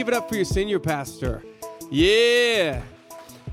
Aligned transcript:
give 0.00 0.08
it 0.08 0.14
up 0.14 0.30
for 0.30 0.34
your 0.34 0.46
senior 0.46 0.78
pastor. 0.78 1.42
Yeah. 1.90 2.80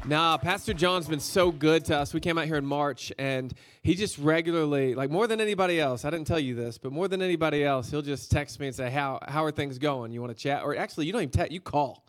Nah, 0.05 0.37
Pastor 0.37 0.73
John's 0.73 1.05
been 1.05 1.19
so 1.19 1.51
good 1.51 1.83
to 1.83 1.97
us. 1.97 2.13
We 2.13 2.21
came 2.21 2.37
out 2.37 2.45
here 2.45 2.55
in 2.55 2.65
March 2.65 3.11
and 3.19 3.53
he 3.83 3.95
just 3.95 4.17
regularly, 4.17 4.95
like 4.95 5.11
more 5.11 5.27
than 5.27 5.41
anybody 5.41 5.77
else, 5.77 6.05
I 6.05 6.09
didn't 6.09 6.25
tell 6.25 6.39
you 6.39 6.55
this, 6.55 6.77
but 6.77 6.93
more 6.93 7.09
than 7.09 7.21
anybody 7.21 7.65
else, 7.65 7.91
he'll 7.91 8.01
just 8.01 8.31
text 8.31 8.61
me 8.61 8.67
and 8.67 8.73
say, 8.73 8.89
How 8.89 9.19
how 9.27 9.43
are 9.43 9.51
things 9.51 9.77
going? 9.77 10.13
You 10.13 10.21
want 10.21 10.37
to 10.37 10.41
chat? 10.41 10.63
Or 10.63 10.73
actually, 10.77 11.07
you 11.07 11.11
don't 11.11 11.23
even 11.23 11.31
text, 11.31 11.51
you 11.51 11.59
call. 11.59 12.05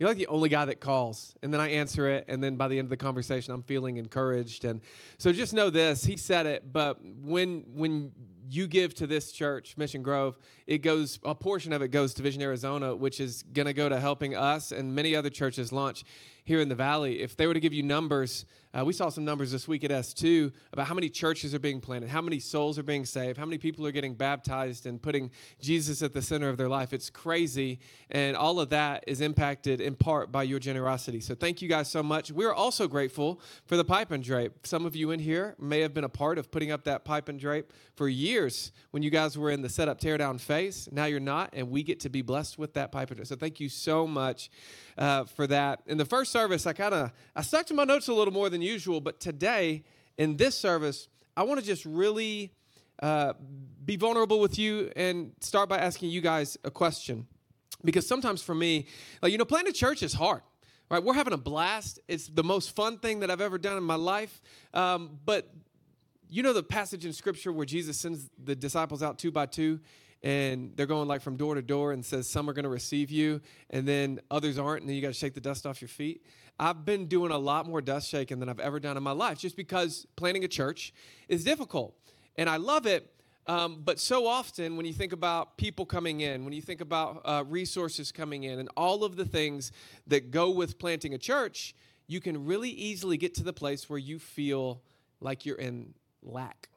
You're 0.00 0.08
like 0.08 0.18
the 0.18 0.26
only 0.26 0.48
guy 0.48 0.64
that 0.64 0.80
calls. 0.80 1.36
And 1.44 1.54
then 1.54 1.60
I 1.60 1.70
answer 1.70 2.08
it. 2.08 2.24
And 2.26 2.42
then 2.42 2.56
by 2.56 2.66
the 2.66 2.80
end 2.80 2.86
of 2.86 2.90
the 2.90 2.96
conversation, 2.96 3.54
I'm 3.54 3.62
feeling 3.62 3.98
encouraged. 3.98 4.64
And 4.64 4.80
so 5.18 5.32
just 5.32 5.54
know 5.54 5.70
this 5.70 6.04
he 6.04 6.16
said 6.16 6.46
it, 6.46 6.72
but 6.72 6.98
when, 7.22 7.64
when 7.74 8.10
you 8.50 8.66
give 8.66 8.94
to 8.94 9.06
this 9.06 9.32
church, 9.32 9.76
Mission 9.76 10.02
Grove, 10.02 10.38
it 10.66 10.78
goes, 10.78 11.18
a 11.24 11.34
portion 11.34 11.72
of 11.72 11.82
it 11.82 11.88
goes 11.88 12.14
to 12.14 12.22
Vision 12.22 12.42
Arizona, 12.42 12.94
which 12.94 13.20
is 13.20 13.44
going 13.52 13.66
to 13.66 13.72
go 13.72 13.88
to 13.88 14.00
helping 14.00 14.34
us 14.34 14.72
and 14.72 14.94
many 14.94 15.14
other 15.14 15.30
churches 15.30 15.72
launch 15.72 16.04
here 16.48 16.60
in 16.60 16.68
the 16.70 16.74
valley. 16.74 17.20
If 17.20 17.36
they 17.36 17.46
were 17.46 17.52
to 17.52 17.60
give 17.60 17.74
you 17.74 17.82
numbers, 17.82 18.46
uh, 18.72 18.82
we 18.84 18.92
saw 18.92 19.08
some 19.08 19.24
numbers 19.24 19.50
this 19.50 19.68
week 19.68 19.84
at 19.84 19.90
S2 19.90 20.52
about 20.72 20.86
how 20.86 20.94
many 20.94 21.08
churches 21.08 21.54
are 21.54 21.58
being 21.58 21.80
planted, 21.80 22.08
how 22.08 22.22
many 22.22 22.38
souls 22.38 22.78
are 22.78 22.82
being 22.82 23.04
saved, 23.04 23.38
how 23.38 23.44
many 23.44 23.58
people 23.58 23.86
are 23.86 23.92
getting 23.92 24.14
baptized 24.14 24.86
and 24.86 25.00
putting 25.00 25.30
Jesus 25.60 26.02
at 26.02 26.14
the 26.14 26.22
center 26.22 26.48
of 26.48 26.56
their 26.56 26.68
life. 26.68 26.92
It's 26.94 27.10
crazy. 27.10 27.80
And 28.10 28.34
all 28.34 28.60
of 28.60 28.70
that 28.70 29.04
is 29.06 29.20
impacted 29.20 29.80
in 29.82 29.94
part 29.94 30.32
by 30.32 30.42
your 30.42 30.58
generosity. 30.58 31.20
So 31.20 31.34
thank 31.34 31.60
you 31.60 31.68
guys 31.68 31.90
so 31.90 32.02
much. 32.02 32.30
We're 32.30 32.52
also 32.52 32.88
grateful 32.88 33.40
for 33.66 33.76
the 33.76 33.84
pipe 33.84 34.10
and 34.10 34.24
drape. 34.24 34.66
Some 34.66 34.86
of 34.86 34.96
you 34.96 35.10
in 35.10 35.20
here 35.20 35.54
may 35.58 35.80
have 35.80 35.92
been 35.92 36.04
a 36.04 36.08
part 36.08 36.38
of 36.38 36.50
putting 36.50 36.70
up 36.70 36.84
that 36.84 37.04
pipe 37.04 37.28
and 37.28 37.38
drape 37.38 37.72
for 37.94 38.08
years 38.08 38.72
when 38.90 39.02
you 39.02 39.10
guys 39.10 39.36
were 39.36 39.50
in 39.50 39.60
the 39.60 39.68
setup 39.68 40.00
teardown 40.00 40.40
phase. 40.40 40.88
Now 40.92 41.06
you're 41.06 41.20
not, 41.20 41.50
and 41.52 41.70
we 41.70 41.82
get 41.82 42.00
to 42.00 42.08
be 42.08 42.22
blessed 42.22 42.58
with 42.58 42.74
that 42.74 42.92
pipe 42.92 43.10
and 43.10 43.16
drape. 43.16 43.28
So 43.28 43.36
thank 43.36 43.60
you 43.60 43.68
so 43.68 44.06
much 44.06 44.50
uh, 44.98 45.24
for 45.24 45.46
that. 45.46 45.80
In 45.86 45.96
the 45.96 46.04
first 46.04 46.32
service, 46.38 46.66
I 46.66 46.72
kind 46.72 46.94
of 46.94 47.10
I 47.34 47.42
stuck 47.42 47.66
to 47.66 47.74
my 47.74 47.82
notes 47.82 48.06
a 48.06 48.12
little 48.12 48.32
more 48.32 48.48
than 48.48 48.62
usual, 48.62 49.00
but 49.00 49.18
today 49.18 49.82
in 50.18 50.36
this 50.36 50.56
service, 50.56 51.08
I 51.36 51.42
want 51.42 51.58
to 51.58 51.66
just 51.66 51.84
really 51.84 52.52
uh, 53.02 53.32
be 53.84 53.96
vulnerable 53.96 54.38
with 54.38 54.56
you 54.56 54.92
and 54.94 55.32
start 55.40 55.68
by 55.68 55.78
asking 55.78 56.10
you 56.10 56.20
guys 56.20 56.56
a 56.62 56.70
question, 56.70 57.26
because 57.84 58.06
sometimes 58.06 58.40
for 58.40 58.54
me, 58.54 58.86
like 59.20 59.32
you 59.32 59.38
know, 59.38 59.44
planting 59.44 59.70
a 59.70 59.74
church 59.74 60.04
is 60.04 60.12
hard. 60.12 60.42
Right, 60.90 61.02
we're 61.02 61.14
having 61.14 61.34
a 61.34 61.38
blast. 61.52 61.98
It's 62.08 62.28
the 62.28 62.44
most 62.44 62.74
fun 62.74 62.98
thing 62.98 63.20
that 63.20 63.30
I've 63.30 63.42
ever 63.42 63.58
done 63.58 63.76
in 63.76 63.82
my 63.82 63.96
life. 63.96 64.40
Um, 64.72 65.18
but 65.26 65.52
you 66.30 66.42
know 66.44 66.52
the 66.52 66.62
passage 66.62 67.04
in 67.04 67.12
Scripture 67.12 67.52
where 67.52 67.66
Jesus 67.66 67.98
sends 67.98 68.30
the 68.42 68.54
disciples 68.54 69.02
out 69.02 69.18
two 69.18 69.32
by 69.32 69.46
two, 69.46 69.80
and 70.22 70.72
they're 70.76 70.86
going 70.86 71.06
like 71.06 71.22
from 71.22 71.36
door 71.36 71.54
to 71.54 71.62
door 71.62 71.92
and 71.92 72.04
says 72.04 72.28
some 72.28 72.50
are 72.50 72.52
going 72.52 72.64
to 72.64 72.68
receive 72.68 73.10
you 73.10 73.40
and 73.70 73.86
then 73.86 74.20
others 74.30 74.58
aren't 74.58 74.82
and 74.82 74.88
then 74.88 74.96
you 74.96 75.02
got 75.02 75.08
to 75.08 75.14
shake 75.14 75.34
the 75.34 75.40
dust 75.40 75.66
off 75.66 75.80
your 75.80 75.88
feet. 75.88 76.24
I've 76.60 76.84
been 76.84 77.06
doing 77.06 77.30
a 77.30 77.38
lot 77.38 77.66
more 77.66 77.80
dust 77.80 78.08
shaking 78.08 78.40
than 78.40 78.48
i've 78.48 78.58
ever 78.58 78.80
done 78.80 78.96
in 78.96 79.02
my 79.02 79.12
life 79.12 79.38
just 79.38 79.56
because 79.56 80.06
planning 80.16 80.44
a 80.44 80.48
church 80.48 80.92
is 81.28 81.44
difficult 81.44 81.94
and 82.36 82.48
i 82.48 82.56
love 82.56 82.86
it 82.86 83.12
um, 83.46 83.80
but 83.82 83.98
so 83.98 84.26
often 84.26 84.76
when 84.76 84.84
you 84.84 84.92
think 84.92 85.12
about 85.12 85.56
people 85.56 85.86
coming 85.86 86.20
in 86.20 86.44
when 86.44 86.52
you 86.52 86.60
think 86.60 86.80
about 86.80 87.22
uh, 87.24 87.44
resources 87.46 88.10
coming 88.10 88.44
in 88.44 88.58
and 88.58 88.68
all 88.76 89.04
of 89.04 89.16
the 89.16 89.24
things 89.24 89.72
that 90.06 90.30
go 90.30 90.50
with 90.50 90.78
planting 90.78 91.14
a 91.14 91.18
church 91.18 91.74
you 92.08 92.20
can 92.20 92.44
really 92.44 92.70
easily 92.70 93.16
get 93.16 93.34
to 93.34 93.44
the 93.44 93.52
place 93.52 93.88
where 93.88 93.98
you 93.98 94.18
feel 94.18 94.82
like 95.20 95.46
you're 95.46 95.56
in 95.56 95.94
lack 96.22 96.68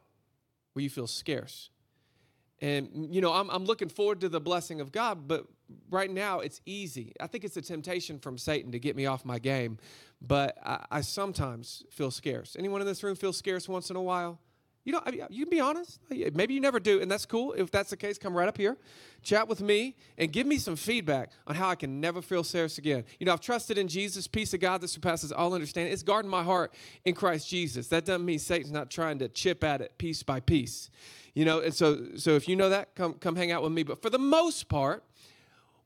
where 0.73 0.83
you 0.83 0.89
feel 0.89 1.07
scarce 1.07 1.71
and, 2.61 3.13
you 3.13 3.21
know, 3.21 3.33
I'm, 3.33 3.49
I'm 3.49 3.65
looking 3.65 3.89
forward 3.89 4.21
to 4.21 4.29
the 4.29 4.39
blessing 4.39 4.81
of 4.81 4.91
God, 4.91 5.27
but 5.27 5.47
right 5.89 6.11
now 6.11 6.39
it's 6.41 6.61
easy. 6.65 7.13
I 7.19 7.27
think 7.27 7.43
it's 7.43 7.57
a 7.57 7.61
temptation 7.61 8.19
from 8.19 8.37
Satan 8.37 8.71
to 8.71 8.79
get 8.79 8.95
me 8.95 9.07
off 9.07 9.25
my 9.25 9.39
game, 9.39 9.79
but 10.21 10.57
I, 10.63 10.85
I 10.91 11.01
sometimes 11.01 11.83
feel 11.89 12.11
scarce. 12.11 12.55
Anyone 12.57 12.81
in 12.81 12.87
this 12.87 13.03
room 13.03 13.15
feel 13.15 13.33
scarce 13.33 13.67
once 13.67 13.89
in 13.89 13.95
a 13.95 14.01
while? 14.01 14.39
You 14.83 14.93
know, 14.93 15.01
you 15.29 15.45
can 15.45 15.49
be 15.49 15.59
honest. 15.59 15.99
Uh, 16.11 16.31
maybe 16.33 16.55
you 16.55 16.59
never 16.59 16.79
do, 16.79 17.01
and 17.01 17.11
that's 17.11 17.25
cool. 17.25 17.53
If 17.53 17.69
that's 17.69 17.91
the 17.91 17.97
case, 17.97 18.17
come 18.17 18.35
right 18.35 18.47
up 18.47 18.57
here, 18.57 18.77
chat 19.21 19.47
with 19.47 19.61
me, 19.61 19.95
and 20.17 20.31
give 20.31 20.47
me 20.47 20.57
some 20.57 20.75
feedback 20.75 21.31
on 21.45 21.55
how 21.55 21.69
I 21.69 21.75
can 21.75 22.01
never 22.01 22.19
feel 22.21 22.43
scarce 22.43 22.79
again. 22.79 23.03
You 23.19 23.27
know, 23.27 23.33
I've 23.33 23.41
trusted 23.41 23.77
in 23.77 23.87
Jesus, 23.87 24.25
peace 24.25 24.55
of 24.55 24.59
God 24.59 24.81
that 24.81 24.87
surpasses 24.87 25.31
all 25.31 25.53
understanding. 25.53 25.93
It's 25.93 26.01
guarding 26.01 26.31
my 26.31 26.43
heart 26.43 26.73
in 27.05 27.13
Christ 27.13 27.47
Jesus. 27.47 27.89
That 27.89 28.05
doesn't 28.05 28.25
mean 28.25 28.39
Satan's 28.39 28.71
not 28.71 28.89
trying 28.89 29.19
to 29.19 29.29
chip 29.29 29.63
at 29.63 29.81
it 29.81 29.97
piece 29.99 30.23
by 30.23 30.39
piece. 30.39 30.89
You 31.35 31.45
know, 31.45 31.59
and 31.59 31.73
so 31.73 32.15
so 32.15 32.31
if 32.31 32.49
you 32.49 32.55
know 32.55 32.69
that, 32.69 32.95
come 32.95 33.13
come 33.13 33.35
hang 33.35 33.51
out 33.51 33.61
with 33.61 33.71
me. 33.71 33.83
But 33.83 34.01
for 34.01 34.09
the 34.09 34.19
most 34.19 34.67
part, 34.67 35.03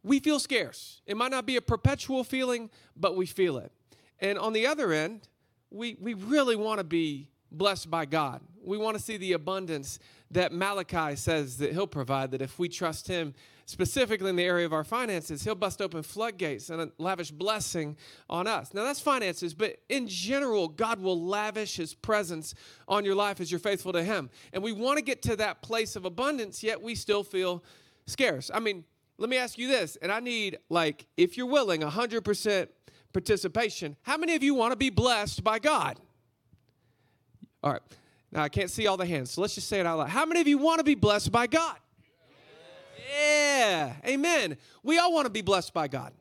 we 0.04 0.20
feel 0.20 0.40
scarce. 0.40 1.02
It 1.06 1.18
might 1.18 1.32
not 1.32 1.46
be 1.46 1.58
a 1.58 1.62
perpetual 1.62 2.24
feeling, 2.24 2.70
but 2.96 3.18
we 3.18 3.26
feel 3.26 3.58
it. 3.58 3.74
And 4.20 4.40
on 4.40 4.54
the 4.54 4.66
other 4.66 4.94
end, 4.94 5.28
we 5.70 5.98
we 6.00 6.14
really 6.14 6.56
want 6.56 6.78
to 6.78 6.86
be 6.86 7.30
blessed 7.58 7.90
by 7.90 8.06
God. 8.06 8.42
We 8.64 8.78
want 8.78 8.98
to 8.98 9.04
see 9.04 9.18
the 9.18 9.34
abundance 9.34 10.00
that 10.32 10.52
Malachi 10.52 11.16
says 11.16 11.58
that 11.58 11.74
he'll 11.74 11.88
provide 11.88 12.32
that 12.32 12.42
if 12.42 12.58
we 12.58 12.68
trust 12.68 13.08
him 13.08 13.34
specifically 13.66 14.30
in 14.30 14.36
the 14.36 14.44
area 14.44 14.66
of 14.66 14.74
our 14.74 14.84
finances, 14.84 15.44
He'll 15.44 15.56
bust 15.56 15.82
open 15.82 16.04
floodgates 16.04 16.70
and 16.70 16.82
a 16.82 16.92
lavish 16.98 17.32
blessing 17.32 17.98
on 18.30 18.48
us. 18.48 18.74
Now, 18.74 18.84
that's 18.84 19.00
finances, 19.00 19.54
but 19.54 19.78
in 19.90 20.08
general, 20.08 20.68
God 20.68 21.00
will 21.00 21.20
lavish 21.20 21.76
His 21.76 21.94
presence 21.94 22.54
on 22.88 23.04
your 23.04 23.16
life 23.16 23.42
as 23.42 23.52
you're 23.52 23.60
faithful 23.60 23.94
to 23.94 24.04
Him. 24.04 24.30
And 24.54 24.64
we 24.64 24.72
want 24.72 24.98
to 24.98 25.04
get 25.04 25.22
to 25.24 25.36
that 25.38 25.62
place 25.62 25.96
of 25.96 26.06
abundance, 26.06 26.64
yet 26.64 26.82
we 26.82 26.96
still 26.96 27.24
feel 27.24 27.64
scarce. 28.06 28.52
I 28.54 28.60
mean, 28.60 28.86
let 29.18 29.30
me 29.30 29.38
ask 29.38 29.58
you 29.58 29.68
this, 29.68 29.98
and 30.02 30.12
I 30.12 30.20
need, 30.20 30.58
like, 30.70 31.08
if 31.18 31.38
you're 31.38 31.46
willing, 31.48 31.82
100% 31.82 32.68
participation. 33.14 33.96
How 34.04 34.18
many 34.18 34.36
of 34.36 34.44
you 34.44 34.54
want 34.54 34.74
to 34.74 34.78
be 34.78 34.90
blessed 34.90 35.44
by 35.44 35.58
God? 35.58 36.00
All 37.66 37.72
right. 37.72 37.81
Now, 38.31 38.44
I 38.44 38.50
can't 38.50 38.70
see 38.70 38.86
all 38.86 38.96
the 38.96 39.08
hands, 39.08 39.31
so 39.31 39.42
let's 39.42 39.56
just 39.56 39.68
say 39.68 39.80
it 39.80 39.88
out 39.88 39.98
loud. 39.98 40.09
How 40.09 40.26
many 40.26 40.40
of 40.40 40.48
you 40.48 40.59
want 40.59 40.78
to 40.78 40.84
be 40.84 40.94
blessed 40.94 41.31
by 41.31 41.48
God? 41.48 41.78
Yeah, 43.12 43.94
amen. 44.06 44.58
We 44.84 45.00
all 45.00 45.12
want 45.12 45.26
to 45.26 45.31
be 45.31 45.42
blessed 45.42 45.74
by 45.74 45.88
God. 45.88 46.14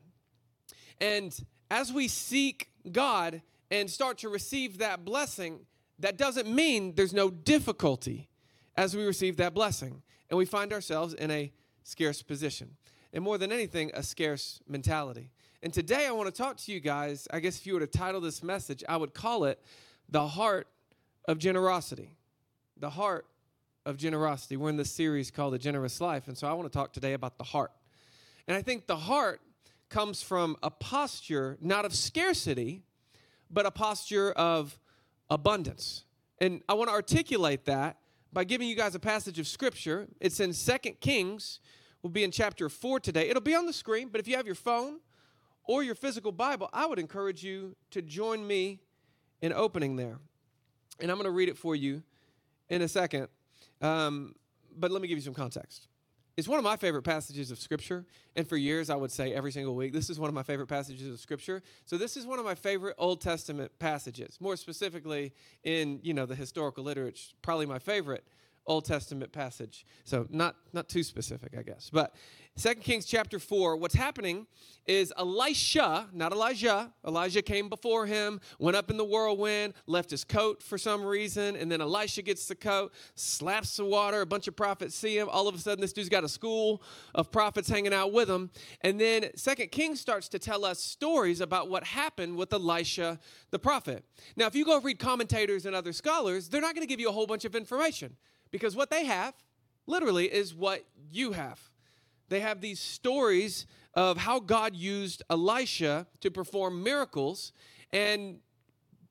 And 1.00 1.38
as 1.71 1.93
we 1.93 2.09
seek 2.09 2.71
God 2.91 3.43
and 3.71 3.91
start 3.91 4.19
to 4.19 4.31
receive 4.31 4.78
that 4.78 5.05
blessing, 5.05 5.60
that 5.99 6.16
doesn't 6.16 6.49
mean 6.49 6.94
there's 6.94 7.12
no 7.12 7.31
difficulty 7.31 8.28
as 8.76 8.97
we 8.97 9.05
receive 9.05 9.37
that 9.37 9.53
blessing. 9.53 10.03
And 10.31 10.38
we 10.38 10.47
find 10.47 10.72
ourselves 10.72 11.12
in 11.12 11.31
a 11.31 11.53
scarce 11.82 12.22
position. 12.22 12.76
And 13.12 13.22
more 13.22 13.37
than 13.37 13.53
anything, 13.53 13.91
a 13.93 14.03
scarce 14.03 14.61
mentality. 14.66 15.31
And 15.62 15.75
today 15.75 16.06
I 16.06 16.12
want 16.12 16.34
to 16.34 16.43
talk 16.43 16.56
to 16.59 16.72
you 16.72 16.81
guys. 16.81 17.28
I 17.31 17.41
guess 17.41 17.59
if 17.59 17.66
you 17.66 17.75
were 17.75 17.81
to 17.81 17.87
title 17.87 18.21
this 18.21 18.43
message, 18.43 18.82
I 18.88 18.97
would 18.97 19.12
call 19.12 19.44
it 19.44 19.61
The 20.09 20.26
Heart 20.26 20.69
of 21.27 21.39
Generosity. 21.39 22.17
The 22.77 22.91
Heart 22.91 23.27
of 23.87 23.97
generosity. 23.97 24.57
We're 24.57 24.71
in 24.71 24.77
this 24.77 24.91
series 24.91 25.31
called 25.31 25.55
The 25.55 25.59
Generous 25.59 26.01
Life, 26.01 26.29
and 26.29 26.37
so 26.37 26.49
I 26.49 26.53
want 26.55 26.71
to 26.71 26.77
talk 26.77 26.93
today 26.93 27.12
about 27.12 27.39
the 27.39 27.45
heart. 27.45 27.71
And 28.49 28.57
I 28.57 28.62
think 28.62 28.87
the 28.87 28.97
heart 28.97 29.41
comes 29.91 30.23
from 30.23 30.57
a 30.62 30.71
posture 30.71 31.59
not 31.61 31.85
of 31.85 31.95
scarcity, 31.95 32.83
but 33.51 33.67
a 33.67 33.71
posture 33.71 34.33
of 34.33 34.79
abundance. 35.31 36.05
And 36.41 36.62
I 36.69 36.75
want 36.75 36.89
to 36.89 36.95
articulate 36.95 37.67
that 37.67 37.99
by 38.33 38.45
giving 38.45 38.69
you 38.69 38.75
guys 38.75 38.95
a 38.95 38.99
passage 38.99 39.39
of 39.39 39.47
scripture. 39.47 40.09
It's 40.21 40.41
in 40.41 40.53
Second 40.53 41.01
Kings. 41.01 41.61
We'll 42.03 42.11
be 42.11 42.25
in 42.25 42.31
chapter 42.31 42.69
4 42.69 43.01
today. 43.01 43.29
It'll 43.29 43.43
be 43.43 43.55
on 43.55 43.67
the 43.67 43.73
screen, 43.73 44.09
but 44.09 44.21
if 44.21 44.27
you 44.27 44.37
have 44.37 44.47
your 44.47 44.56
phone 44.56 44.99
or 45.65 45.83
your 45.83 45.95
physical 45.95 46.33
Bible, 46.33 46.69
I 46.73 46.87
would 46.87 46.99
encourage 46.99 47.45
you 47.45 47.77
to 47.93 48.03
join 48.03 48.47
me 48.47 48.81
in 49.41 49.53
opening 49.53 49.97
there. 49.97 50.19
And 51.00 51.10
I'm 51.10 51.16
going 51.16 51.25
to 51.25 51.31
read 51.31 51.49
it 51.49 51.56
for 51.56 51.75
you 51.75 52.03
in 52.69 52.82
a 52.82 52.88
second. 52.88 53.28
Um, 53.81 54.34
but 54.77 54.91
let 54.91 55.03
me 55.03 55.09
give 55.09 55.19
you 55.19 55.22
some 55.22 55.34
context. 55.34 55.88
It's 56.37 56.49
one 56.49 56.58
of 56.58 56.64
my 56.64 56.76
favorite 56.76 57.02
passages 57.02 57.52
of 57.52 57.61
Scripture, 57.61 58.05
and 58.35 58.46
for 58.46 58.56
years 58.56 58.91
I 58.91 58.96
would 58.96 59.12
say 59.12 59.32
every 59.32 59.52
single 59.52 59.76
week, 59.76 59.93
this 59.93 60.11
is 60.11 60.19
one 60.19 60.29
of 60.29 60.35
my 60.35 60.43
favorite 60.43 60.67
passages 60.67 61.08
of 61.08 61.20
Scripture. 61.20 61.62
So 61.87 61.96
this 61.96 62.17
is 62.17 62.26
one 62.26 62.41
of 62.41 62.44
my 62.44 62.56
favorite 62.56 62.96
Old 62.99 63.20
Testament 63.20 63.70
passages, 63.79 64.37
more 64.41 64.56
specifically 64.56 65.32
in 65.62 66.00
you 66.02 66.12
know 66.12 66.26
the 66.26 66.35
historical 66.35 66.82
literature, 66.82 67.35
probably 67.43 67.67
my 67.67 67.79
favorite 67.79 68.25
Old 68.66 68.84
Testament 68.84 69.32
passage. 69.32 69.87
So 70.05 70.26
not 70.31 70.56
not 70.72 70.88
too 70.88 71.02
specific, 71.02 71.55
I 71.58 71.62
guess. 71.62 71.90
But 71.93 72.14
Second 72.56 72.82
Kings 72.82 73.05
chapter 73.05 73.40
4, 73.40 73.76
what's 73.76 73.96
happening 73.96 74.46
is 74.87 75.12
Elisha, 75.19 76.08
not 76.12 76.31
Elijah, 76.31 76.93
Elijah 77.05 77.43
came 77.43 77.69
before 77.69 78.06
him, 78.06 78.40
went 78.61 78.76
up 78.76 78.93
in 78.93 78.96
the 78.96 79.05
whirlwind, 79.05 79.75
left 79.88 80.08
his 80.08 80.22
coat 80.22 80.62
for 80.62 80.78
some 80.78 81.05
reason, 81.05 81.56
and 81.56 81.70
then 81.70 81.81
Elisha 81.81 82.22
gets 82.22 82.46
the 82.46 82.55
coat, 82.55 82.93
slaps 83.16 83.76
the 83.76 83.84
water, 83.84 84.20
a 84.20 84.26
bunch 84.26 84.46
of 84.46 84.55
prophets 84.55 84.94
see 84.94 85.19
him. 85.19 85.28
All 85.28 85.49
of 85.49 85.56
a 85.56 85.58
sudden, 85.58 85.81
this 85.81 85.93
dude's 85.93 86.08
got 86.08 86.22
a 86.22 86.28
school 86.28 86.81
of 87.12 87.32
prophets 87.32 87.69
hanging 87.69 87.93
out 87.93 88.12
with 88.12 88.31
him. 88.31 88.50
And 88.82 89.00
then 89.00 89.31
Second 89.34 89.72
Kings 89.72 90.00
starts 90.00 90.28
to 90.28 90.38
tell 90.38 90.64
us 90.64 90.78
stories 90.78 91.40
about 91.40 91.69
what 91.69 91.82
happened 91.82 92.37
with 92.37 92.52
Elisha 92.52 93.19
the 93.50 93.58
prophet. 93.58 94.05
Now, 94.37 94.46
if 94.46 94.55
you 94.55 94.64
go 94.64 94.81
read 94.81 95.00
commentators 95.00 95.67
and 95.67 95.75
other 95.75 95.93
scholars, 95.93 96.49
they're 96.49 96.60
not 96.60 96.76
going 96.76 96.87
to 96.87 96.90
give 96.90 97.00
you 97.00 97.08
a 97.08 97.12
whole 97.12 97.26
bunch 97.26 97.44
of 97.44 97.56
information 97.56 98.17
because 98.55 98.77
what 98.77 98.89
they 98.89 99.05
have 99.05 99.35
literally 99.89 100.33
is 100.33 100.55
what 100.55 100.85
you 101.11 101.33
have. 101.33 101.59
they 102.29 102.39
have 102.39 102.61
these 102.61 102.79
stories 102.79 103.67
of 103.95 104.17
how 104.17 104.39
God 104.39 104.77
used 104.77 105.25
Elisha 105.29 106.06
to 106.21 106.31
perform 106.31 106.81
miracles 106.81 107.53
and 107.93 108.39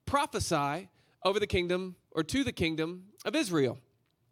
prophesy 0.05 0.87
over 1.25 1.41
the 1.41 1.47
kingdom 1.47 1.97
or 2.11 2.23
to 2.23 2.45
the 2.45 2.53
kingdom 2.53 3.03
of 3.25 3.35
Israel. 3.35 3.77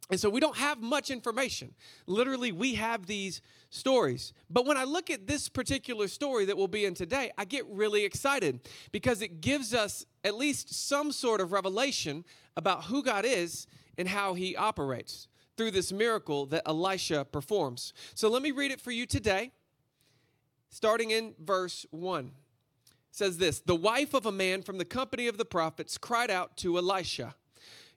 And 0.09 0.17
so 0.17 0.29
we 0.29 0.39
don't 0.39 0.55
have 0.55 0.81
much 0.81 1.09
information. 1.09 1.73
Literally, 2.07 2.53
we 2.53 2.75
have 2.75 3.05
these 3.05 3.41
stories. 3.69 4.31
But 4.49 4.65
when 4.65 4.77
I 4.77 4.85
look 4.85 5.09
at 5.09 5.27
this 5.27 5.49
particular 5.49 6.07
story 6.07 6.45
that 6.45 6.55
we'll 6.55 6.69
be 6.69 6.85
in 6.85 6.93
today, 6.93 7.31
I 7.37 7.43
get 7.43 7.65
really 7.67 8.05
excited 8.05 8.61
because 8.93 9.21
it 9.21 9.41
gives 9.41 9.73
us 9.73 10.05
at 10.23 10.35
least 10.35 10.73
some 10.73 11.11
sort 11.11 11.41
of 11.41 11.51
revelation 11.51 12.23
about 12.55 12.85
who 12.85 13.03
God 13.03 13.25
is 13.25 13.67
and 13.97 14.07
how 14.07 14.33
he 14.33 14.55
operates 14.55 15.27
through 15.57 15.71
this 15.71 15.91
miracle 15.91 16.45
that 16.47 16.63
Elisha 16.65 17.25
performs. 17.25 17.93
So 18.13 18.29
let 18.29 18.41
me 18.41 18.51
read 18.51 18.71
it 18.71 18.81
for 18.81 18.91
you 18.91 19.05
today, 19.05 19.51
starting 20.69 21.11
in 21.11 21.35
verse 21.39 21.85
1. 21.91 22.25
It 22.25 22.31
says 23.11 23.37
this 23.37 23.59
The 23.59 23.75
wife 23.75 24.13
of 24.13 24.25
a 24.25 24.31
man 24.31 24.61
from 24.61 24.77
the 24.77 24.85
company 24.85 25.27
of 25.27 25.37
the 25.37 25.45
prophets 25.45 25.97
cried 25.97 26.31
out 26.31 26.57
to 26.57 26.77
Elisha, 26.77 27.35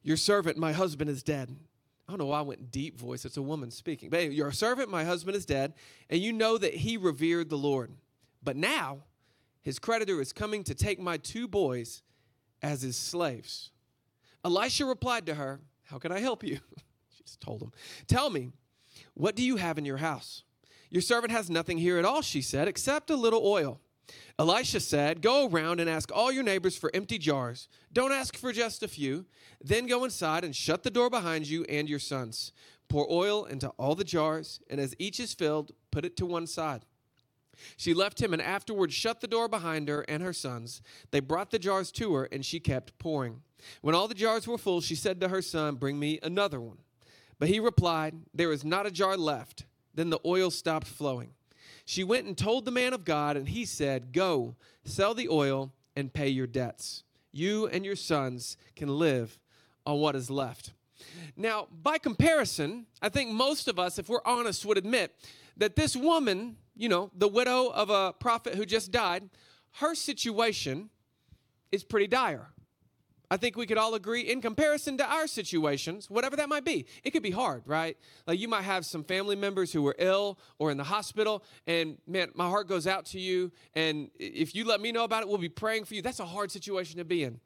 Your 0.03 0.17
servant, 0.17 0.59
my 0.59 0.73
husband, 0.73 1.11
is 1.11 1.23
dead 1.23 1.57
I 2.07 2.13
don't 2.13 2.19
know 2.19 2.27
why 2.27 2.41
I 2.41 2.43
went 2.43 2.71
deep 2.71 2.99
voice. 2.99 3.25
It's 3.25 3.39
a 3.39 3.43
woman 3.43 3.71
speaking. 3.71 4.11
But 4.11 4.33
your 4.33 4.53
servant, 4.53 4.91
my 4.91 5.05
husband, 5.05 5.37
is 5.37 5.47
dead, 5.47 5.73
and 6.11 6.21
you 6.21 6.33
know 6.33 6.59
that 6.59 6.75
he 6.75 6.97
revered 6.97 7.49
the 7.49 7.57
Lord. 7.57 7.93
But 8.43 8.57
now 8.57 9.05
his 9.63 9.79
creditor 9.79 10.21
is 10.21 10.33
coming 10.33 10.65
to 10.65 10.75
take 10.75 11.01
my 11.01 11.17
two 11.17 11.49
boys 11.49 12.03
as 12.63 12.83
his 12.83 12.97
slaves. 12.97 13.71
Elisha 14.45 14.85
replied 14.85 15.25
to 15.27 15.35
her, 15.37 15.61
How 15.95 15.99
can 15.99 16.11
I 16.11 16.19
help 16.19 16.43
you? 16.43 16.59
she 17.17 17.23
just 17.23 17.41
told 17.41 17.63
him, 17.63 17.71
Tell 18.09 18.29
me, 18.29 18.51
what 19.15 19.37
do 19.37 19.45
you 19.45 19.59
have 19.59 19.79
in 19.79 19.85
your 19.85 19.99
house? 19.99 20.43
Your 20.91 21.03
servant 21.03 21.31
has 21.31 21.49
nothing 21.49 21.79
here 21.79 21.99
at 21.99 22.05
all, 22.05 22.21
she 22.21 22.43
said, 22.43 22.67
except 22.67 23.11
a 23.11 23.17
little 23.17 23.47
oil. 23.47 23.81
Elisha 24.37 24.81
said, 24.81 25.23
Go 25.23 25.49
around 25.49 25.79
and 25.79 25.89
ask 25.89 26.11
all 26.13 26.33
your 26.33 26.43
neighbors 26.43 26.77
for 26.77 26.91
empty 26.93 27.17
jars. 27.17 27.69
Don't 27.93 28.11
ask 28.11 28.37
for 28.37 28.53
just 28.53 28.83
a 28.83 28.89
few. 28.89 29.27
Then 29.63 29.87
go 29.87 30.03
inside 30.03 30.43
and 30.43 30.57
shut 30.57 30.83
the 30.83 30.91
door 30.91 31.11
behind 31.11 31.47
you 31.47 31.63
and 31.69 31.89
your 31.89 32.01
sons. 32.01 32.51
Pour 32.89 33.07
oil 33.09 33.45
into 33.45 33.69
all 33.79 33.95
the 33.95 34.03
jars, 34.03 34.59
and 34.69 34.81
as 34.81 34.97
each 34.99 35.21
is 35.21 35.33
filled, 35.33 35.71
put 35.93 36.05
it 36.05 36.17
to 36.17 36.27
one 36.27 36.49
side. 36.49 36.87
She 37.77 37.95
left 37.95 38.21
him 38.21 38.33
and 38.33 38.43
afterward 38.43 38.93
shut 38.93 39.21
the 39.21 39.27
door 39.27 39.49
behind 39.49 39.89
her 39.89 40.03
and 40.03 40.23
her 40.23 40.33
sons. 40.33 40.83
They 41.11 41.21
brought 41.21 41.51
the 41.51 41.59
jars 41.59 41.91
to 41.93 42.15
her, 42.15 42.25
and 42.25 42.45
she 42.45 42.61
kept 42.61 42.99
pouring. 42.99 43.43
When 43.81 43.95
all 43.95 44.09
the 44.09 44.15
jars 44.15 44.47
were 44.47 44.59
full, 44.59 44.81
she 44.81 44.95
said 44.95 45.21
to 45.21 45.29
her 45.29 45.43
son, 45.43 45.77
Bring 45.77 45.99
me 45.99 46.19
another 46.23 46.61
one. 46.61 46.79
But 47.39 47.49
he 47.49 47.61
replied, 47.61 48.15
There 48.33 48.53
is 48.53 48.65
not 48.65 48.87
a 48.87 48.91
jar 48.91 49.17
left. 49.17 49.65
Then 49.95 50.11
the 50.11 50.21
oil 50.25 50.51
stopped 50.51 50.87
flowing. 50.87 51.31
She 51.85 52.03
went 52.03 52.27
and 52.27 52.37
told 52.37 52.65
the 52.65 52.71
man 52.71 52.93
of 52.95 53.05
God, 53.05 53.37
and 53.37 53.49
he 53.49 53.65
said, 53.65 54.13
Go, 54.13 54.57
sell 54.85 55.15
the 55.15 55.29
oil 55.29 55.73
and 55.95 56.13
pay 56.13 56.29
your 56.29 56.47
debts. 56.47 57.05
You 57.33 57.67
and 57.67 57.85
your 57.85 57.97
sons 57.97 58.57
can 58.77 58.89
live 58.89 59.39
on 59.87 59.99
what 59.99 60.17
is 60.17 60.31
left. 60.31 60.73
Now, 61.37 61.69
by 61.83 61.99
comparison, 61.99 62.87
I 63.03 63.09
think 63.09 63.31
most 63.31 63.69
of 63.69 63.79
us, 63.79 63.99
if 63.99 64.09
we're 64.09 64.25
honest, 64.25 64.65
would 64.65 64.79
admit 64.79 65.15
that 65.57 65.77
this 65.77 65.95
woman, 65.95 66.57
you 66.77 66.89
know, 66.89 67.11
the 67.15 67.29
widow 67.29 67.69
of 67.69 67.91
a 67.91 68.13
prophet 68.13 68.55
who 68.55 68.65
just 68.65 68.91
died, 68.91 69.29
her 69.75 69.95
situation 69.95 70.91
is 71.73 71.85
pretty 71.85 72.07
dire. 72.07 72.49
I 73.31 73.37
think 73.37 73.57
we 73.57 73.67
could 73.67 73.79
all 73.79 73.95
agree 73.95 74.21
in 74.21 74.41
comparison 74.41 74.99
to 74.99 75.05
our 75.05 75.27
situations, 75.27 76.11
whatever 76.11 76.37
that 76.37 76.49
might 76.49 76.65
be. 76.65 76.87
It 77.03 77.11
could 77.11 77.23
be 77.23 77.31
hard, 77.31 77.63
right? 77.67 77.97
Like 78.27 78.39
you 78.39 78.49
might 78.49 78.63
have 78.63 78.85
some 78.85 79.03
family 79.03 79.35
members 79.35 79.73
who 79.73 79.83
were 79.83 79.97
ill 79.99 80.39
or 80.59 80.71
in 80.71 80.77
the 80.77 80.85
hospital, 80.85 81.43
and 81.67 81.99
man, 82.07 82.31
my 82.35 82.49
heart 82.49 82.69
goes 82.69 82.87
out 82.87 83.07
to 83.07 83.21
you. 83.21 83.51
And 83.75 84.11
if 84.19 84.55
you 84.55 84.65
let 84.65 84.81
me 84.81 84.93
know 84.93 85.05
about 85.05 85.23
it, 85.23 85.29
we'll 85.29 85.39
be 85.39 85.49
praying 85.49 85.85
for 85.87 85.95
you. 85.95 86.03
That's 86.03 86.21
a 86.21 86.27
hard 86.27 86.51
situation 86.53 86.99
to 86.99 87.05
be 87.05 87.25
in. 87.25 87.41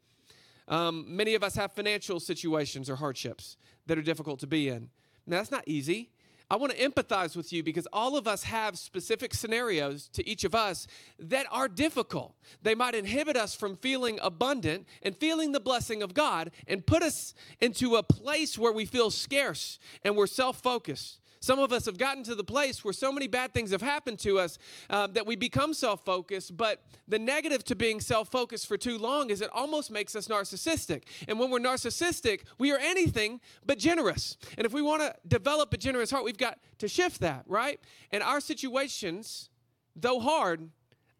Um, 0.67 1.05
many 1.07 1.33
of 1.33 1.43
us 1.43 1.55
have 1.55 1.71
financial 1.71 2.19
situations 2.19 2.89
or 2.89 2.95
hardships 2.97 3.57
that 3.87 3.97
are 3.97 4.03
difficult 4.03 4.39
to 4.41 4.47
be 4.47 4.69
in. 4.69 4.89
Now, 5.25 5.37
that's 5.37 5.51
not 5.51 5.63
easy. 5.65 6.11
I 6.51 6.55
want 6.55 6.75
to 6.75 6.79
empathize 6.79 7.35
with 7.35 7.53
you 7.53 7.61
because 7.61 7.87
all 7.93 8.17
of 8.17 8.27
us 8.27 8.43
have 8.43 8.77
specific 8.77 9.35
scenarios 9.35 10.09
to 10.13 10.27
each 10.27 10.43
of 10.43 10.55
us 10.55 10.87
that 11.19 11.45
are 11.51 11.67
difficult. 11.67 12.33
They 12.63 12.73
might 12.73 12.95
inhibit 12.95 13.37
us 13.37 13.53
from 13.53 13.75
feeling 13.75 14.19
abundant 14.21 14.87
and 15.03 15.15
feeling 15.15 15.51
the 15.51 15.59
blessing 15.59 16.01
of 16.01 16.15
God 16.15 16.49
and 16.67 16.85
put 16.85 17.03
us 17.03 17.35
into 17.61 17.97
a 17.97 18.03
place 18.03 18.57
where 18.57 18.71
we 18.71 18.85
feel 18.85 19.11
scarce 19.11 19.77
and 20.03 20.15
we're 20.15 20.27
self 20.27 20.59
focused. 20.59 21.19
Some 21.41 21.59
of 21.59 21.71
us 21.71 21.85
have 21.85 21.97
gotten 21.97 22.23
to 22.23 22.35
the 22.35 22.43
place 22.43 22.83
where 22.83 22.93
so 22.93 23.11
many 23.11 23.27
bad 23.27 23.53
things 23.53 23.71
have 23.71 23.81
happened 23.81 24.19
to 24.19 24.39
us 24.39 24.57
uh, 24.89 25.07
that 25.07 25.25
we 25.25 25.37
become 25.37 25.73
self 25.73 26.03
focused. 26.03 26.57
But 26.57 26.83
the 27.07 27.17
negative 27.17 27.63
to 27.65 27.75
being 27.75 28.01
self 28.01 28.29
focused 28.29 28.67
for 28.67 28.77
too 28.77 28.97
long 28.97 29.29
is 29.29 29.41
it 29.41 29.49
almost 29.53 29.89
makes 29.89 30.15
us 30.15 30.27
narcissistic. 30.27 31.03
And 31.27 31.39
when 31.39 31.49
we're 31.49 31.59
narcissistic, 31.59 32.41
we 32.57 32.71
are 32.73 32.77
anything 32.77 33.39
but 33.65 33.77
generous. 33.77 34.37
And 34.57 34.65
if 34.65 34.73
we 34.73 34.81
want 34.81 35.01
to 35.01 35.15
develop 35.27 35.73
a 35.73 35.77
generous 35.77 36.11
heart, 36.11 36.25
we've 36.25 36.37
got 36.37 36.59
to 36.79 36.89
shift 36.89 37.21
that, 37.21 37.43
right? 37.47 37.79
And 38.11 38.21
our 38.21 38.41
situations, 38.41 39.49
though 39.95 40.19
hard, 40.19 40.69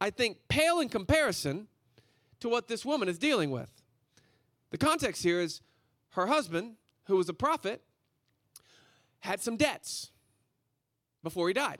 I 0.01 0.10
think 0.10 0.38
pale 0.50 0.80
in 0.81 0.89
comparison 0.89 1.68
to 2.42 2.50
what 2.50 2.68
this 2.68 2.86
woman 2.86 3.07
is 3.07 3.18
dealing 3.18 3.51
with. 3.51 3.72
The 4.72 4.77
context 4.77 5.24
here 5.24 5.39
is 5.39 5.62
her 6.12 6.27
husband, 6.27 6.75
who 7.06 7.15
was 7.15 7.30
a 7.30 7.33
prophet, 7.33 7.81
had 9.19 9.42
some 9.42 9.57
debts 9.57 10.12
before 11.24 11.48
he 11.48 11.54
died. 11.54 11.80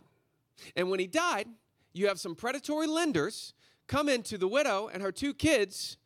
And 0.75 0.89
when 0.89 1.00
he 1.00 1.07
died, 1.07 1.47
you 1.94 2.07
have 2.07 2.19
some 2.19 2.36
predatory 2.36 2.88
lenders 2.88 3.53
come 3.88 4.09
into 4.09 4.38
the 4.38 4.47
widow 4.47 4.89
and 4.91 5.01
her 5.01 5.12
two 5.12 5.33
kids 5.33 5.97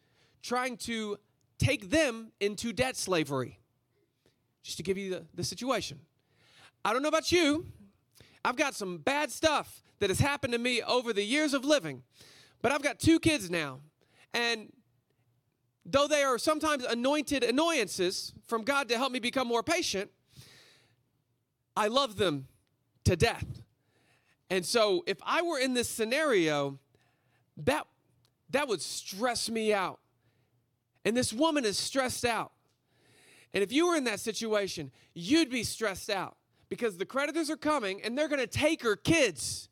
trying 0.42 0.78
to 0.78 1.18
take 1.58 1.90
them 1.90 2.32
into 2.40 2.74
debt 2.74 2.96
slavery. 2.96 3.60
Just 4.64 4.78
to 4.78 4.84
give 4.84 4.98
you 4.98 5.10
the, 5.10 5.26
the 5.34 5.44
situation. 5.44 6.00
I 6.86 6.94
don't 6.94 7.02
know 7.02 7.10
about 7.10 7.32
you, 7.32 7.66
I've 8.46 8.56
got 8.56 8.76
some 8.76 8.98
bad 8.98 9.32
stuff 9.32 9.84
that 10.00 10.10
has 10.10 10.20
happened 10.20 10.54
to 10.54 10.60
me 10.60 10.82
over 10.82 11.14
the 11.14 11.24
years 11.24 11.54
of 11.54 11.64
living, 11.64 12.04
but 12.62 12.72
I've 12.72 12.82
got 12.82 13.00
two 13.00 13.20
kids 13.20 13.50
now. 13.50 13.80
And 14.34 14.72
though 15.86 16.08
they 16.08 16.24
are 16.24 16.38
sometimes 16.38 16.84
anointed 16.84 17.44
annoyances 17.44 18.34
from 18.46 18.64
God 18.64 18.90
to 18.90 18.98
help 18.98 19.12
me 19.12 19.20
become 19.20 19.48
more 19.48 19.64
patient, 19.64 20.12
I 21.76 21.88
love 21.88 22.18
them 22.18 22.48
to 23.06 23.16
death. 23.16 23.64
And 24.50 24.66
so 24.66 25.04
if 25.08 25.18
I 25.26 25.42
were 25.42 25.60
in 25.60 25.74
this 25.74 25.90
scenario, 25.90 26.80
that 27.58 27.86
that 28.52 28.68
would 28.68 28.82
stress 28.82 29.50
me 29.50 29.74
out. 29.74 30.00
And 31.06 31.18
this 31.18 31.34
woman 31.34 31.66
is 31.66 31.78
stressed 31.78 32.24
out. 32.24 32.52
And 33.54 33.64
if 33.64 33.72
you 33.72 33.88
were 33.88 33.96
in 33.96 34.06
that 34.06 34.20
situation, 34.20 34.92
you'd 35.14 35.50
be 35.50 35.64
stressed 35.64 36.10
out 36.10 36.38
because 36.70 36.98
the 36.98 37.06
creditors 37.06 37.50
are 37.50 37.58
coming 37.58 38.02
and 38.04 38.18
they're 38.18 38.28
going 38.28 38.40
to 38.40 38.48
take 38.48 38.84
her 38.84 38.96
kids. 38.96 39.70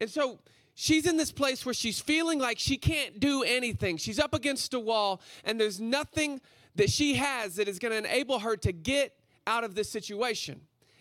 And 0.00 0.10
so 0.10 0.38
she's 0.74 1.06
in 1.06 1.16
this 1.16 1.32
place 1.32 1.64
where 1.64 1.74
she's 1.74 2.00
feeling 2.00 2.38
like 2.38 2.58
she 2.58 2.76
can't 2.76 3.20
do 3.20 3.42
anything. 3.42 3.96
She's 3.96 4.18
up 4.18 4.34
against 4.34 4.74
a 4.74 4.80
wall 4.80 5.20
and 5.44 5.60
there's 5.60 5.80
nothing 5.80 6.40
that 6.74 6.90
she 6.90 7.14
has 7.14 7.56
that 7.56 7.68
is 7.68 7.78
going 7.78 7.92
to 7.92 7.98
enable 7.98 8.40
her 8.40 8.56
to 8.58 8.72
get 8.72 9.14
out 9.46 9.64
of 9.64 9.74
this 9.74 9.90
situation. 9.90 10.60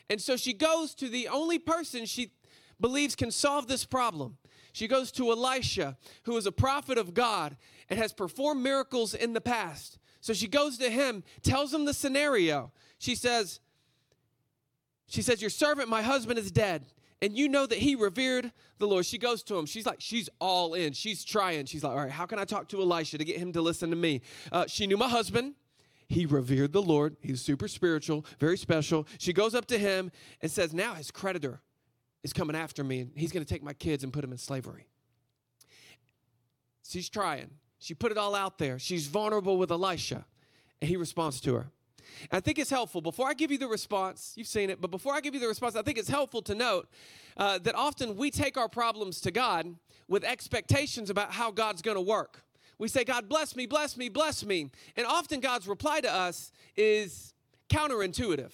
And 0.09 0.21
so 0.21 0.35
she 0.35 0.53
goes 0.53 0.95
to 0.95 1.07
the 1.07 1.27
only 1.27 1.59
person 1.59 2.05
she 2.05 2.31
believes 2.79 3.15
can 3.15 3.31
solve 3.31 3.67
this 3.67 3.85
problem. 3.85 4.37
She 4.71 4.87
goes 4.87 5.11
to 5.13 5.31
Elisha, 5.31 5.97
who 6.23 6.37
is 6.37 6.45
a 6.45 6.51
prophet 6.51 6.97
of 6.97 7.13
God 7.13 7.57
and 7.89 7.99
has 7.99 8.13
performed 8.13 8.61
miracles 8.61 9.13
in 9.13 9.33
the 9.33 9.41
past. 9.41 9.99
So 10.21 10.33
she 10.33 10.47
goes 10.47 10.77
to 10.77 10.89
him, 10.89 11.23
tells 11.43 11.73
him 11.73 11.85
the 11.85 11.93
scenario. 11.93 12.71
She 12.97 13.15
says, 13.15 13.59
she 15.07 15.21
says, 15.21 15.41
Your 15.41 15.49
servant, 15.49 15.89
my 15.89 16.01
husband, 16.01 16.39
is 16.39 16.51
dead. 16.51 16.85
And 17.21 17.37
you 17.37 17.49
know 17.49 17.65
that 17.65 17.77
he 17.77 17.95
revered 17.95 18.51
the 18.77 18.87
Lord. 18.87 19.05
She 19.05 19.17
goes 19.17 19.43
to 19.43 19.57
him. 19.57 19.65
She's 19.65 19.85
like, 19.85 19.99
she's 19.99 20.29
all 20.39 20.73
in. 20.73 20.93
She's 20.93 21.25
trying. 21.25 21.65
She's 21.65 21.83
like, 21.83 21.91
all 21.91 21.99
right, 21.99 22.11
how 22.11 22.25
can 22.25 22.39
I 22.39 22.45
talk 22.45 22.69
to 22.69 22.81
Elisha 22.81 23.17
to 23.17 23.25
get 23.25 23.37
him 23.37 23.51
to 23.53 23.61
listen 23.61 23.89
to 23.89 23.95
me? 23.97 24.21
Uh, 24.53 24.67
she 24.67 24.87
knew 24.87 24.95
my 24.95 25.09
husband. 25.09 25.55
He 26.09 26.25
revered 26.25 26.73
the 26.73 26.81
Lord. 26.81 27.15
He's 27.21 27.39
super 27.39 27.67
spiritual, 27.67 28.25
very 28.39 28.57
special. 28.57 29.07
She 29.19 29.31
goes 29.31 29.53
up 29.53 29.67
to 29.67 29.77
him 29.77 30.11
and 30.41 30.51
says, 30.51 30.73
Now 30.73 30.95
his 30.95 31.11
creditor 31.11 31.61
is 32.23 32.33
coming 32.33 32.55
after 32.55 32.83
me, 32.83 33.01
and 33.01 33.11
he's 33.15 33.31
going 33.31 33.45
to 33.45 33.51
take 33.51 33.63
my 33.63 33.73
kids 33.73 34.03
and 34.03 34.11
put 34.11 34.21
them 34.21 34.31
in 34.31 34.39
slavery. 34.39 34.87
She's 36.83 37.09
trying. 37.09 37.51
She 37.77 37.93
put 37.93 38.11
it 38.11 38.17
all 38.17 38.33
out 38.33 38.57
there. 38.57 38.79
She's 38.79 39.05
vulnerable 39.05 39.57
with 39.57 39.71
Elisha, 39.71 40.25
and 40.81 40.89
he 40.89 40.97
responds 40.97 41.39
to 41.41 41.53
her. 41.53 41.71
And 42.31 42.37
I 42.37 42.39
think 42.39 42.57
it's 42.57 42.71
helpful. 42.71 43.01
Before 43.01 43.29
I 43.29 43.35
give 43.35 43.51
you 43.51 43.59
the 43.59 43.67
response, 43.67 44.33
you've 44.35 44.47
seen 44.47 44.71
it, 44.71 44.81
but 44.81 44.89
before 44.89 45.13
I 45.13 45.21
give 45.21 45.35
you 45.35 45.39
the 45.39 45.47
response, 45.47 45.75
I 45.75 45.83
think 45.83 45.99
it's 45.99 46.09
helpful 46.09 46.41
to 46.41 46.55
note 46.55 46.89
uh, 47.37 47.59
that 47.59 47.75
often 47.75 48.15
we 48.15 48.31
take 48.31 48.57
our 48.57 48.67
problems 48.67 49.21
to 49.21 49.31
God 49.31 49.75
with 50.07 50.23
expectations 50.23 51.11
about 51.11 51.31
how 51.31 51.51
God's 51.51 51.83
going 51.83 51.95
to 51.95 52.01
work 52.01 52.43
we 52.79 52.87
say, 52.87 53.03
God, 53.03 53.29
bless 53.29 53.55
me, 53.55 53.65
bless 53.65 53.97
me, 53.97 54.09
bless 54.09 54.43
me. 54.43 54.71
And 54.95 55.05
often 55.05 55.41
God's 55.41 55.67
reply 55.67 55.99
to 56.01 56.11
us 56.11 56.51
is 56.75 57.33
counterintuitive. 57.69 58.51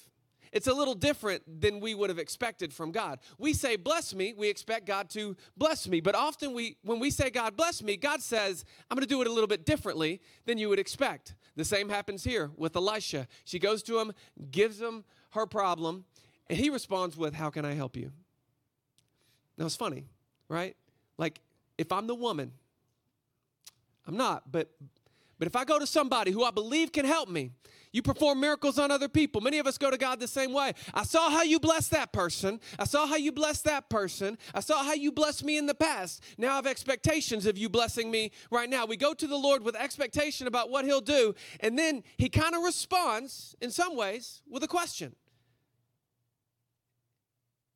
it's 0.52 0.68
a 0.68 0.74
little 0.74 0.96
different 0.96 1.44
than 1.62 1.80
we 1.80 1.94
would 1.94 2.10
have 2.10 2.20
expected 2.20 2.74
from 2.74 2.92
God. 2.92 3.20
We 3.38 3.54
say, 3.54 3.76
bless 3.76 4.14
me, 4.14 4.34
we 4.36 4.50
expect 4.50 4.86
God 4.86 5.10
to 5.12 5.38
bless 5.56 5.88
me. 5.88 6.02
But 6.02 6.16
often 6.16 6.54
we 6.54 6.78
when 6.82 7.00
we 7.00 7.12
say 7.12 7.30
God 7.30 7.56
bless 7.56 7.84
me, 7.84 7.98
God 7.98 8.22
says, 8.22 8.66
I'm 8.90 8.96
gonna 8.96 9.06
do 9.06 9.22
it 9.22 9.28
a 9.28 9.32
little 9.32 9.48
bit 9.48 9.66
differently 9.66 10.22
than 10.46 10.58
you 10.58 10.70
would 10.70 10.80
expect. 10.80 11.36
The 11.56 11.66
same 11.66 11.90
happens 11.90 12.24
here 12.24 12.52
with 12.58 12.76
Elisha. 12.76 13.28
She 13.46 13.60
goes 13.60 13.84
to 13.84 14.00
him, 14.00 14.12
gives 14.52 14.82
him 14.82 15.04
her 15.32 15.46
problem, 15.46 16.06
and 16.50 16.58
he 16.58 16.70
responds 16.70 17.16
with, 17.16 17.34
How 17.34 17.50
can 17.50 17.64
I 17.64 17.74
help 17.74 17.96
you? 17.96 18.12
Now 19.58 19.66
it's 19.66 19.76
funny, 19.76 20.06
right? 20.50 20.76
Like 21.18 21.42
if 21.78 21.92
I'm 21.92 22.08
the 22.08 22.16
woman, 22.16 22.54
I'm 24.08 24.18
not, 24.18 24.52
but 24.52 24.70
but 25.38 25.48
if 25.48 25.56
I 25.56 25.66
go 25.66 25.80
to 25.80 25.88
somebody 25.88 26.32
who 26.32 26.44
I 26.44 26.52
believe 26.52 26.92
can 26.92 27.06
help 27.06 27.28
me, 27.28 27.52
you 27.92 28.02
perform 28.02 28.40
miracles 28.40 28.80
on 28.80 28.92
other 28.92 29.10
people. 29.10 29.42
Many 29.42 29.60
of 29.60 29.68
us 29.68 29.78
go 29.78 29.92
to 29.92 29.98
God 29.98 30.20
the 30.20 30.28
same 30.28 30.54
way. 30.54 30.74
I 30.94 31.04
saw 31.04 31.30
how 31.30 31.44
you 31.44 31.60
blessed 31.60 31.92
that 31.92 32.14
person. 32.14 32.60
I 32.80 32.86
saw 32.86 33.06
how 33.06 33.16
you 33.16 33.32
blessed 33.32 33.66
that 33.66 33.90
person. 33.90 34.38
I 34.54 34.60
saw 34.62 34.84
how 34.84 34.94
you 34.94 35.12
blessed 35.12 35.44
me 35.44 35.58
in 35.58 35.66
the 35.66 35.76
past. 35.76 36.24
Now 36.38 36.54
I 36.54 36.56
have 36.56 36.68
expectations 36.68 37.46
of 37.46 37.58
you 37.58 37.70
blessing 37.70 38.12
me 38.12 38.32
right 38.52 38.70
now. 38.70 38.86
We 38.86 38.98
go 38.98 39.14
to 39.14 39.28
the 39.28 39.38
Lord 39.38 39.64
with 39.64 39.76
expectation 39.76 40.48
about 40.48 40.70
what 40.70 40.86
He'll 40.86 41.02
do, 41.02 41.36
and 41.60 41.78
then 41.78 42.04
He 42.18 42.30
kind 42.30 42.56
of 42.56 42.64
responds 42.64 43.56
in 43.62 43.72
some 43.72 43.96
ways 43.96 44.42
with 44.50 44.64
a 44.64 44.68
question. 44.68 45.16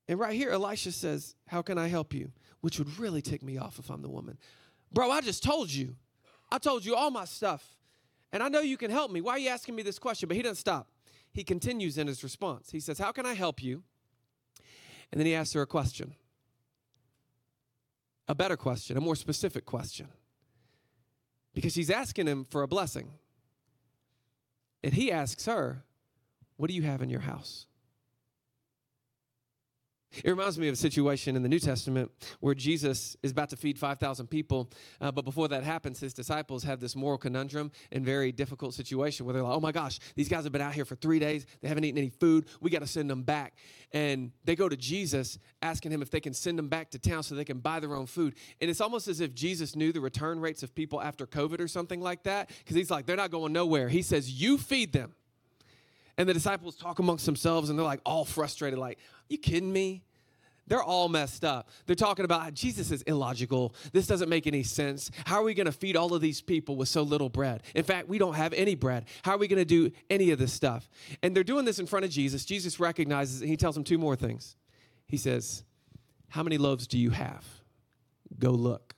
And 0.07 0.17
right 0.17 0.33
here, 0.33 0.49
Elisha 0.49 0.91
says, 0.91 1.35
How 1.47 1.61
can 1.61 1.77
I 1.77 1.87
help 1.87 2.13
you? 2.13 2.31
Which 2.61 2.79
would 2.79 2.99
really 2.99 3.21
tick 3.21 3.43
me 3.43 3.57
off 3.57 3.79
if 3.79 3.89
I'm 3.89 4.01
the 4.01 4.09
woman. 4.09 4.37
Bro, 4.91 5.11
I 5.11 5.21
just 5.21 5.43
told 5.43 5.71
you. 5.71 5.95
I 6.51 6.57
told 6.57 6.85
you 6.85 6.95
all 6.95 7.11
my 7.11 7.25
stuff. 7.25 7.63
And 8.31 8.43
I 8.43 8.49
know 8.49 8.61
you 8.61 8.77
can 8.77 8.91
help 8.91 9.11
me. 9.11 9.21
Why 9.21 9.33
are 9.33 9.39
you 9.39 9.49
asking 9.49 9.75
me 9.75 9.83
this 9.83 9.99
question? 9.99 10.27
But 10.27 10.37
he 10.37 10.43
doesn't 10.43 10.57
stop. 10.57 10.87
He 11.33 11.43
continues 11.43 11.97
in 11.97 12.07
his 12.07 12.23
response. 12.23 12.71
He 12.71 12.79
says, 12.79 12.97
How 12.99 13.11
can 13.11 13.25
I 13.25 13.33
help 13.33 13.61
you? 13.61 13.83
And 15.11 15.19
then 15.19 15.25
he 15.25 15.35
asks 15.35 15.53
her 15.53 15.61
a 15.61 15.67
question 15.67 16.15
a 18.27 18.35
better 18.35 18.55
question, 18.55 18.95
a 18.95 19.01
more 19.01 19.15
specific 19.15 19.65
question. 19.65 20.07
Because 21.53 21.73
she's 21.73 21.89
asking 21.89 22.27
him 22.27 22.45
for 22.45 22.61
a 22.61 22.67
blessing. 22.67 23.13
And 24.83 24.93
he 24.93 25.11
asks 25.11 25.47
her, 25.47 25.83
What 26.55 26.69
do 26.69 26.75
you 26.75 26.83
have 26.83 27.01
in 27.01 27.09
your 27.09 27.21
house? 27.21 27.65
It 30.11 30.29
reminds 30.29 30.57
me 30.57 30.67
of 30.67 30.73
a 30.73 30.77
situation 30.77 31.35
in 31.35 31.43
the 31.43 31.49
New 31.49 31.59
Testament 31.59 32.11
where 32.39 32.55
Jesus 32.55 33.15
is 33.21 33.31
about 33.31 33.49
to 33.49 33.55
feed 33.55 33.77
5,000 33.77 34.27
people, 34.27 34.69
uh, 34.99 35.11
but 35.11 35.23
before 35.23 35.47
that 35.49 35.63
happens, 35.63 35.99
his 35.99 36.13
disciples 36.13 36.63
have 36.63 36.79
this 36.79 36.95
moral 36.95 37.17
conundrum 37.17 37.71
and 37.91 38.03
very 38.03 38.31
difficult 38.31 38.73
situation 38.73 39.25
where 39.25 39.33
they're 39.33 39.43
like, 39.43 39.55
oh 39.55 39.59
my 39.59 39.71
gosh, 39.71 39.99
these 40.15 40.27
guys 40.27 40.43
have 40.43 40.51
been 40.51 40.61
out 40.61 40.73
here 40.73 40.85
for 40.85 40.95
three 40.95 41.19
days. 41.19 41.45
They 41.61 41.67
haven't 41.67 41.83
eaten 41.83 41.99
any 41.99 42.09
food. 42.09 42.47
We 42.59 42.71
got 42.71 42.79
to 42.79 42.87
send 42.87 43.09
them 43.09 43.21
back. 43.21 43.53
And 43.91 44.31
they 44.45 44.55
go 44.55 44.67
to 44.67 44.77
Jesus 44.77 45.37
asking 45.61 45.91
him 45.91 46.01
if 46.01 46.09
they 46.09 46.19
can 46.19 46.33
send 46.33 46.57
them 46.57 46.69
back 46.69 46.89
to 46.91 46.99
town 46.99 47.23
so 47.23 47.35
they 47.35 47.45
can 47.45 47.59
buy 47.59 47.79
their 47.79 47.95
own 47.95 48.07
food. 48.07 48.35
And 48.61 48.69
it's 48.69 48.81
almost 48.81 49.07
as 49.07 49.19
if 49.19 49.33
Jesus 49.35 49.75
knew 49.75 49.91
the 49.91 50.01
return 50.01 50.39
rates 50.39 50.63
of 50.63 50.73
people 50.73 51.01
after 51.01 51.27
COVID 51.27 51.59
or 51.59 51.67
something 51.67 52.01
like 52.01 52.23
that 52.23 52.49
because 52.59 52.75
he's 52.75 52.89
like, 52.89 53.05
they're 53.05 53.15
not 53.15 53.31
going 53.31 53.53
nowhere. 53.53 53.89
He 53.89 54.01
says, 54.01 54.41
you 54.41 54.57
feed 54.57 54.91
them. 54.91 55.13
And 56.19 56.27
the 56.27 56.33
disciples 56.33 56.75
talk 56.75 56.99
amongst 56.99 57.25
themselves 57.25 57.69
and 57.69 57.79
they're 57.79 57.85
like 57.85 58.01
all 58.05 58.25
frustrated, 58.25 58.77
like, 58.77 58.99
you 59.29 59.37
kidding 59.37 59.71
me? 59.71 60.03
They're 60.67 60.83
all 60.83 61.07
messed 61.07 61.45
up. 61.45 61.69
They're 61.85 61.95
talking 61.95 62.25
about 62.25 62.41
ah, 62.41 62.51
Jesus 62.51 62.91
is 62.91 63.01
illogical. 63.03 63.73
This 63.93 64.05
doesn't 64.05 64.27
make 64.27 64.45
any 64.45 64.61
sense. 64.63 65.11
How 65.25 65.37
are 65.37 65.43
we 65.43 65.53
going 65.53 65.65
to 65.65 65.71
feed 65.71 65.95
all 65.95 66.13
of 66.13 66.21
these 66.21 66.41
people 66.41 66.75
with 66.75 66.89
so 66.89 67.03
little 67.03 67.29
bread? 67.29 67.63
In 67.73 67.85
fact, 67.85 68.09
we 68.09 68.17
don't 68.17 68.33
have 68.35 68.51
any 68.51 68.75
bread. 68.75 69.05
How 69.23 69.35
are 69.35 69.37
we 69.37 69.47
going 69.47 69.61
to 69.61 69.65
do 69.65 69.91
any 70.09 70.31
of 70.31 70.39
this 70.39 70.51
stuff? 70.51 70.89
And 71.23 71.33
they're 71.33 71.43
doing 71.43 71.63
this 71.63 71.79
in 71.79 71.85
front 71.85 72.03
of 72.03 72.11
Jesus. 72.11 72.43
Jesus 72.43 72.81
recognizes 72.81 73.39
and 73.39 73.49
he 73.49 73.55
tells 73.55 73.75
them 73.75 73.85
two 73.85 73.97
more 73.97 74.17
things. 74.17 74.57
He 75.07 75.15
says, 75.15 75.63
How 76.27 76.43
many 76.43 76.57
loaves 76.57 76.85
do 76.85 76.99
you 76.99 77.11
have? 77.11 77.45
Go 78.37 78.51
look. 78.51 78.93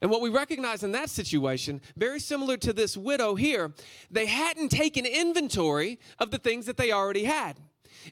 And 0.00 0.10
what 0.10 0.20
we 0.20 0.30
recognize 0.30 0.82
in 0.82 0.92
that 0.92 1.10
situation, 1.10 1.80
very 1.96 2.20
similar 2.20 2.56
to 2.58 2.72
this 2.72 2.96
widow 2.96 3.34
here, 3.34 3.72
they 4.10 4.26
hadn't 4.26 4.70
taken 4.70 5.06
inventory 5.06 5.98
of 6.18 6.30
the 6.30 6.38
things 6.38 6.66
that 6.66 6.76
they 6.76 6.92
already 6.92 7.24
had. 7.24 7.56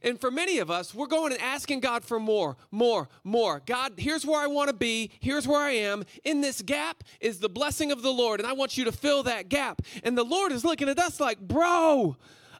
And 0.02 0.20
for 0.20 0.30
many 0.30 0.58
of 0.58 0.70
us, 0.70 0.94
we're 0.94 1.06
going 1.06 1.32
and 1.32 1.40
asking 1.40 1.80
God 1.80 2.04
for 2.04 2.20
more, 2.20 2.56
more, 2.70 3.08
more. 3.24 3.62
God, 3.64 3.94
here's 3.96 4.26
where 4.26 4.40
I 4.40 4.46
want 4.46 4.68
to 4.68 4.74
be. 4.74 5.10
Here's 5.20 5.46
where 5.46 5.60
I 5.60 5.72
am. 5.72 6.04
In 6.24 6.40
this 6.40 6.62
gap 6.62 7.04
is 7.20 7.38
the 7.38 7.48
blessing 7.48 7.90
of 7.90 8.02
the 8.02 8.12
Lord, 8.12 8.40
and 8.40 8.48
I 8.48 8.52
want 8.52 8.76
you 8.76 8.84
to 8.84 8.92
fill 8.92 9.22
that 9.24 9.48
gap. 9.48 9.82
And 10.02 10.16
the 10.16 10.24
Lord 10.24 10.52
is 10.52 10.64
looking 10.64 10.88
at 10.88 10.98
us 10.98 11.20
like, 11.20 11.40
bro, 11.40 12.16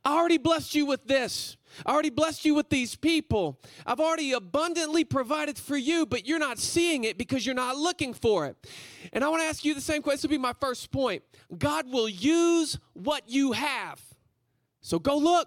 I 0.09 0.17
already 0.17 0.39
blessed 0.39 0.75
you 0.75 0.87
with 0.87 1.07
this. 1.07 1.59
I 1.85 1.93
already 1.93 2.09
blessed 2.09 2.47
you 2.47 2.55
with 2.55 2.71
these 2.71 2.97
people. 2.97 3.61
I've 3.85 4.01
already 4.01 4.33
abundantly 4.33 5.05
provided 5.05 5.59
for 5.59 5.77
you, 5.77 6.07
but 6.07 6.27
you're 6.27 6.39
not 6.39 6.59
seeing 6.59 7.05
it 7.05 7.19
because 7.19 7.45
you're 7.45 7.55
not 7.55 7.77
looking 7.77 8.15
for 8.15 8.47
it. 8.47 8.57
And 9.13 9.23
I 9.23 9.29
want 9.29 9.43
to 9.43 9.47
ask 9.47 9.67
you 9.67 9.75
the 9.75 9.83
same 9.83 10.01
question. 10.01 10.17
This 10.17 10.23
will 10.23 10.31
be 10.31 10.39
my 10.39 10.55
first 10.59 10.91
point. 10.91 11.23
God 11.59 11.93
will 11.93 12.09
use 12.09 12.79
what 12.95 13.29
you 13.29 13.53
have. 13.53 14.01
So 14.81 14.99
go 14.99 15.19
look. 15.19 15.47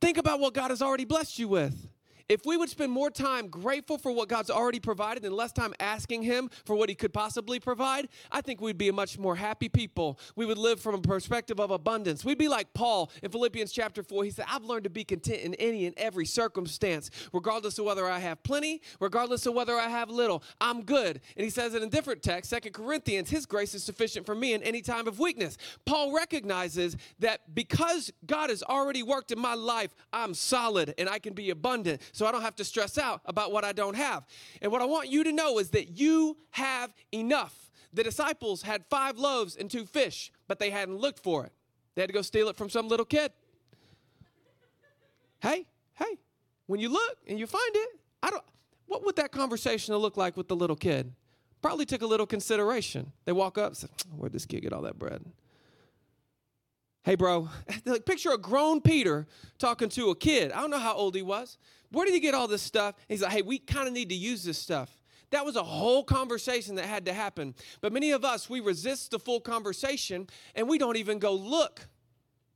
Think 0.00 0.18
about 0.18 0.40
what 0.40 0.52
God 0.52 0.72
has 0.72 0.82
already 0.82 1.04
blessed 1.04 1.38
you 1.38 1.46
with. 1.46 1.88
If 2.28 2.44
we 2.44 2.56
would 2.56 2.68
spend 2.68 2.90
more 2.90 3.10
time 3.10 3.46
grateful 3.46 3.98
for 3.98 4.10
what 4.10 4.28
God's 4.28 4.50
already 4.50 4.80
provided 4.80 5.24
and 5.24 5.32
less 5.32 5.52
time 5.52 5.72
asking 5.78 6.22
Him 6.22 6.50
for 6.64 6.74
what 6.74 6.88
He 6.88 6.94
could 6.96 7.14
possibly 7.14 7.60
provide, 7.60 8.08
I 8.32 8.40
think 8.40 8.60
we'd 8.60 8.76
be 8.76 8.88
a 8.88 8.92
much 8.92 9.16
more 9.16 9.36
happy 9.36 9.68
people. 9.68 10.18
We 10.34 10.44
would 10.44 10.58
live 10.58 10.80
from 10.80 10.96
a 10.96 11.00
perspective 11.00 11.60
of 11.60 11.70
abundance. 11.70 12.24
We'd 12.24 12.38
be 12.38 12.48
like 12.48 12.74
Paul 12.74 13.12
in 13.22 13.30
Philippians 13.30 13.70
chapter 13.70 14.02
4. 14.02 14.24
He 14.24 14.30
said, 14.30 14.46
I've 14.48 14.64
learned 14.64 14.84
to 14.84 14.90
be 14.90 15.04
content 15.04 15.42
in 15.42 15.54
any 15.54 15.86
and 15.86 15.96
every 15.96 16.26
circumstance, 16.26 17.10
regardless 17.32 17.78
of 17.78 17.84
whether 17.84 18.06
I 18.06 18.18
have 18.18 18.42
plenty, 18.42 18.82
regardless 18.98 19.46
of 19.46 19.54
whether 19.54 19.76
I 19.76 19.88
have 19.88 20.10
little. 20.10 20.42
I'm 20.60 20.82
good. 20.82 21.20
And 21.36 21.44
he 21.44 21.50
says 21.50 21.74
in 21.76 21.82
a 21.84 21.88
different 21.88 22.24
text, 22.24 22.50
Second 22.50 22.72
Corinthians, 22.72 23.30
His 23.30 23.46
grace 23.46 23.72
is 23.72 23.84
sufficient 23.84 24.26
for 24.26 24.34
me 24.34 24.52
in 24.52 24.64
any 24.64 24.82
time 24.82 25.06
of 25.06 25.20
weakness. 25.20 25.56
Paul 25.84 26.12
recognizes 26.12 26.96
that 27.20 27.54
because 27.54 28.12
God 28.26 28.50
has 28.50 28.64
already 28.64 29.04
worked 29.04 29.30
in 29.30 29.38
my 29.38 29.54
life, 29.54 29.94
I'm 30.12 30.34
solid 30.34 30.92
and 30.98 31.08
I 31.08 31.20
can 31.20 31.32
be 31.32 31.50
abundant 31.50 32.02
so 32.16 32.24
I 32.24 32.32
don't 32.32 32.40
have 32.40 32.56
to 32.56 32.64
stress 32.64 32.96
out 32.96 33.20
about 33.26 33.52
what 33.52 33.62
I 33.62 33.72
don't 33.72 33.94
have. 33.94 34.24
And 34.62 34.72
what 34.72 34.80
I 34.80 34.86
want 34.86 35.10
you 35.10 35.22
to 35.22 35.32
know 35.32 35.58
is 35.58 35.68
that 35.70 35.98
you 35.98 36.38
have 36.52 36.94
enough. 37.12 37.70
The 37.92 38.02
disciples 38.02 38.62
had 38.62 38.86
five 38.88 39.18
loaves 39.18 39.54
and 39.54 39.70
two 39.70 39.84
fish, 39.84 40.32
but 40.48 40.58
they 40.58 40.70
hadn't 40.70 40.96
looked 40.96 41.22
for 41.22 41.44
it. 41.44 41.52
They 41.94 42.00
had 42.00 42.08
to 42.08 42.14
go 42.14 42.22
steal 42.22 42.48
it 42.48 42.56
from 42.56 42.70
some 42.70 42.88
little 42.88 43.04
kid. 43.04 43.32
Hey, 45.40 45.66
hey, 45.92 46.16
when 46.64 46.80
you 46.80 46.88
look 46.88 47.18
and 47.28 47.38
you 47.38 47.46
find 47.46 47.70
it, 47.74 47.88
I 48.22 48.30
don't 48.30 48.44
what 48.86 49.04
would 49.04 49.16
that 49.16 49.30
conversation 49.30 49.94
look 49.96 50.16
like 50.16 50.38
with 50.38 50.48
the 50.48 50.56
little 50.56 50.76
kid? 50.76 51.12
Probably 51.60 51.84
took 51.84 52.00
a 52.00 52.06
little 52.06 52.26
consideration. 52.26 53.12
They 53.26 53.32
walk 53.32 53.58
up, 53.58 53.76
say, 53.76 53.88
Where'd 54.16 54.32
this 54.32 54.46
kid 54.46 54.62
get 54.62 54.72
all 54.72 54.82
that 54.82 54.98
bread? 54.98 55.22
Hey, 57.06 57.14
bro, 57.14 57.48
picture 58.04 58.32
a 58.32 58.36
grown 58.36 58.80
Peter 58.80 59.28
talking 59.60 59.88
to 59.90 60.10
a 60.10 60.16
kid. 60.16 60.50
I 60.50 60.60
don't 60.60 60.70
know 60.70 60.80
how 60.80 60.96
old 60.96 61.14
he 61.14 61.22
was. 61.22 61.56
Where 61.92 62.04
did 62.04 62.14
he 62.14 62.18
get 62.18 62.34
all 62.34 62.48
this 62.48 62.62
stuff? 62.62 62.96
He's 63.08 63.22
like, 63.22 63.30
hey, 63.30 63.42
we 63.42 63.60
kind 63.60 63.86
of 63.86 63.94
need 63.94 64.08
to 64.08 64.16
use 64.16 64.42
this 64.42 64.58
stuff. 64.58 64.90
That 65.30 65.44
was 65.44 65.54
a 65.54 65.62
whole 65.62 66.02
conversation 66.02 66.74
that 66.74 66.86
had 66.86 67.04
to 67.04 67.12
happen. 67.12 67.54
But 67.80 67.92
many 67.92 68.10
of 68.10 68.24
us, 68.24 68.50
we 68.50 68.58
resist 68.58 69.12
the 69.12 69.20
full 69.20 69.38
conversation 69.38 70.26
and 70.56 70.68
we 70.68 70.78
don't 70.78 70.96
even 70.96 71.20
go 71.20 71.32
look 71.32 71.86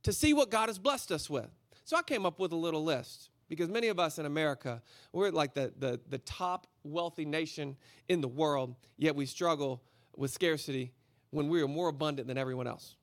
to 0.03 0.11
see 0.11 0.33
what 0.33 0.51
God 0.51 0.67
has 0.67 0.77
blessed 0.77 1.13
us 1.13 1.29
with. 1.29 1.47
So 1.85 1.95
I 1.95 2.01
came 2.01 2.25
up 2.25 2.37
with 2.37 2.51
a 2.51 2.57
little 2.57 2.83
list 2.83 3.29
because 3.47 3.69
many 3.69 3.87
of 3.87 4.01
us 4.01 4.19
in 4.19 4.25
America, 4.25 4.81
we're 5.13 5.29
like 5.29 5.53
the, 5.53 5.71
the, 5.79 6.01
the 6.09 6.17
top 6.17 6.67
wealthy 6.83 7.23
nation 7.23 7.77
in 8.09 8.19
the 8.19 8.27
world, 8.27 8.75
yet 8.97 9.15
we 9.15 9.27
struggle 9.27 9.81
with 10.17 10.31
scarcity 10.31 10.91
when 11.29 11.47
we 11.47 11.61
are 11.61 11.69
more 11.69 11.87
abundant 11.87 12.27
than 12.27 12.37
everyone 12.37 12.67
else. 12.67 12.97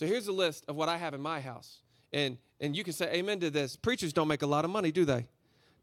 So 0.00 0.06
here's 0.06 0.28
a 0.28 0.32
list 0.32 0.64
of 0.66 0.76
what 0.76 0.88
I 0.88 0.96
have 0.96 1.12
in 1.12 1.20
my 1.20 1.42
house. 1.42 1.82
And, 2.10 2.38
and 2.58 2.74
you 2.74 2.82
can 2.84 2.94
say 2.94 3.12
amen 3.12 3.38
to 3.40 3.50
this. 3.50 3.76
Preachers 3.76 4.14
don't 4.14 4.28
make 4.28 4.40
a 4.40 4.46
lot 4.46 4.64
of 4.64 4.70
money, 4.70 4.90
do 4.90 5.04
they? 5.04 5.26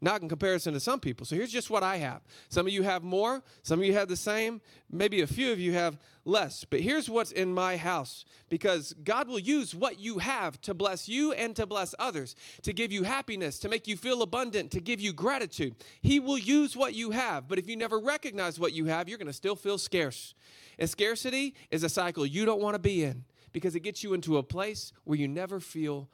Not 0.00 0.22
in 0.22 0.28
comparison 0.28 0.74
to 0.74 0.80
some 0.80 0.98
people. 0.98 1.24
So 1.24 1.36
here's 1.36 1.52
just 1.52 1.70
what 1.70 1.84
I 1.84 1.98
have. 1.98 2.22
Some 2.48 2.66
of 2.66 2.72
you 2.72 2.82
have 2.82 3.04
more, 3.04 3.44
some 3.62 3.78
of 3.78 3.84
you 3.84 3.92
have 3.92 4.08
the 4.08 4.16
same, 4.16 4.60
maybe 4.90 5.20
a 5.20 5.26
few 5.28 5.52
of 5.52 5.60
you 5.60 5.72
have 5.74 5.98
less. 6.24 6.64
But 6.68 6.80
here's 6.80 7.08
what's 7.08 7.30
in 7.30 7.54
my 7.54 7.76
house 7.76 8.24
because 8.48 8.92
God 9.04 9.28
will 9.28 9.38
use 9.38 9.72
what 9.72 10.00
you 10.00 10.18
have 10.18 10.60
to 10.62 10.74
bless 10.74 11.08
you 11.08 11.30
and 11.30 11.54
to 11.54 11.64
bless 11.64 11.94
others, 12.00 12.34
to 12.62 12.72
give 12.72 12.90
you 12.90 13.04
happiness, 13.04 13.60
to 13.60 13.68
make 13.68 13.86
you 13.86 13.96
feel 13.96 14.22
abundant, 14.22 14.72
to 14.72 14.80
give 14.80 15.00
you 15.00 15.12
gratitude. 15.12 15.76
He 16.02 16.18
will 16.18 16.38
use 16.38 16.76
what 16.76 16.92
you 16.92 17.12
have. 17.12 17.46
But 17.46 17.60
if 17.60 17.68
you 17.68 17.76
never 17.76 18.00
recognize 18.00 18.58
what 18.58 18.72
you 18.72 18.86
have, 18.86 19.08
you're 19.08 19.18
going 19.18 19.28
to 19.28 19.32
still 19.32 19.54
feel 19.54 19.78
scarce. 19.78 20.34
And 20.76 20.90
scarcity 20.90 21.54
is 21.70 21.84
a 21.84 21.88
cycle 21.88 22.26
you 22.26 22.44
don't 22.44 22.60
want 22.60 22.74
to 22.74 22.80
be 22.80 23.04
in 23.04 23.24
because 23.52 23.74
it 23.74 23.80
gets 23.80 24.02
you 24.02 24.14
into 24.14 24.38
a 24.38 24.42
place 24.42 24.92
where 25.04 25.18
you 25.18 25.28
never 25.28 25.60
feel 25.60 26.08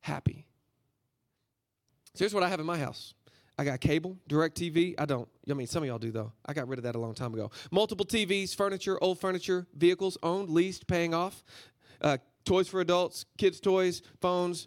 happy. 0.00 0.46
So 2.14 2.24
here's 2.24 2.34
what 2.34 2.42
I 2.42 2.48
have 2.48 2.60
in 2.60 2.66
my 2.66 2.78
house. 2.78 3.14
I 3.58 3.64
got 3.64 3.80
cable, 3.80 4.16
DirecTV. 4.28 4.94
I 4.98 5.04
don't. 5.04 5.28
I 5.48 5.52
mean, 5.52 5.66
some 5.66 5.82
of 5.82 5.86
y'all 5.86 5.98
do 5.98 6.10
though. 6.10 6.32
I 6.46 6.54
got 6.54 6.66
rid 6.66 6.78
of 6.78 6.84
that 6.84 6.94
a 6.94 6.98
long 6.98 7.14
time 7.14 7.34
ago. 7.34 7.50
Multiple 7.70 8.06
TVs, 8.06 8.54
furniture, 8.54 8.98
old 9.02 9.20
furniture, 9.20 9.66
vehicles 9.74 10.16
owned, 10.22 10.48
leased, 10.48 10.86
paying 10.86 11.12
off, 11.12 11.44
uh, 12.00 12.16
toys 12.44 12.68
for 12.68 12.80
adults, 12.80 13.26
kids' 13.36 13.60
toys, 13.60 14.00
phones, 14.20 14.66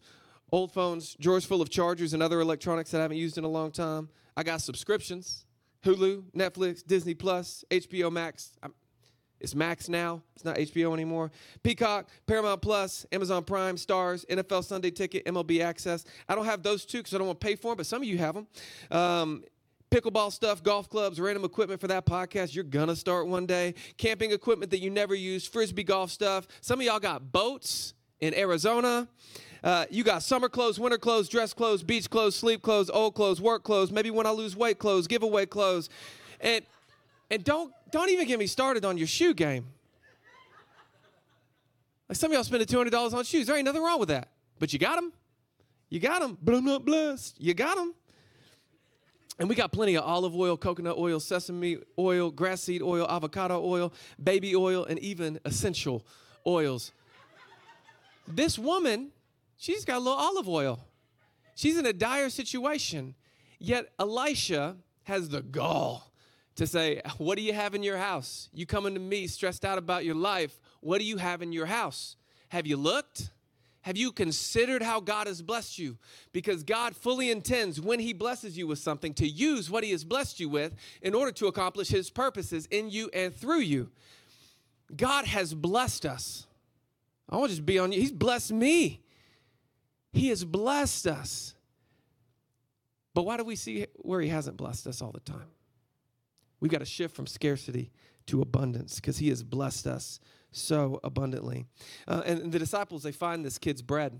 old 0.51 0.71
phones, 0.71 1.15
drawers 1.15 1.43
full 1.43 1.61
of 1.61 1.71
chargers 1.71 2.13
and 2.13 2.21
other 2.21 2.39
electronics 2.39 2.91
that 2.91 2.99
I 2.99 3.01
haven't 3.01 3.17
used 3.17 3.39
in 3.39 3.43
a 3.43 3.49
long 3.49 3.71
time. 3.71 4.09
I 4.37 4.43
got 4.43 4.61
subscriptions 4.61 5.45
Hulu, 5.83 6.23
Netflix, 6.35 6.85
Disney 6.85 7.13
Plus, 7.13 7.65
HBO 7.69 8.11
Max. 8.11 8.53
I'm, 8.61 8.73
it's 9.43 9.53
Max 9.53 9.89
now. 9.89 10.21
It's 10.35 10.45
not 10.45 10.55
HBO 10.55 10.93
anymore. 10.93 11.29
Peacock, 11.61 12.07
Paramount 12.25 12.61
Plus, 12.61 13.05
Amazon 13.11 13.43
Prime, 13.43 13.75
Starz, 13.75 14.25
NFL 14.27 14.63
Sunday 14.63 14.89
Ticket, 14.89 15.25
MLB 15.25 15.61
Access. 15.61 16.05
I 16.29 16.35
don't 16.35 16.45
have 16.45 16.63
those 16.63 16.85
two 16.85 16.99
because 16.99 17.13
I 17.13 17.17
don't 17.17 17.27
want 17.27 17.41
to 17.41 17.45
pay 17.45 17.55
for 17.55 17.71
them, 17.71 17.77
but 17.77 17.85
some 17.85 18.01
of 18.01 18.07
you 18.07 18.17
have 18.17 18.35
them. 18.35 18.47
Um, 18.89 19.43
pickleball 19.91 20.31
stuff, 20.31 20.63
golf 20.63 20.89
clubs, 20.89 21.19
random 21.19 21.43
equipment 21.43 21.79
for 21.81 21.87
that 21.87 22.05
podcast. 22.05 22.55
You're 22.55 22.63
gonna 22.63 22.95
start 22.95 23.27
one 23.27 23.45
day. 23.45 23.75
Camping 23.97 24.31
equipment 24.31 24.71
that 24.71 24.79
you 24.79 24.89
never 24.89 25.13
use, 25.13 25.45
frisbee 25.45 25.83
golf 25.83 26.09
stuff. 26.09 26.47
Some 26.61 26.79
of 26.79 26.85
y'all 26.85 26.99
got 26.99 27.31
boats 27.31 27.93
in 28.21 28.33
Arizona. 28.33 29.07
Uh, 29.63 29.85
you 29.89 30.03
got 30.03 30.23
summer 30.23 30.49
clothes, 30.49 30.79
winter 30.79 30.97
clothes, 30.97 31.29
dress 31.29 31.53
clothes, 31.53 31.83
beach 31.83 32.09
clothes, 32.09 32.35
sleep 32.35 32.61
clothes, 32.61 32.89
old 32.89 33.13
clothes, 33.13 33.39
work 33.39 33.63
clothes, 33.63 33.91
maybe 33.91 34.09
when 34.09 34.25
I 34.25 34.31
lose 34.31 34.55
weight 34.55 34.79
clothes, 34.79 35.07
giveaway 35.07 35.45
clothes. 35.45 35.89
And 36.41 36.65
and 37.33 37.43
don't 37.43 37.73
don't 37.91 38.09
even 38.09 38.27
get 38.27 38.39
me 38.39 38.47
started 38.47 38.85
on 38.85 38.97
your 38.97 39.07
shoe 39.07 39.33
game. 39.33 39.67
Like 42.09 42.17
some 42.17 42.31
of 42.31 42.35
y'all 42.35 42.43
spending 42.43 42.67
$200 42.67 43.13
on 43.13 43.23
shoes. 43.23 43.47
There 43.47 43.55
ain't 43.55 43.65
nothing 43.65 43.81
wrong 43.81 43.99
with 43.99 44.09
that. 44.09 44.29
But 44.59 44.73
you 44.73 44.79
got 44.79 44.95
them. 44.95 45.13
You 45.89 45.99
got 45.99 46.21
them. 46.21 46.37
But 46.41 46.55
I'm 46.55 46.83
blessed. 46.83 47.39
You 47.39 47.53
got 47.53 47.75
them. 47.75 47.93
And 49.39 49.49
we 49.49 49.55
got 49.55 49.71
plenty 49.71 49.95
of 49.95 50.03
olive 50.03 50.35
oil, 50.35 50.57
coconut 50.57 50.97
oil, 50.97 51.19
sesame 51.19 51.77
oil, 51.97 52.31
grapeseed 52.31 52.81
oil, 52.81 53.07
avocado 53.09 53.63
oil, 53.63 53.93
baby 54.21 54.55
oil, 54.55 54.85
and 54.85 54.99
even 54.99 55.39
essential 55.45 56.05
oils. 56.45 56.91
This 58.27 58.59
woman 58.59 59.11
She's 59.63 59.85
got 59.85 59.95
a 59.95 59.99
little 59.99 60.19
olive 60.19 60.49
oil. 60.49 60.77
She's 61.55 61.77
in 61.77 61.85
a 61.85 61.93
dire 61.93 62.29
situation. 62.29 63.15
Yet 63.59 63.93
Elisha 63.97 64.75
has 65.03 65.29
the 65.29 65.41
gall 65.41 66.11
to 66.55 66.67
say, 66.67 67.01
What 67.17 67.37
do 67.37 67.43
you 67.43 67.53
have 67.53 67.75
in 67.75 67.83
your 67.83 67.97
house? 67.97 68.49
You 68.53 68.65
coming 68.65 68.93
to 68.93 68.99
me 68.99 69.27
stressed 69.27 69.65
out 69.65 69.77
about 69.77 70.05
your 70.05 70.15
life. 70.15 70.59
What 70.81 70.99
do 70.99 71.05
you 71.05 71.17
have 71.17 71.41
in 71.41 71.51
your 71.51 71.65
house? 71.65 72.15
Have 72.49 72.67
you 72.67 72.77
looked? 72.77 73.29
Have 73.81 73.97
you 73.97 74.13
considered 74.13 74.81
how 74.81 75.01
God 75.01 75.27
has 75.27 75.41
blessed 75.41 75.77
you? 75.77 75.97
Because 76.31 76.63
God 76.63 76.95
fully 76.95 77.29
intends 77.29 77.81
when 77.81 77.99
He 77.99 78.13
blesses 78.13 78.57
you 78.57 78.65
with 78.65 78.79
something 78.79 79.13
to 79.15 79.27
use 79.27 79.69
what 79.69 79.83
He 79.83 79.91
has 79.91 80.05
blessed 80.05 80.39
you 80.39 80.47
with 80.47 80.73
in 81.01 81.13
order 81.13 81.33
to 81.33 81.47
accomplish 81.47 81.89
His 81.89 82.09
purposes 82.09 82.65
in 82.71 82.89
you 82.89 83.09
and 83.13 83.35
through 83.35 83.59
you. 83.59 83.91
God 84.95 85.25
has 85.25 85.53
blessed 85.53 86.05
us. 86.05 86.47
I 87.29 87.35
want 87.35 87.49
to 87.49 87.55
just 87.55 87.65
be 87.65 87.77
on 87.77 87.91
you. 87.91 87.99
He's 87.99 88.11
blessed 88.11 88.53
me. 88.53 89.01
He 90.13 90.29
has 90.29 90.45
blessed 90.45 91.07
us. 91.07 91.53
But 93.13 93.25
why 93.25 93.35
do 93.35 93.43
we 93.43 93.57
see 93.57 93.87
where 93.95 94.21
He 94.21 94.29
hasn't 94.29 94.55
blessed 94.55 94.87
us 94.87 95.01
all 95.01 95.11
the 95.11 95.19
time? 95.19 95.47
We've 96.63 96.71
got 96.71 96.79
to 96.79 96.85
shift 96.85 97.13
from 97.13 97.27
scarcity 97.27 97.91
to 98.27 98.41
abundance 98.41 98.95
because 98.95 99.17
He 99.17 99.27
has 99.27 99.43
blessed 99.43 99.85
us 99.85 100.21
so 100.53 100.97
abundantly. 101.03 101.65
Uh, 102.07 102.21
and 102.25 102.53
the 102.53 102.57
disciples, 102.57 103.03
they 103.03 103.11
find 103.11 103.43
this 103.43 103.57
kid's 103.57 103.81
bread 103.81 104.17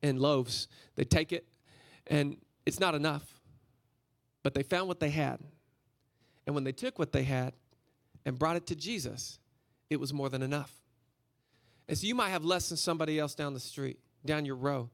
and 0.00 0.20
loaves. 0.20 0.68
They 0.94 1.02
take 1.02 1.32
it, 1.32 1.48
and 2.06 2.36
it's 2.64 2.78
not 2.78 2.94
enough. 2.94 3.40
But 4.44 4.54
they 4.54 4.62
found 4.62 4.86
what 4.86 5.00
they 5.00 5.10
had. 5.10 5.40
And 6.46 6.54
when 6.54 6.62
they 6.62 6.70
took 6.70 6.96
what 6.96 7.10
they 7.10 7.24
had 7.24 7.54
and 8.24 8.38
brought 8.38 8.54
it 8.54 8.68
to 8.68 8.76
Jesus, 8.76 9.40
it 9.90 9.98
was 9.98 10.12
more 10.12 10.28
than 10.28 10.42
enough. 10.42 10.72
And 11.88 11.98
so 11.98 12.06
you 12.06 12.14
might 12.14 12.30
have 12.30 12.44
less 12.44 12.68
than 12.68 12.78
somebody 12.78 13.18
else 13.18 13.34
down 13.34 13.52
the 13.52 13.58
street, 13.58 13.98
down 14.24 14.44
your 14.44 14.54
row. 14.54 14.90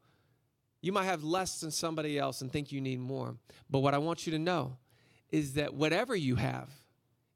You 0.80 0.92
might 0.92 1.04
have 1.04 1.24
less 1.24 1.60
than 1.60 1.70
somebody 1.70 2.18
else 2.18 2.40
and 2.40 2.50
think 2.50 2.72
you 2.72 2.80
need 2.80 3.00
more. 3.00 3.36
But 3.68 3.80
what 3.80 3.92
I 3.92 3.98
want 3.98 4.26
you 4.26 4.32
to 4.32 4.38
know 4.38 4.78
is 5.34 5.54
that 5.54 5.74
whatever 5.74 6.14
you 6.14 6.36
have, 6.36 6.70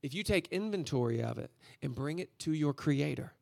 if 0.05 0.15
you 0.15 0.23
take 0.23 0.47
inventory 0.53 1.21
of 1.21 1.37
it 1.37 1.51
and 1.83 1.97
bring 1.97 2.21
it 2.21 2.39
to 2.39 2.53
your 2.53 2.73
Creator, 2.73 3.33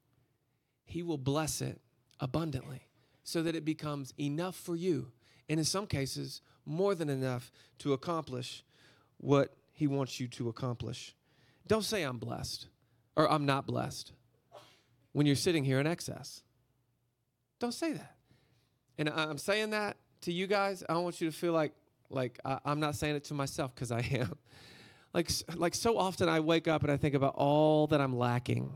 He 0.87 1.02
will 1.02 1.18
bless 1.18 1.61
it 1.61 1.78
abundantly 2.20 2.88
so 3.22 3.42
that 3.42 3.54
it 3.54 3.66
becomes 3.66 4.14
enough 4.18 4.57
for 4.57 4.74
you. 4.74 5.12
And 5.50 5.61
in 5.61 5.64
some 5.66 5.87
cases, 5.87 6.40
more 6.64 6.94
than 6.94 7.11
enough 7.11 7.52
to 7.80 7.92
accomplish 7.92 8.64
what 9.18 9.54
He 9.74 9.87
wants 9.87 10.20
you 10.20 10.26
to 10.28 10.48
accomplish. 10.48 11.14
Don't 11.66 11.85
say 11.85 12.02
I'm 12.02 12.16
blessed 12.16 12.68
or 13.14 13.30
I'm 13.30 13.44
not 13.44 13.66
blessed 13.66 14.12
when 15.12 15.26
you're 15.26 15.37
sitting 15.37 15.64
here 15.64 15.80
in 15.80 15.87
excess. 15.87 16.42
Don't 17.59 17.74
say 17.74 17.92
that. 17.92 18.16
And 18.96 19.11
I'm 19.11 19.37
saying 19.37 19.68
that 19.70 19.98
to 20.22 20.33
you 20.33 20.46
guys. 20.46 20.83
I 20.88 20.94
want 20.94 21.20
you 21.20 21.30
to 21.30 21.37
feel 21.37 21.52
like 21.52 21.74
like 22.10 22.38
I, 22.44 22.58
am 22.64 22.80
not 22.80 22.96
saying 22.96 23.16
it 23.16 23.24
to 23.24 23.34
myself 23.34 23.74
because 23.74 23.90
I 23.92 24.00
am. 24.00 24.36
Like 25.14 25.30
like 25.54 25.74
so 25.74 25.96
often 25.96 26.28
I 26.28 26.40
wake 26.40 26.68
up 26.68 26.82
and 26.82 26.92
I 26.92 26.98
think 26.98 27.14
about 27.14 27.36
all 27.36 27.86
that 27.86 28.02
I'm 28.02 28.18
lacking. 28.18 28.70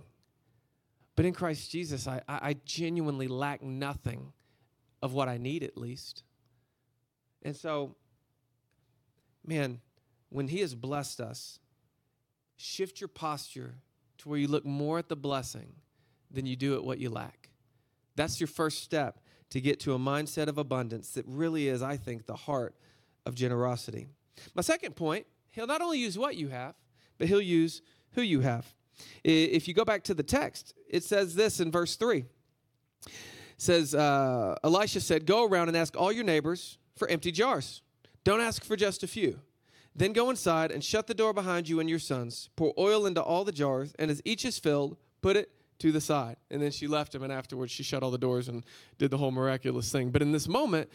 But 1.14 1.26
in 1.26 1.34
Christ 1.34 1.70
Jesus, 1.70 2.06
I, 2.06 2.22
I 2.26 2.56
genuinely 2.64 3.28
lack 3.28 3.62
nothing 3.62 4.32
of 5.02 5.12
what 5.12 5.28
I 5.28 5.36
need 5.36 5.62
at 5.62 5.76
least. 5.76 6.22
And 7.42 7.54
so, 7.54 7.94
man, 9.44 9.80
when 10.30 10.48
He 10.48 10.60
has 10.60 10.74
blessed 10.74 11.20
us, 11.20 11.58
shift 12.56 13.02
your 13.02 13.08
posture 13.08 13.74
to 14.18 14.28
where 14.30 14.38
you 14.38 14.48
look 14.48 14.64
more 14.64 14.98
at 14.98 15.10
the 15.10 15.16
blessing 15.16 15.74
than 16.30 16.46
you 16.46 16.56
do 16.56 16.74
at 16.74 16.84
what 16.84 16.98
you 16.98 17.10
lack. 17.10 17.50
That's 18.16 18.40
your 18.40 18.48
first 18.48 18.82
step 18.82 19.18
to 19.50 19.60
get 19.60 19.80
to 19.80 19.94
a 19.94 19.98
mindset 19.98 20.46
of 20.46 20.58
abundance 20.58 21.12
that 21.12 21.24
really 21.26 21.68
is, 21.68 21.82
I 21.82 21.96
think, 21.96 22.26
the 22.26 22.34
heart 22.34 22.74
of 23.26 23.34
generosity. 23.34 24.08
My 24.54 24.62
second 24.62 24.96
point, 24.96 25.26
he'll 25.50 25.66
not 25.66 25.82
only 25.82 25.98
use 25.98 26.18
what 26.18 26.36
you 26.36 26.48
have, 26.48 26.74
but 27.18 27.28
he'll 27.28 27.40
use 27.40 27.82
who 28.12 28.22
you 28.22 28.40
have. 28.40 28.72
If 29.24 29.68
you 29.68 29.74
go 29.74 29.84
back 29.84 30.04
to 30.04 30.14
the 30.14 30.22
text, 30.22 30.74
it 30.88 31.04
says 31.04 31.34
this 31.34 31.60
in 31.60 31.70
verse 31.70 31.96
3. 31.96 32.18
It 32.18 33.12
says, 33.56 33.94
uh, 33.94 34.56
Elisha 34.64 35.00
said, 35.00 35.26
Go 35.26 35.44
around 35.46 35.68
and 35.68 35.76
ask 35.76 35.96
all 35.96 36.12
your 36.12 36.24
neighbors 36.24 36.78
for 36.96 37.08
empty 37.08 37.32
jars. 37.32 37.82
Don't 38.24 38.40
ask 38.40 38.64
for 38.64 38.76
just 38.76 39.02
a 39.02 39.06
few. 39.06 39.40
Then 39.94 40.12
go 40.12 40.30
inside 40.30 40.70
and 40.70 40.84
shut 40.84 41.06
the 41.06 41.14
door 41.14 41.32
behind 41.32 41.68
you 41.68 41.80
and 41.80 41.88
your 41.88 41.98
sons. 41.98 42.48
Pour 42.56 42.72
oil 42.78 43.06
into 43.06 43.22
all 43.22 43.44
the 43.44 43.52
jars, 43.52 43.92
and 43.98 44.10
as 44.10 44.22
each 44.24 44.44
is 44.44 44.58
filled, 44.58 44.96
put 45.20 45.36
it 45.36 45.50
to 45.80 45.90
the 45.92 46.00
side. 46.00 46.36
And 46.50 46.62
then 46.62 46.70
she 46.70 46.86
left 46.86 47.14
him, 47.14 47.22
and 47.22 47.32
afterwards 47.32 47.72
she 47.72 47.82
shut 47.82 48.02
all 48.02 48.10
the 48.10 48.18
doors 48.18 48.48
and 48.48 48.64
did 48.98 49.10
the 49.10 49.18
whole 49.18 49.32
miraculous 49.32 49.90
thing. 49.90 50.10
But 50.10 50.22
in 50.22 50.32
this 50.32 50.46
moment, 50.46 50.90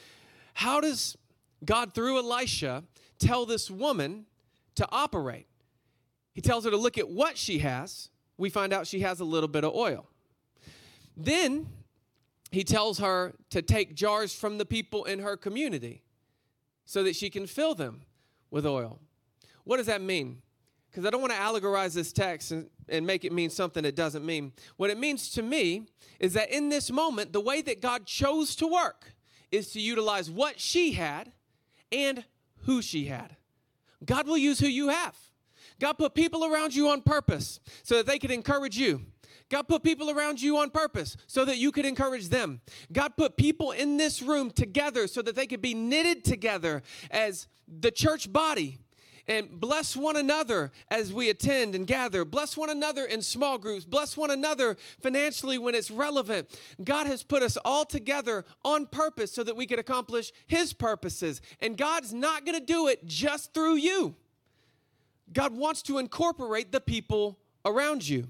how 0.53 0.79
does 0.79 1.17
God, 1.63 1.93
through 1.93 2.17
Elisha, 2.17 2.83
tell 3.19 3.45
this 3.45 3.69
woman 3.71 4.25
to 4.75 4.87
operate? 4.91 5.47
He 6.33 6.41
tells 6.41 6.65
her 6.65 6.71
to 6.71 6.77
look 6.77 6.97
at 6.97 7.09
what 7.09 7.37
she 7.37 7.59
has. 7.59 8.09
We 8.37 8.49
find 8.49 8.73
out 8.73 8.87
she 8.87 8.99
has 9.01 9.19
a 9.19 9.25
little 9.25 9.47
bit 9.47 9.63
of 9.63 9.73
oil. 9.73 10.07
Then 11.15 11.67
he 12.51 12.63
tells 12.63 12.99
her 12.99 13.33
to 13.51 13.61
take 13.61 13.95
jars 13.95 14.35
from 14.35 14.57
the 14.57 14.65
people 14.65 15.05
in 15.05 15.19
her 15.19 15.37
community 15.37 16.03
so 16.83 17.03
that 17.03 17.15
she 17.15 17.29
can 17.29 17.47
fill 17.47 17.73
them 17.73 18.01
with 18.51 18.65
oil. 18.65 18.99
What 19.63 19.77
does 19.77 19.85
that 19.85 20.01
mean? 20.01 20.41
Because 20.91 21.05
I 21.05 21.09
don't 21.09 21.21
want 21.21 21.33
to 21.33 21.39
allegorize 21.39 21.93
this 21.93 22.11
text 22.11 22.51
and 22.51 22.69
and 22.89 23.05
make 23.05 23.25
it 23.25 23.31
mean 23.31 23.49
something 23.49 23.85
it 23.85 23.95
doesn't 23.95 24.25
mean. 24.25 24.51
What 24.77 24.89
it 24.89 24.97
means 24.97 25.29
to 25.31 25.41
me 25.41 25.87
is 26.19 26.33
that 26.33 26.51
in 26.51 26.69
this 26.69 26.91
moment, 26.91 27.33
the 27.33 27.41
way 27.41 27.61
that 27.61 27.81
God 27.81 28.05
chose 28.05 28.55
to 28.57 28.67
work 28.67 29.13
is 29.51 29.71
to 29.71 29.81
utilize 29.81 30.29
what 30.29 30.59
she 30.59 30.93
had 30.93 31.31
and 31.95 32.23
who 32.65 32.81
she 32.81 33.05
had. 33.05 33.35
God 34.03 34.27
will 34.27 34.37
use 34.37 34.59
who 34.59 34.67
you 34.67 34.89
have. 34.89 35.15
God 35.79 35.93
put 35.93 36.13
people 36.13 36.45
around 36.45 36.75
you 36.75 36.89
on 36.89 37.01
purpose 37.01 37.59
so 37.83 37.95
that 37.95 38.05
they 38.05 38.19
could 38.19 38.31
encourage 38.31 38.77
you. 38.77 39.01
God 39.49 39.67
put 39.67 39.83
people 39.83 40.09
around 40.09 40.41
you 40.41 40.57
on 40.57 40.71
purpose 40.71 41.17
so 41.27 41.45
that 41.45 41.57
you 41.57 41.71
could 41.71 41.85
encourage 41.85 42.29
them. 42.29 42.61
God 42.91 43.15
put 43.15 43.37
people 43.37 43.71
in 43.71 43.97
this 43.97 44.21
room 44.21 44.49
together 44.49 45.07
so 45.07 45.21
that 45.21 45.35
they 45.35 45.45
could 45.45 45.61
be 45.61 45.73
knitted 45.73 46.23
together 46.23 46.81
as 47.11 47.47
the 47.67 47.91
church 47.91 48.31
body 48.31 48.79
and 49.27 49.59
bless 49.59 49.95
one 49.95 50.15
another 50.15 50.71
as 50.89 51.11
we 51.11 51.29
attend 51.29 51.75
and 51.75 51.87
gather. 51.87 52.23
Bless 52.25 52.55
one 52.55 52.69
another 52.69 53.05
in 53.05 53.21
small 53.21 53.57
groups. 53.57 53.85
Bless 53.85 54.15
one 54.15 54.31
another 54.31 54.77
financially 55.01 55.57
when 55.57 55.75
it's 55.75 55.89
relevant. 55.89 56.49
God 56.83 57.07
has 57.07 57.23
put 57.23 57.41
us 57.41 57.57
all 57.65 57.85
together 57.85 58.45
on 58.63 58.85
purpose 58.85 59.31
so 59.31 59.43
that 59.43 59.55
we 59.55 59.65
could 59.65 59.79
accomplish 59.79 60.31
His 60.47 60.73
purposes. 60.73 61.41
And 61.59 61.77
God's 61.77 62.13
not 62.13 62.45
going 62.45 62.59
to 62.59 62.65
do 62.65 62.87
it 62.87 63.05
just 63.05 63.53
through 63.53 63.75
you. 63.75 64.15
God 65.33 65.55
wants 65.55 65.81
to 65.83 65.97
incorporate 65.97 66.71
the 66.71 66.81
people 66.81 67.39
around 67.65 68.07
you. 68.07 68.29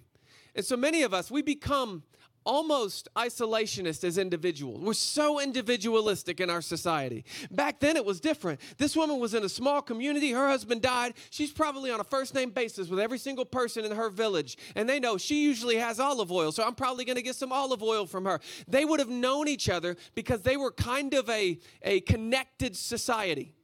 And 0.55 0.65
so 0.65 0.77
many 0.77 1.03
of 1.03 1.13
us, 1.13 1.29
we 1.29 1.41
become 1.41 2.03
almost 2.45 3.10
isolationist 3.15 4.03
as 4.03 4.17
individuals. 4.17 4.79
We're 4.79 4.93
so 4.93 5.39
individualistic 5.39 6.39
in 6.39 6.49
our 6.49 6.62
society. 6.62 7.25
Back 7.51 7.79
then 7.79 7.95
it 7.95 8.05
was 8.05 8.19
different. 8.19 8.60
This 8.77 8.95
woman 8.95 9.19
was 9.19 9.34
in 9.34 9.43
a 9.43 9.49
small 9.49 9.81
community. 9.81 10.31
Her 10.31 10.47
husband 10.47 10.81
died. 10.81 11.13
She's 11.29 11.51
probably 11.51 11.91
on 11.91 11.99
a 11.99 12.03
first 12.03 12.36
name 12.36 12.51
basis 12.51 12.88
with 12.88 12.99
every 12.99 13.17
single 13.17 13.45
person 13.45 13.84
in 13.84 13.91
her 13.91 14.10
village. 14.10 14.58
And 14.75 14.88
they 14.88 14.99
know 14.99 15.17
she 15.17 15.43
usually 15.43 15.77
has 15.77 15.99
olive 15.99 16.31
oil, 16.31 16.51
so 16.51 16.63
I'm 16.63 16.75
probably 16.75 17.05
going 17.05 17.17
to 17.17 17.21
get 17.21 17.36
some 17.36 17.51
olive 17.51 17.81
oil 17.81 18.05
from 18.05 18.25
her. 18.25 18.39
They 18.67 18.86
would 18.86 18.99
have 18.99 19.10
known 19.10 19.47
each 19.47 19.69
other 19.69 19.97
because 20.13 20.41
they 20.41 20.58
were 20.58 20.71
kind 20.71 21.13
of 21.13 21.29
a, 21.29 21.60
a 21.81 22.01
connected 22.01 22.75
society. 22.75 23.55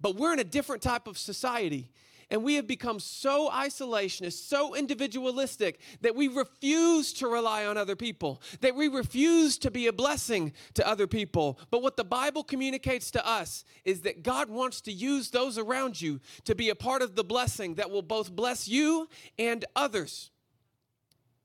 But 0.00 0.16
we're 0.16 0.32
in 0.32 0.38
a 0.38 0.44
different 0.44 0.82
type 0.82 1.06
of 1.06 1.18
society. 1.18 1.90
And 2.30 2.44
we 2.44 2.54
have 2.54 2.66
become 2.66 3.00
so 3.00 3.50
isolationist, 3.50 4.46
so 4.46 4.74
individualistic 4.76 5.80
that 6.00 6.14
we 6.14 6.28
refuse 6.28 7.12
to 7.14 7.26
rely 7.26 7.66
on 7.66 7.76
other 7.76 7.96
people, 7.96 8.40
that 8.60 8.76
we 8.76 8.86
refuse 8.86 9.58
to 9.58 9.70
be 9.70 9.88
a 9.88 9.92
blessing 9.92 10.52
to 10.74 10.86
other 10.86 11.08
people. 11.08 11.58
But 11.70 11.82
what 11.82 11.96
the 11.96 12.04
Bible 12.04 12.44
communicates 12.44 13.10
to 13.12 13.26
us 13.26 13.64
is 13.84 14.02
that 14.02 14.22
God 14.22 14.48
wants 14.48 14.80
to 14.82 14.92
use 14.92 15.30
those 15.30 15.58
around 15.58 16.00
you 16.00 16.20
to 16.44 16.54
be 16.54 16.68
a 16.68 16.76
part 16.76 17.02
of 17.02 17.16
the 17.16 17.24
blessing 17.24 17.74
that 17.74 17.90
will 17.90 18.02
both 18.02 18.30
bless 18.30 18.68
you 18.68 19.08
and 19.36 19.64
others. 19.74 20.30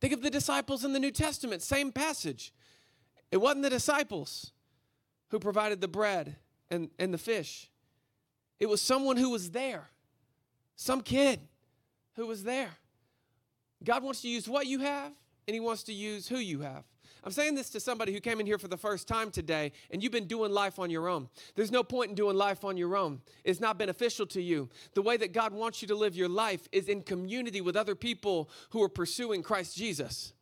Think 0.01 0.13
of 0.13 0.21
the 0.21 0.29
disciples 0.29 0.85
in 0.85 0.93
the 0.93 0.99
New 0.99 1.11
Testament, 1.11 1.63
same 1.63 1.91
passage. 1.91 2.53
It 3.31 3.37
wasn't 3.37 3.63
the 3.63 3.71
disciples 3.71 4.51
who 5.29 5.39
provided 5.39 5.81
the 5.81 5.87
bread 5.87 6.35
and, 6.69 6.89
and 6.99 7.13
the 7.13 7.17
fish, 7.17 7.69
it 8.59 8.67
was 8.67 8.81
someone 8.81 9.17
who 9.17 9.31
was 9.31 9.51
there 9.51 9.89
some 10.75 11.01
kid 11.01 11.39
who 12.15 12.27
was 12.27 12.43
there. 12.43 12.71
God 13.83 14.03
wants 14.03 14.21
to 14.21 14.29
use 14.29 14.47
what 14.47 14.67
you 14.67 14.79
have, 14.79 15.11
and 15.47 15.53
He 15.53 15.59
wants 15.59 15.83
to 15.83 15.93
use 15.93 16.27
who 16.27 16.37
you 16.37 16.61
have. 16.61 16.83
I'm 17.25 17.31
saying 17.31 17.55
this 17.55 17.71
to 17.71 17.79
somebody 17.79 18.13
who 18.13 18.19
came 18.19 18.39
in 18.39 18.45
here 18.45 18.59
for 18.59 18.67
the 18.67 18.77
first 18.77 19.07
time 19.07 19.31
today 19.31 19.71
and 19.89 20.03
you've 20.03 20.11
been 20.11 20.27
doing 20.27 20.51
life 20.51 20.77
on 20.77 20.91
your 20.91 21.09
own. 21.09 21.27
There's 21.55 21.71
no 21.71 21.83
point 21.83 22.09
in 22.09 22.15
doing 22.15 22.37
life 22.37 22.63
on 22.63 22.77
your 22.77 22.95
own. 22.95 23.19
It's 23.43 23.59
not 23.59 23.79
beneficial 23.79 24.27
to 24.27 24.41
you. 24.41 24.69
The 24.93 25.01
way 25.01 25.17
that 25.17 25.33
God 25.33 25.51
wants 25.51 25.81
you 25.81 25.87
to 25.87 25.95
live 25.95 26.15
your 26.15 26.29
life 26.29 26.69
is 26.71 26.87
in 26.87 27.01
community 27.01 27.61
with 27.61 27.75
other 27.75 27.95
people 27.95 28.51
who 28.69 28.83
are 28.83 28.89
pursuing 28.89 29.41
Christ 29.41 29.75
Jesus. 29.75 30.33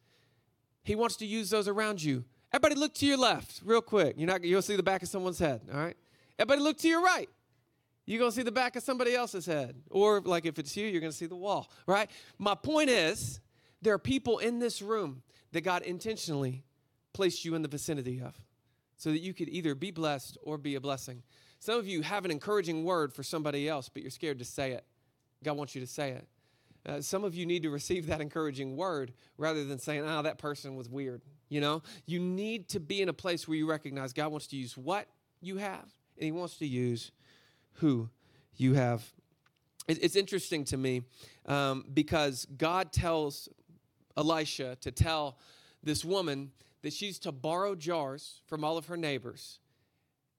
He 0.84 0.96
wants 0.96 1.15
to 1.17 1.26
use 1.26 1.50
those 1.50 1.69
around 1.69 2.04
you. 2.04 2.26
Everybody 2.52 2.76
look 2.76 2.93
to 2.96 3.06
your 3.06 3.17
left 3.17 3.62
real 3.63 3.82
quick. 3.82 4.15
You're 4.17 4.28
not 4.28 4.43
you'll 4.43 4.62
see 4.62 4.76
the 4.76 4.84
back 4.84 5.02
of 5.02 5.08
someone's 5.08 5.39
head, 5.39 5.62
all 5.74 5.80
right? 5.80 5.96
Everybody 6.38 6.62
look 6.62 6.78
to 6.80 6.89
your 6.89 7.02
right. 7.02 7.30
You're 8.06 8.20
going 8.20 8.32
to 8.32 8.36
see 8.36 8.44
the 8.44 8.52
back 8.52 8.76
of 8.76 8.84
somebody 8.84 9.16
else's 9.16 9.46
head. 9.46 9.76
Or, 9.89 10.20
like, 10.22 10.46
if 10.46 10.60
it's 10.60 10.76
you, 10.76 10.88
you're 10.88 11.02
going 11.02 11.12
to 11.12 11.18
see 11.18 11.26
the 11.26 11.36
wall, 11.36 11.72
right? 11.88 12.10
My 12.38 12.56
point 12.56 12.89
is, 12.89 13.39
there 13.82 13.94
are 13.94 14.00
people 14.00 14.39
in 14.39 14.60
this 14.60 14.82
room 14.82 15.24
that 15.52 15.62
God 15.62 15.84
intentionally 15.84 16.63
placed 17.13 17.46
you 17.46 17.56
in 17.56 17.62
the 17.62 17.68
vicinity 17.68 18.22
of 18.22 18.34
so 18.98 19.12
that 19.12 19.20
you 19.20 19.34
could 19.34 19.50
either 19.50 19.76
be 19.76 19.92
blessed 19.92 20.38
or 20.44 20.58
be 20.58 20.76
a 20.76 20.82
blessing. 20.82 21.24
Some 21.60 21.80
of 21.80 21.88
you 21.88 22.02
have 22.02 22.26
an 22.26 22.32
encouraging 22.32 22.84
word 22.84 23.13
for 23.13 23.24
somebody 23.24 23.70
else, 23.70 23.88
but 23.88 24.02
you're 24.02 24.12
scared 24.12 24.39
to 24.39 24.46
say 24.46 24.72
it. 24.72 24.86
God 25.44 25.58
wants 25.58 25.76
you 25.76 25.82
to 25.82 25.88
say 25.88 26.12
it. 26.12 26.28
Uh, 26.86 27.02
some 27.02 27.24
of 27.24 27.34
you 27.34 27.46
need 27.46 27.63
to 27.63 27.70
receive 27.70 28.08
that 28.08 28.20
encouraging 28.20 28.76
word 28.76 29.13
rather 29.38 29.63
than 29.63 29.80
saying, 29.80 30.04
oh, 30.06 30.22
that 30.22 30.38
person 30.38 30.76
was 30.76 30.89
weird. 30.89 31.22
You 31.48 31.62
know, 31.62 31.82
you 32.06 32.20
need 32.20 32.68
to 32.70 32.80
be 32.80 33.02
in 33.02 33.10
a 33.10 33.13
place 33.13 33.48
where 33.48 33.58
you 33.58 33.70
recognize 33.70 34.12
God 34.12 34.32
wants 34.32 34.48
to 34.48 34.58
use 34.58 34.76
what 34.76 35.08
you 35.39 35.58
have, 35.58 35.86
and 36.18 36.26
He 36.26 36.32
wants 36.32 36.58
to 36.58 36.68
use 36.68 37.12
who 37.75 38.09
you 38.55 38.73
have. 38.73 39.03
It's 39.88 40.15
interesting 40.15 40.63
to 40.65 40.77
me 40.77 41.01
um, 41.45 41.86
because 41.93 42.45
God 42.57 42.93
tells 42.93 43.49
Elisha 44.15 44.77
to 44.81 44.91
tell 44.91 45.38
this 45.83 46.05
woman 46.05 46.51
that 46.83 46.93
she's 46.93 47.19
to 47.19 47.31
borrow 47.31 47.75
jars 47.75 48.41
from 48.45 48.63
all 48.63 48.77
of 48.77 48.86
her 48.86 48.97
neighbors. 48.97 49.59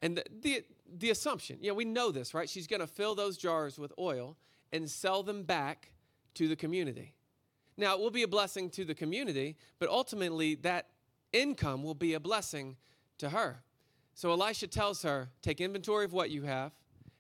And 0.01 0.17
the, 0.17 0.25
the, 0.41 0.65
the 0.99 1.11
assumption, 1.11 1.59
you 1.61 1.69
know, 1.69 1.75
we 1.75 1.85
know 1.85 2.11
this, 2.11 2.35
right? 2.35 2.49
She's 2.49 2.67
going 2.67 2.81
to 2.81 2.87
fill 2.87 3.15
those 3.15 3.37
jars 3.37 3.79
with 3.79 3.93
oil 3.99 4.37
and 4.73 4.91
sell 4.91 5.23
them 5.23 5.43
back 5.43 5.91
to 6.35 6.49
the 6.49 6.57
community. 6.57 7.15
Now, 7.77 7.95
it 7.95 8.01
will 8.01 8.11
be 8.11 8.23
a 8.23 8.29
blessing 8.29 8.71
to 8.71 8.85
the 8.85 8.95
community, 8.95 9.57
but 9.79 9.89
ultimately 9.89 10.55
that 10.57 10.89
income 11.33 11.83
will 11.83 11.95
be 11.95 12.15
a 12.15 12.21
blessing 12.21 12.77
to 13.19 13.31
her. 13.31 13.63
So 14.15 14.31
Elisha 14.31 14.69
tells 14.69 15.03
her, 15.03 15.31
take 15.43 15.61
inventory 15.61 16.05
of 16.05 16.13
what 16.13 16.31
you 16.31 16.43
have, 16.43 16.73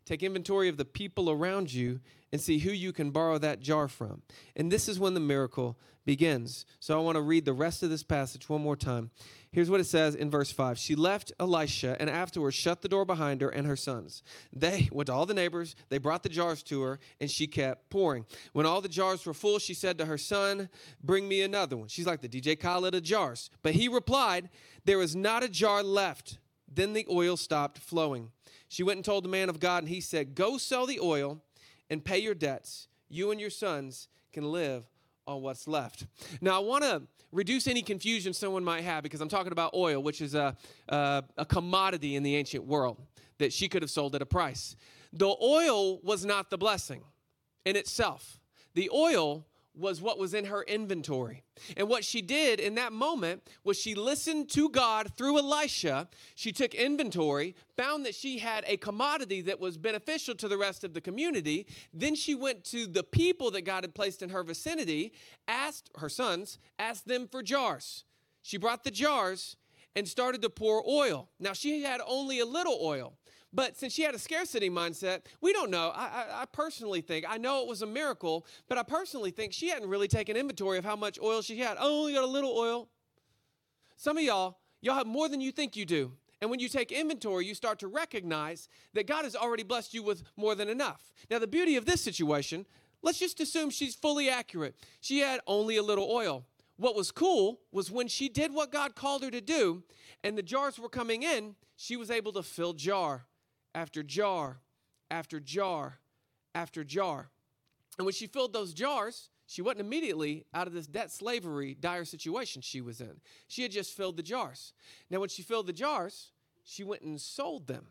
Take 0.04 0.22
inventory 0.22 0.68
of 0.68 0.76
the 0.76 0.84
people 0.84 1.30
around 1.30 1.72
you 1.72 2.00
and 2.30 2.40
see 2.40 2.58
who 2.58 2.70
you 2.70 2.92
can 2.92 3.10
borrow 3.10 3.38
that 3.38 3.60
jar 3.60 3.88
from. 3.88 4.22
And 4.54 4.70
this 4.70 4.88
is 4.88 4.98
when 4.98 5.14
the 5.14 5.20
miracle 5.20 5.78
begins. 6.04 6.66
So 6.80 6.98
I 6.98 7.02
want 7.02 7.16
to 7.16 7.22
read 7.22 7.44
the 7.44 7.52
rest 7.52 7.82
of 7.82 7.90
this 7.90 8.02
passage 8.02 8.48
one 8.48 8.60
more 8.60 8.76
time. 8.76 9.10
Here's 9.50 9.70
what 9.70 9.80
it 9.80 9.86
says 9.86 10.14
in 10.14 10.30
verse 10.30 10.50
5 10.50 10.78
She 10.78 10.94
left 10.94 11.32
Elisha 11.38 11.96
and 12.00 12.10
afterwards 12.10 12.56
shut 12.56 12.82
the 12.82 12.88
door 12.88 13.04
behind 13.04 13.40
her 13.40 13.48
and 13.48 13.66
her 13.66 13.76
sons. 13.76 14.22
They 14.52 14.88
went 14.92 15.06
to 15.06 15.12
all 15.12 15.26
the 15.26 15.32
neighbors, 15.34 15.76
they 15.88 15.98
brought 15.98 16.22
the 16.22 16.28
jars 16.28 16.62
to 16.64 16.82
her, 16.82 16.98
and 17.20 17.30
she 17.30 17.46
kept 17.46 17.88
pouring. 17.88 18.26
When 18.52 18.66
all 18.66 18.80
the 18.80 18.88
jars 18.88 19.24
were 19.24 19.34
full, 19.34 19.58
she 19.58 19.74
said 19.74 19.96
to 19.98 20.06
her 20.06 20.18
son, 20.18 20.68
Bring 21.02 21.28
me 21.28 21.40
another 21.42 21.76
one. 21.76 21.88
She's 21.88 22.06
like 22.06 22.20
the 22.20 22.28
DJ 22.28 22.58
Khaled 22.58 22.94
of 22.94 23.02
jars. 23.02 23.48
But 23.62 23.74
he 23.74 23.88
replied, 23.88 24.50
There 24.84 25.00
is 25.00 25.16
not 25.16 25.44
a 25.44 25.48
jar 25.48 25.82
left. 25.82 26.38
Then 26.66 26.92
the 26.92 27.06
oil 27.08 27.36
stopped 27.36 27.78
flowing. 27.78 28.32
She 28.68 28.82
went 28.82 28.98
and 28.98 29.04
told 29.04 29.24
the 29.24 29.28
man 29.28 29.48
of 29.48 29.60
God, 29.60 29.82
and 29.82 29.88
he 29.88 30.00
said, 30.00 30.34
Go 30.34 30.58
sell 30.58 30.86
the 30.86 31.00
oil 31.00 31.40
and 31.90 32.04
pay 32.04 32.18
your 32.18 32.34
debts. 32.34 32.88
You 33.08 33.30
and 33.30 33.40
your 33.40 33.50
sons 33.50 34.08
can 34.32 34.44
live 34.44 34.86
on 35.26 35.42
what's 35.42 35.68
left. 35.68 36.06
Now, 36.40 36.56
I 36.56 36.58
want 36.58 36.84
to 36.84 37.02
reduce 37.32 37.66
any 37.66 37.82
confusion 37.82 38.32
someone 38.32 38.64
might 38.64 38.82
have 38.82 39.02
because 39.02 39.20
I'm 39.20 39.28
talking 39.28 39.52
about 39.52 39.74
oil, 39.74 40.02
which 40.02 40.20
is 40.20 40.34
a, 40.34 40.56
a, 40.88 41.24
a 41.36 41.44
commodity 41.44 42.16
in 42.16 42.22
the 42.22 42.36
ancient 42.36 42.64
world 42.64 43.00
that 43.38 43.52
she 43.52 43.68
could 43.68 43.82
have 43.82 43.90
sold 43.90 44.14
at 44.14 44.22
a 44.22 44.26
price. 44.26 44.76
The 45.12 45.34
oil 45.42 46.00
was 46.00 46.24
not 46.24 46.50
the 46.50 46.58
blessing 46.58 47.02
in 47.64 47.76
itself, 47.76 48.40
the 48.74 48.90
oil 48.92 49.46
was 49.76 50.00
what 50.00 50.18
was 50.18 50.34
in 50.34 50.44
her 50.46 50.62
inventory. 50.62 51.42
And 51.76 51.88
what 51.88 52.04
she 52.04 52.22
did 52.22 52.60
in 52.60 52.76
that 52.76 52.92
moment 52.92 53.48
was 53.64 53.78
she 53.78 53.94
listened 53.94 54.48
to 54.50 54.68
God 54.68 55.16
through 55.16 55.38
Elisha. 55.38 56.08
She 56.34 56.52
took 56.52 56.74
inventory, 56.74 57.54
found 57.76 58.06
that 58.06 58.14
she 58.14 58.38
had 58.38 58.64
a 58.66 58.76
commodity 58.76 59.40
that 59.42 59.60
was 59.60 59.76
beneficial 59.76 60.34
to 60.36 60.48
the 60.48 60.58
rest 60.58 60.84
of 60.84 60.94
the 60.94 61.00
community. 61.00 61.66
Then 61.92 62.14
she 62.14 62.34
went 62.34 62.64
to 62.66 62.86
the 62.86 63.02
people 63.02 63.50
that 63.52 63.62
God 63.62 63.84
had 63.84 63.94
placed 63.94 64.22
in 64.22 64.30
her 64.30 64.44
vicinity, 64.44 65.12
asked 65.48 65.90
her 65.98 66.08
sons, 66.08 66.58
asked 66.78 67.08
them 67.08 67.26
for 67.26 67.42
jars. 67.42 68.04
She 68.42 68.58
brought 68.58 68.84
the 68.84 68.90
jars 68.90 69.56
and 69.96 70.06
started 70.06 70.42
to 70.42 70.50
pour 70.50 70.82
oil. 70.88 71.28
Now 71.40 71.52
she 71.52 71.82
had 71.82 72.00
only 72.06 72.40
a 72.40 72.46
little 72.46 72.78
oil. 72.80 73.14
But 73.54 73.76
since 73.76 73.92
she 73.92 74.02
had 74.02 74.16
a 74.16 74.18
scarcity 74.18 74.68
mindset, 74.68 75.20
we 75.40 75.52
don't 75.52 75.70
know. 75.70 75.92
I, 75.94 76.06
I, 76.06 76.42
I, 76.42 76.44
personally 76.46 77.00
think, 77.00 77.24
I 77.28 77.38
know 77.38 77.62
it 77.62 77.68
was 77.68 77.82
a 77.82 77.86
miracle, 77.86 78.44
but 78.68 78.78
I 78.78 78.82
personally 78.82 79.30
think 79.30 79.52
she 79.52 79.68
hadn't 79.68 79.88
really 79.88 80.08
taken 80.08 80.36
inventory 80.36 80.76
of 80.76 80.84
how 80.84 80.96
much 80.96 81.20
oil 81.22 81.40
she 81.40 81.58
had. 81.58 81.76
Only 81.78 82.14
got 82.14 82.24
a 82.24 82.26
little 82.26 82.50
oil. 82.50 82.88
Some 83.96 84.18
of 84.18 84.24
y'all, 84.24 84.58
y'all 84.80 84.96
have 84.96 85.06
more 85.06 85.28
than 85.28 85.40
you 85.40 85.52
think 85.52 85.76
you 85.76 85.86
do. 85.86 86.12
And 86.40 86.50
when 86.50 86.58
you 86.58 86.68
take 86.68 86.90
inventory, 86.90 87.46
you 87.46 87.54
start 87.54 87.78
to 87.78 87.86
recognize 87.86 88.68
that 88.92 89.06
God 89.06 89.22
has 89.22 89.36
already 89.36 89.62
blessed 89.62 89.94
you 89.94 90.02
with 90.02 90.24
more 90.36 90.56
than 90.56 90.68
enough. 90.68 91.12
Now, 91.30 91.38
the 91.38 91.46
beauty 91.46 91.76
of 91.76 91.86
this 91.86 92.00
situation, 92.00 92.66
let's 93.02 93.20
just 93.20 93.38
assume 93.38 93.70
she's 93.70 93.94
fully 93.94 94.28
accurate. 94.28 94.74
She 95.00 95.20
had 95.20 95.40
only 95.46 95.76
a 95.76 95.82
little 95.82 96.10
oil. 96.10 96.44
What 96.76 96.96
was 96.96 97.12
cool 97.12 97.60
was 97.70 97.88
when 97.88 98.08
she 98.08 98.28
did 98.28 98.52
what 98.52 98.72
God 98.72 98.96
called 98.96 99.22
her 99.22 99.30
to 99.30 99.40
do 99.40 99.84
and 100.24 100.36
the 100.36 100.42
jars 100.42 100.76
were 100.76 100.88
coming 100.88 101.22
in, 101.22 101.54
she 101.76 101.96
was 101.96 102.10
able 102.10 102.32
to 102.32 102.42
fill 102.42 102.72
jar 102.72 103.26
after 103.74 104.02
jar 104.02 104.60
after 105.10 105.40
jar 105.40 105.98
after 106.54 106.84
jar. 106.84 107.30
And 107.98 108.04
when 108.04 108.14
she 108.14 108.26
filled 108.26 108.52
those 108.52 108.74
jars, 108.74 109.30
she 109.46 109.62
wasn't 109.62 109.80
immediately 109.80 110.46
out 110.54 110.66
of 110.66 110.72
this 110.72 110.86
debt 110.86 111.12
slavery 111.12 111.74
dire 111.74 112.04
situation 112.04 112.62
she 112.62 112.80
was 112.80 113.00
in. 113.00 113.20
She 113.46 113.62
had 113.62 113.70
just 113.70 113.96
filled 113.96 114.16
the 114.16 114.22
jars. 114.22 114.72
Now, 115.10 115.20
when 115.20 115.28
she 115.28 115.42
filled 115.42 115.66
the 115.66 115.72
jars, 115.72 116.32
she 116.64 116.82
went 116.82 117.02
and 117.02 117.20
sold 117.20 117.66
them 117.66 117.86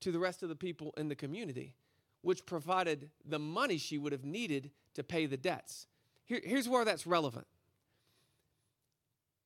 to 0.00 0.10
the 0.10 0.18
rest 0.18 0.42
of 0.42 0.48
the 0.48 0.56
people 0.56 0.92
in 0.96 1.08
the 1.08 1.14
community, 1.14 1.74
which 2.22 2.44
provided 2.44 3.10
the 3.24 3.38
money 3.38 3.78
she 3.78 3.96
would 3.96 4.12
have 4.12 4.24
needed 4.24 4.70
to 4.94 5.04
pay 5.04 5.26
the 5.26 5.36
debts. 5.36 5.86
Here, 6.26 6.40
here's 6.42 6.68
where 6.68 6.84
that's 6.84 7.06
relevant. 7.06 7.46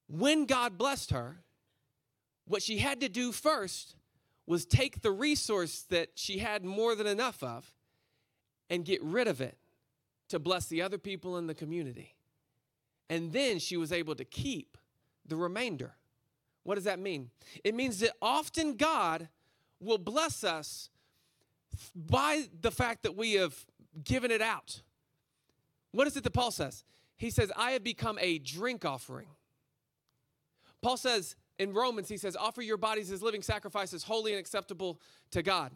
When 0.09 0.47
God 0.47 0.79
blessed 0.79 1.11
her, 1.11 1.43
what 2.47 2.63
she 2.63 2.79
had 2.79 3.01
to 3.01 3.09
do 3.09 3.31
first 3.31 3.95
was 4.51 4.67
take 4.67 5.01
the 5.03 5.13
resource 5.13 5.83
that 5.91 6.09
she 6.17 6.39
had 6.39 6.65
more 6.65 6.97
than 6.97 7.07
enough 7.07 7.41
of 7.41 7.73
and 8.69 8.85
get 8.85 9.01
rid 9.01 9.29
of 9.29 9.41
it 9.41 9.57
to 10.29 10.41
bless 10.41 10.67
the 10.67 10.83
other 10.83 10.99
people 10.99 11.39
in 11.39 11.47
the 11.47 11.55
community. 11.55 12.17
And 13.09 13.33
then 13.33 13.61
she 13.61 13.77
was 13.77 13.93
able 13.93 14.17
to 14.17 14.25
keep 14.25 14.77
the 15.25 15.37
remainder. 15.37 15.95
What 16.65 16.75
does 16.75 16.83
that 16.83 16.99
mean? 16.99 17.31
It 17.63 17.77
means 17.77 18.01
that 18.01 18.11
often 18.21 18.75
God 18.75 19.29
will 19.79 19.99
bless 19.99 20.43
us 20.43 20.91
by 21.95 22.49
the 22.61 22.73
fact 22.73 23.05
that 23.05 23.17
we 23.17 23.35
have 23.35 23.55
given 24.03 24.33
it 24.33 24.43
out. 24.43 24.83
What 25.93 26.09
is 26.09 26.17
it 26.17 26.25
that 26.25 26.33
Paul 26.33 26.51
says? 26.51 26.83
He 27.17 27.31
says, 27.31 27.53
I 27.57 27.71
have 27.71 27.85
become 27.85 28.19
a 28.21 28.41
drink 28.41 28.85
offering. 28.85 29.29
Paul 30.83 30.97
says 30.97 31.37
in 31.61 31.75
Romans, 31.75 32.09
he 32.09 32.17
says, 32.17 32.37
offer 32.37 32.63
your 32.63 32.79
bodies 32.79 33.11
as 33.13 33.23
living 33.23 33.43
sacrifices, 33.43 34.03
holy 34.03 34.33
and 34.33 34.41
acceptable 34.41 34.99
to 35.31 35.43
God. 35.43 35.73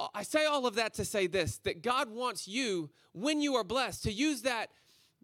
Uh, 0.00 0.08
I 0.12 0.24
say 0.24 0.46
all 0.46 0.66
of 0.66 0.74
that 0.74 0.94
to 0.94 1.04
say 1.04 1.28
this 1.28 1.58
that 1.58 1.80
God 1.80 2.10
wants 2.10 2.48
you, 2.48 2.90
when 3.12 3.40
you 3.40 3.54
are 3.54 3.62
blessed, 3.62 4.02
to 4.02 4.12
use 4.12 4.42
that 4.42 4.70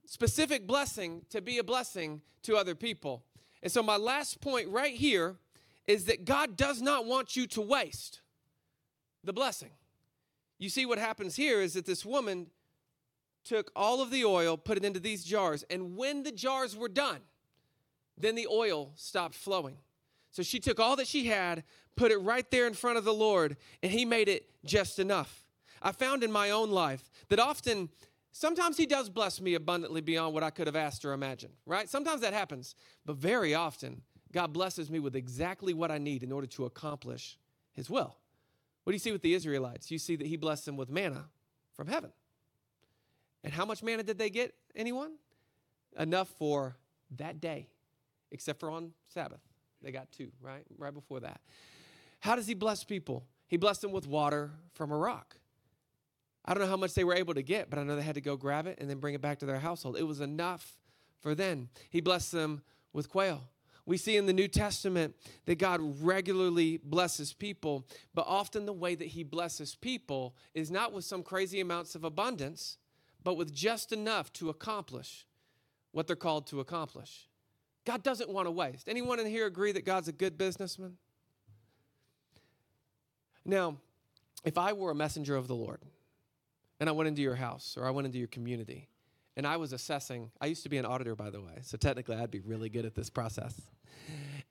specific 0.06 0.68
blessing 0.68 1.22
to 1.30 1.40
be 1.40 1.58
a 1.58 1.64
blessing 1.64 2.22
to 2.44 2.54
other 2.54 2.76
people. 2.76 3.24
And 3.60 3.72
so, 3.72 3.82
my 3.82 3.96
last 3.96 4.40
point 4.40 4.68
right 4.68 4.94
here 4.94 5.34
is 5.88 6.04
that 6.04 6.24
God 6.24 6.56
does 6.56 6.80
not 6.80 7.04
want 7.04 7.34
you 7.34 7.48
to 7.48 7.60
waste 7.60 8.20
the 9.24 9.32
blessing. 9.32 9.70
You 10.60 10.68
see, 10.68 10.86
what 10.86 10.98
happens 10.98 11.34
here 11.34 11.60
is 11.60 11.74
that 11.74 11.86
this 11.86 12.06
woman 12.06 12.46
took 13.44 13.72
all 13.74 14.00
of 14.00 14.12
the 14.12 14.24
oil, 14.24 14.56
put 14.56 14.76
it 14.76 14.84
into 14.84 15.00
these 15.00 15.24
jars, 15.24 15.64
and 15.68 15.96
when 15.96 16.22
the 16.22 16.30
jars 16.30 16.76
were 16.76 16.88
done, 16.88 17.18
then 18.22 18.35
the 18.35 18.46
oil 18.46 18.92
stopped 18.94 19.35
flowing. 19.35 19.76
So 20.33 20.42
she 20.42 20.61
took 20.61 20.78
all 20.78 20.96
that 20.96 21.06
she 21.06 21.26
had, 21.26 21.64
put 21.96 22.12
it 22.12 22.18
right 22.18 22.48
there 22.50 22.66
in 22.66 22.74
front 22.74 22.98
of 22.98 23.04
the 23.04 23.14
Lord, 23.14 23.56
and 23.83 23.90
He 23.90 24.04
made 24.04 24.28
it 24.28 24.48
just 24.64 24.98
enough. 24.98 25.44
I 25.83 25.92
found 25.92 26.22
in 26.22 26.30
my 26.30 26.50
own 26.50 26.70
life 26.70 27.11
that 27.28 27.38
often, 27.38 27.88
sometimes 28.33 28.76
He 28.76 28.87
does 28.87 29.09
bless 29.09 29.40
me 29.40 29.54
abundantly 29.54 30.00
beyond 30.00 30.35
what 30.35 30.42
I 30.42 30.50
could 30.50 30.66
have 30.66 30.76
asked 30.76 31.04
or 31.04 31.12
imagined, 31.12 31.54
right? 31.66 31.88
Sometimes 31.88 32.20
that 32.20 32.33
happens, 32.33 32.74
but 33.04 33.16
very 33.16 33.54
often, 33.54 34.02
God 34.33 34.52
blesses 34.52 34.90
me 34.90 35.00
with 35.00 35.16
exactly 35.16 35.74
what 35.74 35.90
I 35.90 35.98
need 35.98 36.22
in 36.22 36.30
order 36.30 36.46
to 36.48 36.64
accomplish 36.64 37.38
His 37.72 37.90
will. 37.90 38.16
What 38.85 38.92
do 38.92 38.94
you 38.94 39.00
see 39.00 39.12
with 39.12 39.22
the 39.22 39.35
Israelites? 39.35 39.90
You 39.90 39.98
see 39.98 40.16
that 40.16 40.26
He 40.26 40.37
blessed 40.37 40.66
them 40.66 40.76
with 40.76 40.90
manna 40.90 41.26
from 41.72 41.88
heaven. 41.88 42.12
And 43.42 43.52
how 43.52 43.64
much 43.64 43.83
manna 43.83 44.02
did 44.02 44.18
they 44.18 44.30
get, 44.30 44.54
anyone? 44.76 45.12
Enough 45.98 46.28
for 46.38 46.76
that 47.16 47.40
day, 47.40 47.66
except 48.30 48.60
for 48.60 48.70
on 48.70 48.92
Sabbath. 49.06 49.40
They 49.82 49.92
got 49.92 50.10
two, 50.12 50.30
right? 50.40 50.64
Right 50.78 50.92
before 50.92 51.20
that. 51.20 51.40
How 52.20 52.36
does 52.36 52.46
he 52.46 52.54
bless 52.54 52.84
people? 52.84 53.24
He 53.46 53.56
blessed 53.56 53.82
them 53.82 53.92
with 53.92 54.06
water 54.06 54.50
from 54.74 54.92
a 54.92 54.96
rock. 54.96 55.36
I 56.44 56.54
don't 56.54 56.62
know 56.62 56.70
how 56.70 56.76
much 56.76 56.94
they 56.94 57.04
were 57.04 57.14
able 57.14 57.34
to 57.34 57.42
get, 57.42 57.70
but 57.70 57.78
I 57.78 57.82
know 57.82 57.96
they 57.96 58.02
had 58.02 58.14
to 58.14 58.20
go 58.20 58.36
grab 58.36 58.66
it 58.66 58.78
and 58.80 58.88
then 58.88 58.98
bring 58.98 59.14
it 59.14 59.20
back 59.20 59.38
to 59.40 59.46
their 59.46 59.58
household. 59.58 59.96
It 59.96 60.06
was 60.06 60.20
enough 60.20 60.76
for 61.20 61.34
them. 61.34 61.68
He 61.90 62.00
blessed 62.00 62.32
them 62.32 62.62
with 62.92 63.08
quail. 63.08 63.42
We 63.86 63.96
see 63.96 64.16
in 64.16 64.26
the 64.26 64.32
New 64.32 64.48
Testament 64.48 65.16
that 65.46 65.58
God 65.58 65.80
regularly 66.02 66.76
blesses 66.76 67.32
people, 67.32 67.86
but 68.14 68.24
often 68.26 68.66
the 68.66 68.72
way 68.72 68.94
that 68.94 69.08
He 69.08 69.24
blesses 69.24 69.74
people 69.74 70.36
is 70.54 70.70
not 70.70 70.92
with 70.92 71.04
some 71.04 71.22
crazy 71.22 71.60
amounts 71.60 71.94
of 71.94 72.04
abundance, 72.04 72.78
but 73.24 73.36
with 73.36 73.52
just 73.52 73.92
enough 73.92 74.32
to 74.34 74.48
accomplish 74.48 75.26
what 75.92 76.06
they're 76.06 76.16
called 76.16 76.46
to 76.48 76.60
accomplish. 76.60 77.28
God 77.84 78.02
doesn't 78.02 78.28
want 78.28 78.46
to 78.46 78.50
waste. 78.50 78.88
Anyone 78.88 79.20
in 79.20 79.26
here 79.26 79.46
agree 79.46 79.72
that 79.72 79.84
God's 79.84 80.08
a 80.08 80.12
good 80.12 80.36
businessman? 80.36 80.96
Now, 83.44 83.76
if 84.44 84.58
I 84.58 84.72
were 84.72 84.90
a 84.90 84.94
messenger 84.94 85.36
of 85.36 85.48
the 85.48 85.54
Lord 85.54 85.80
and 86.78 86.88
I 86.88 86.92
went 86.92 87.08
into 87.08 87.22
your 87.22 87.36
house 87.36 87.76
or 87.78 87.86
I 87.86 87.90
went 87.90 88.06
into 88.06 88.18
your 88.18 88.28
community 88.28 88.88
and 89.36 89.46
I 89.46 89.56
was 89.56 89.72
assessing, 89.72 90.30
I 90.40 90.46
used 90.46 90.62
to 90.64 90.68
be 90.68 90.78
an 90.78 90.84
auditor, 90.84 91.14
by 91.14 91.30
the 91.30 91.40
way, 91.40 91.58
so 91.62 91.76
technically 91.76 92.16
I'd 92.16 92.30
be 92.30 92.40
really 92.40 92.68
good 92.68 92.84
at 92.84 92.94
this 92.94 93.10
process. 93.10 93.60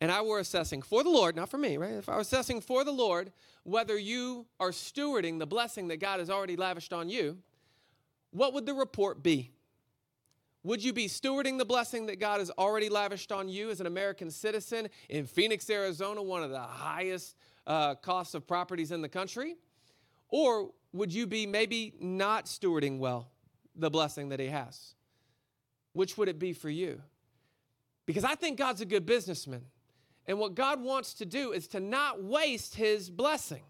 And 0.01 0.11
I 0.11 0.21
were 0.21 0.39
assessing 0.39 0.81
for 0.81 1.03
the 1.03 1.09
Lord, 1.09 1.35
not 1.35 1.49
for 1.49 1.57
me, 1.57 1.77
right? 1.77 1.93
If 1.93 2.09
I 2.09 2.17
was 2.17 2.27
assessing 2.27 2.61
for 2.61 2.83
the 2.83 2.91
Lord 2.91 3.31
whether 3.63 3.97
you 3.97 4.47
are 4.59 4.71
stewarding 4.71 5.37
the 5.39 5.45
blessing 5.45 5.89
that 5.89 5.97
God 5.97 6.19
has 6.19 6.29
already 6.29 6.55
lavished 6.55 6.93
on 6.93 7.09
you, 7.09 7.37
what 8.31 8.53
would 8.53 8.65
the 8.65 8.73
report 8.73 9.21
be? 9.21 9.51
Would 10.63 10.83
you 10.83 10.91
be 10.91 11.07
stewarding 11.07 11.57
the 11.57 11.65
blessing 11.65 12.07
that 12.07 12.19
God 12.19 12.39
has 12.39 12.51
already 12.51 12.89
lavished 12.89 13.31
on 13.31 13.47
you 13.47 13.69
as 13.69 13.79
an 13.79 13.87
American 13.87 14.29
citizen 14.29 14.89
in 15.07 15.25
Phoenix, 15.25 15.69
Arizona, 15.69 16.21
one 16.21 16.43
of 16.43 16.49
the 16.49 16.59
highest 16.59 17.37
uh, 17.65 17.95
costs 17.95 18.33
of 18.33 18.45
properties 18.45 18.91
in 18.91 19.01
the 19.01 19.07
country? 19.07 19.55
Or 20.27 20.71
would 20.91 21.13
you 21.13 21.27
be 21.27 21.47
maybe 21.47 21.93
not 21.99 22.45
stewarding 22.45 22.99
well 22.99 23.31
the 23.75 23.89
blessing 23.89 24.29
that 24.29 24.39
He 24.39 24.47
has? 24.47 24.95
Which 25.93 26.17
would 26.17 26.27
it 26.27 26.39
be 26.39 26.51
for 26.51 26.69
you? 26.69 27.01
Because 28.05 28.25
I 28.25 28.35
think 28.35 28.57
God's 28.57 28.81
a 28.81 28.85
good 28.85 29.05
businessman. 29.05 29.65
And 30.27 30.39
what 30.39 30.55
God 30.55 30.81
wants 30.81 31.13
to 31.15 31.25
do 31.25 31.53
is 31.53 31.67
to 31.69 31.79
not 31.79 32.21
waste 32.21 32.75
His 32.75 33.09
blessing. 33.09 33.63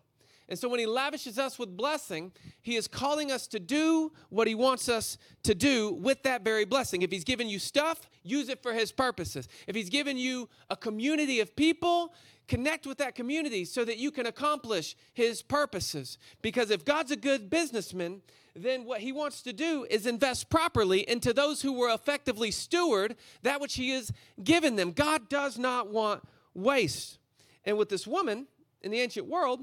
And 0.49 0.57
so 0.57 0.67
when 0.67 0.79
he 0.79 0.87
lavishes 0.87 1.37
us 1.37 1.59
with 1.59 1.77
blessing, 1.77 2.31
he 2.61 2.75
is 2.75 2.87
calling 2.87 3.31
us 3.31 3.45
to 3.47 3.59
do 3.59 4.11
what 4.29 4.47
he 4.47 4.55
wants 4.55 4.89
us 4.89 5.19
to 5.43 5.53
do 5.53 5.93
with 5.93 6.23
that 6.23 6.43
very 6.43 6.65
blessing. 6.65 7.03
If 7.03 7.11
he's 7.11 7.23
given 7.23 7.47
you 7.47 7.59
stuff, 7.59 8.09
use 8.23 8.49
it 8.49 8.63
for 8.63 8.73
his 8.73 8.91
purposes. 8.91 9.47
If 9.67 9.75
he's 9.75 9.91
given 9.91 10.17
you 10.17 10.49
a 10.71 10.75
community 10.75 11.39
of 11.39 11.55
people, 11.55 12.15
connect 12.47 12.87
with 12.87 12.97
that 12.97 13.13
community 13.13 13.63
so 13.63 13.85
that 13.85 13.97
you 13.97 14.09
can 14.09 14.25
accomplish 14.25 14.95
his 15.13 15.43
purposes. 15.43 16.17
Because 16.41 16.71
if 16.71 16.83
God's 16.83 17.11
a 17.11 17.15
good 17.15 17.51
businessman, 17.51 18.23
then 18.55 18.85
what 18.85 19.01
he 19.01 19.11
wants 19.11 19.43
to 19.43 19.53
do 19.53 19.85
is 19.87 20.07
invest 20.07 20.49
properly 20.49 21.07
into 21.07 21.31
those 21.31 21.61
who 21.61 21.73
were 21.73 21.93
effectively 21.93 22.49
steward 22.49 23.15
that 23.43 23.61
which 23.61 23.75
he 23.75 23.91
has 23.91 24.11
given 24.43 24.75
them. 24.75 24.93
God 24.93 25.29
does 25.29 25.59
not 25.59 25.91
want 25.91 26.23
waste. 26.55 27.19
And 27.65 27.77
with 27.77 27.89
this 27.89 28.07
woman 28.07 28.47
in 28.81 28.89
the 28.89 28.99
ancient 28.99 29.27
world, 29.27 29.61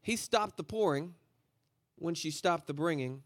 he 0.00 0.16
stopped 0.16 0.56
the 0.56 0.64
pouring 0.64 1.14
when 1.96 2.14
she 2.14 2.30
stopped 2.30 2.66
the 2.66 2.74
bringing 2.74 3.22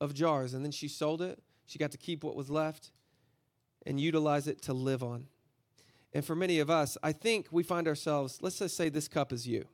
of 0.00 0.14
jars. 0.14 0.54
And 0.54 0.64
then 0.64 0.72
she 0.72 0.88
sold 0.88 1.22
it. 1.22 1.38
She 1.66 1.78
got 1.78 1.92
to 1.92 1.98
keep 1.98 2.24
what 2.24 2.36
was 2.36 2.50
left 2.50 2.90
and 3.86 4.00
utilize 4.00 4.48
it 4.48 4.62
to 4.62 4.72
live 4.72 5.02
on. 5.02 5.26
And 6.12 6.24
for 6.24 6.34
many 6.36 6.58
of 6.58 6.68
us, 6.68 6.98
I 7.02 7.12
think 7.12 7.48
we 7.50 7.62
find 7.62 7.88
ourselves, 7.88 8.38
let's 8.42 8.58
just 8.58 8.76
say 8.76 8.88
this 8.88 9.08
cup 9.08 9.32
is 9.32 9.46
you, 9.46 9.64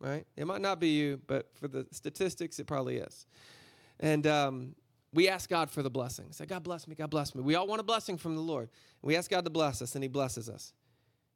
right? 0.00 0.26
It 0.36 0.46
might 0.46 0.60
not 0.60 0.80
be 0.80 0.88
you, 0.88 1.20
but 1.26 1.48
for 1.54 1.66
the 1.66 1.86
statistics, 1.92 2.58
it 2.58 2.66
probably 2.66 2.98
is. 2.98 3.26
And 3.98 4.26
um, 4.26 4.74
we 5.14 5.28
ask 5.28 5.48
God 5.48 5.70
for 5.70 5.82
the 5.82 5.90
blessing. 5.90 6.26
Say, 6.32 6.44
God 6.44 6.62
bless 6.62 6.86
me, 6.86 6.94
God 6.94 7.10
bless 7.10 7.34
me. 7.34 7.42
We 7.42 7.54
all 7.54 7.66
want 7.66 7.80
a 7.80 7.84
blessing 7.84 8.18
from 8.18 8.34
the 8.34 8.42
Lord. 8.42 8.68
We 9.00 9.16
ask 9.16 9.30
God 9.30 9.44
to 9.44 9.50
bless 9.50 9.80
us, 9.80 9.94
and 9.94 10.04
He 10.04 10.08
blesses 10.08 10.50
us. 10.50 10.74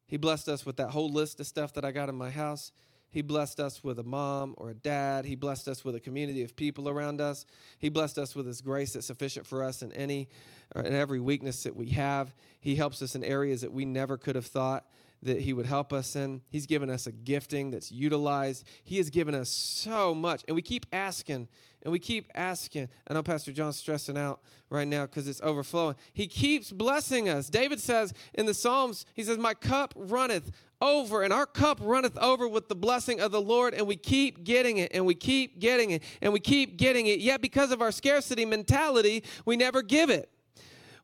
He 0.07 0.19
blessed 0.19 0.49
us 0.49 0.67
with 0.67 0.77
that 0.77 0.91
whole 0.91 1.11
list 1.11 1.41
of 1.41 1.47
stuff 1.47 1.73
that 1.73 1.85
I 1.85 1.91
got 1.91 2.11
in 2.11 2.15
my 2.15 2.31
house. 2.31 2.73
He 3.13 3.21
blessed 3.21 3.61
us 3.61 3.85
with 3.85 3.99
a 3.99 4.03
mom 4.03 4.55
or 4.57 4.71
a 4.71 4.75
dad. 4.75 5.27
He 5.27 5.37
blessed 5.37 5.69
us 5.69 5.85
with 5.85 5.95
a 5.95 6.01
community 6.01 6.43
of 6.43 6.57
people 6.57 6.89
around 6.89 7.21
us. 7.21 7.45
He 7.79 7.91
blessed 7.91 8.19
us 8.19 8.35
with 8.35 8.47
His 8.47 8.63
grace 8.63 8.95
that's 8.95 9.07
sufficient 9.07 9.47
for 9.47 9.63
us 9.63 9.83
in 9.83 9.93
any 9.93 10.29
uh, 10.75 10.81
and 10.81 10.95
every 10.95 11.21
weakness 11.21 11.63
that 11.65 11.77
we 11.77 11.91
have. 11.91 12.35
He 12.59 12.75
helps 12.75 13.03
us 13.03 13.15
in 13.15 13.23
areas 13.23 13.61
that 13.61 13.73
we 13.73 13.85
never 13.85 14.17
could 14.17 14.35
have 14.35 14.47
thought 14.47 14.87
that 15.23 15.41
He 15.41 15.53
would 15.53 15.67
help 15.67 15.93
us 15.93 16.17
in. 16.17 16.41
He's 16.49 16.67
given 16.67 16.89
us 16.89 17.07
a 17.07 17.13
gifting 17.13 17.71
that's 17.71 17.93
utilized. 17.93 18.67
He 18.83 18.97
has 18.97 19.11
given 19.11 19.35
us 19.35 19.51
so 19.51 20.15
much, 20.15 20.43
and 20.49 20.57
we 20.57 20.63
keep 20.63 20.87
asking 20.91 21.49
and 21.83 21.93
we 21.93 21.99
keep 21.99 22.31
asking. 22.35 22.89
I 23.09 23.15
know 23.15 23.23
Pastor 23.23 23.53
John's 23.53 23.77
stressing 23.77 24.17
out 24.17 24.41
right 24.71 24.87
now 24.87 25.07
because 25.07 25.27
it's 25.27 25.41
overflowing. 25.43 25.97
He 26.13 26.27
keeps 26.27 26.71
blessing 26.71 27.29
us. 27.29 27.49
David 27.49 27.81
says 27.81 28.15
in 28.35 28.47
the 28.47 28.55
Psalms, 28.55 29.05
he 29.15 29.25
says, 29.25 29.39
My 29.39 29.55
cup 29.55 29.93
runneth 29.97 30.53
over, 30.83 31.23
and 31.23 31.33
our 31.33 31.47
cup 31.47 31.79
runneth 31.81 32.19
over 32.19 32.47
with 32.47 32.69
the 32.69 32.75
blessing 32.75 33.21
of 33.21 33.33
the 33.33 33.41
Lord, 33.41 33.73
and 33.73 33.87
we 33.87 33.97
keep 33.97 34.45
getting 34.45 34.79
it, 34.79 34.91
and 34.93 35.07
we 35.07 35.15
keep 35.15 35.59
getting 35.61 35.93
it, 35.93 36.03
and 36.21 36.33
we 36.33 36.41
keep 36.41 36.77
getting 36.77 37.07
it. 37.07 37.21
Yet, 37.21 37.41
because 37.41 37.71
of 37.71 37.81
our 37.81 37.93
scarcity 37.93 38.45
mentality, 38.45 39.23
we 39.47 39.57
never 39.57 39.81
give 39.81 40.11
it, 40.11 40.29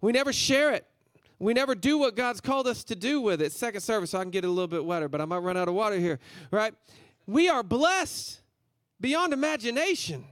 we 0.02 0.12
never 0.12 0.32
share 0.32 0.74
it. 0.74 0.84
We 1.40 1.54
never 1.54 1.76
do 1.76 1.98
what 1.98 2.16
God's 2.16 2.40
called 2.40 2.66
us 2.66 2.82
to 2.82 2.96
do 2.96 3.20
with 3.20 3.40
it. 3.40 3.52
Second 3.52 3.80
service, 3.80 4.10
so 4.10 4.18
I 4.18 4.22
can 4.22 4.32
get 4.32 4.44
a 4.44 4.48
little 4.48 4.66
bit 4.66 4.84
wetter, 4.84 5.08
but 5.08 5.20
I 5.20 5.24
might 5.24 5.38
run 5.38 5.56
out 5.56 5.68
of 5.68 5.74
water 5.74 5.96
here, 5.96 6.18
right? 6.50 6.74
We 7.28 7.48
are 7.48 7.62
blessed 7.62 8.40
beyond 9.00 9.32
imagination. 9.32 10.24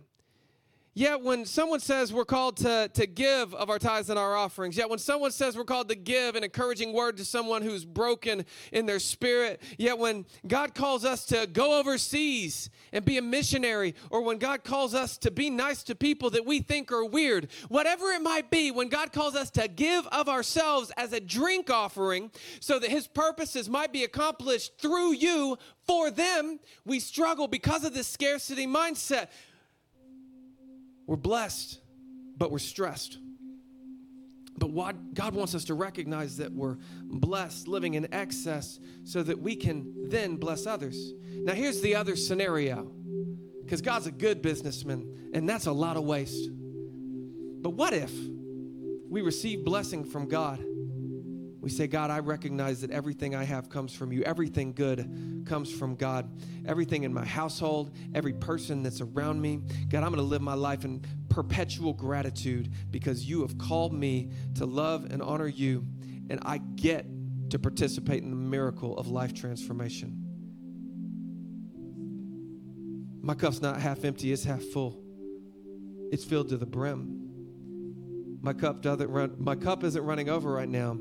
Yet 0.99 1.21
when 1.21 1.45
someone 1.45 1.81
says 1.81 2.11
we're 2.11 2.25
called 2.25 2.57
to, 2.57 2.91
to 2.95 3.07
give 3.07 3.55
of 3.55 3.69
our 3.69 3.79
tithes 3.79 4.09
and 4.09 4.19
our 4.19 4.35
offerings, 4.35 4.79
yet 4.79 4.89
when 4.89 4.99
someone 4.99 5.31
says 5.31 5.55
we're 5.55 5.65
called 5.65 5.91
to 5.91 5.95
give 5.95 6.37
an 6.37 6.43
encouraging 6.43 6.95
word 6.95 7.19
to 7.19 7.25
someone 7.27 7.61
who's 7.61 7.85
broken 7.85 8.47
in 8.73 8.87
their 8.87 8.99
spirit, 8.99 9.61
yet 9.77 9.99
when 9.99 10.25
God 10.47 10.75
calls 10.75 11.05
us 11.05 11.27
to 11.27 11.47
go 11.53 11.79
overseas 11.79 12.71
and 12.95 13.05
be 13.05 13.19
a 13.19 13.23
missionary, 13.23 13.95
or 14.09 14.23
when 14.23 14.39
God 14.39 14.65
calls 14.65 14.95
us 14.95 15.19
to 15.19 15.31
be 15.31 15.51
nice 15.51 15.83
to 15.83 15.95
people 15.95 16.31
that 16.31 16.47
we 16.47 16.61
think 16.61 16.91
are 16.91 17.05
weird, 17.05 17.49
whatever 17.69 18.07
it 18.13 18.23
might 18.23 18.51
be, 18.51 18.71
when 18.71 18.89
God 18.89 19.13
calls 19.13 19.37
us 19.37 19.51
to 19.51 19.69
give 19.69 20.07
of 20.07 20.31
ourselves 20.31 20.91
as 20.97 21.13
a 21.13 21.21
drink 21.21 21.69
offering 21.69 22.31
so 22.59 22.79
that 22.79 22.89
his 22.89 23.07
purposes 23.07 23.69
might 23.69 23.93
be 23.93 24.05
accomplished 24.05 24.79
through 24.79 25.13
you 25.13 25.59
for 25.87 26.11
them, 26.11 26.59
we 26.87 27.01
struggle 27.01 27.49
because 27.49 27.85
of 27.85 27.93
this 27.93 28.07
scarcity 28.09 28.67
mindset. 28.67 29.29
We're 31.07 31.17
blessed, 31.17 31.81
but 32.37 32.51
we're 32.51 32.59
stressed. 32.59 33.19
But 34.59 34.71
what 34.71 35.15
God 35.15 35.35
wants 35.35 35.55
us 35.55 35.65
to 35.67 35.75
recognize 35.75 36.39
that 36.39 36.53
we're 36.53 36.79
blessed, 37.03 37.69
living 37.69 37.95
in 37.95 38.13
excess, 38.13 38.79
so 39.05 39.23
that 39.23 39.41
we 39.41 39.55
can 39.55 40.09
then 40.09 40.37
bless 40.37 40.67
others. 40.67 41.13
Now, 41.31 41.53
here's 41.53 41.81
the 41.83 41.95
other 41.95 42.17
scenario 42.17 42.91
because 43.63 43.83
God's 43.83 44.07
a 44.07 44.13
good 44.13 44.43
businessman, 44.43 45.31
and 45.35 45.49
that's 45.49 45.67
a 45.67 45.73
lot 45.73 45.97
of 45.97 46.05
waste. 46.05 46.49
But 46.53 47.71
what 47.71 47.93
if 47.93 48.13
we 49.09 49.23
receive 49.23 49.65
blessing 49.65 50.05
from 50.05 50.29
God? 50.29 50.65
We 51.67 51.73
say, 51.73 51.89
God, 51.89 52.13
I 52.13 52.21
recognize 52.21 52.81
that 52.83 52.93
everything 52.93 53.35
I 53.35 53.43
have 53.43 53.69
comes 53.69 53.93
from 53.93 54.13
you. 54.13 54.23
Everything 54.23 54.73
good 54.73 55.45
comes 55.47 55.69
from 55.69 55.97
God. 55.97 56.31
Everything 56.65 57.03
in 57.03 57.13
my 57.13 57.25
household, 57.25 57.91
every 58.15 58.35
person 58.35 58.85
that's 58.85 59.01
around 59.01 59.43
me. 59.43 59.63
God, 59.89 60.05
I'm 60.05 60.11
going 60.11 60.19
to 60.19 60.23
live 60.23 60.43
my 60.43 60.55
life 60.55 60.85
in 60.85 61.03
perpetual 61.29 61.93
gratitude 61.93 62.71
because 62.93 63.29
you 63.29 63.41
have 63.41 63.59
called 63.59 63.93
me 63.93 64.31
to 64.55 64.65
love 64.65 65.09
and 65.11 65.21
honor 65.21 65.49
you, 65.49 65.85
and 66.31 66.39
I 66.45 66.59
get 66.59 67.05
to 67.51 67.59
participate 67.59 68.23
in 68.23 68.31
the 68.31 68.37
miracle 68.37 68.97
of 68.97 69.09
life 69.09 69.35
transformation. 69.35 70.23
My 73.23 73.35
cup's 73.35 73.61
not 73.61 73.81
half 73.81 74.05
empty, 74.05 74.33
it's 74.33 74.45
half 74.45 74.63
full. 74.63 75.03
It's 76.13 76.25
filled 76.25 76.51
to 76.51 76.59
the 76.59 76.65
brim. 76.65 78.39
My 78.41 78.53
cup 78.53 78.83
doesn't 78.83 79.11
run, 79.11 79.35
my 79.41 79.57
cup 79.57 79.83
isn't 79.83 80.05
running 80.05 80.29
over 80.29 80.53
right 80.53 80.69
now 80.69 80.97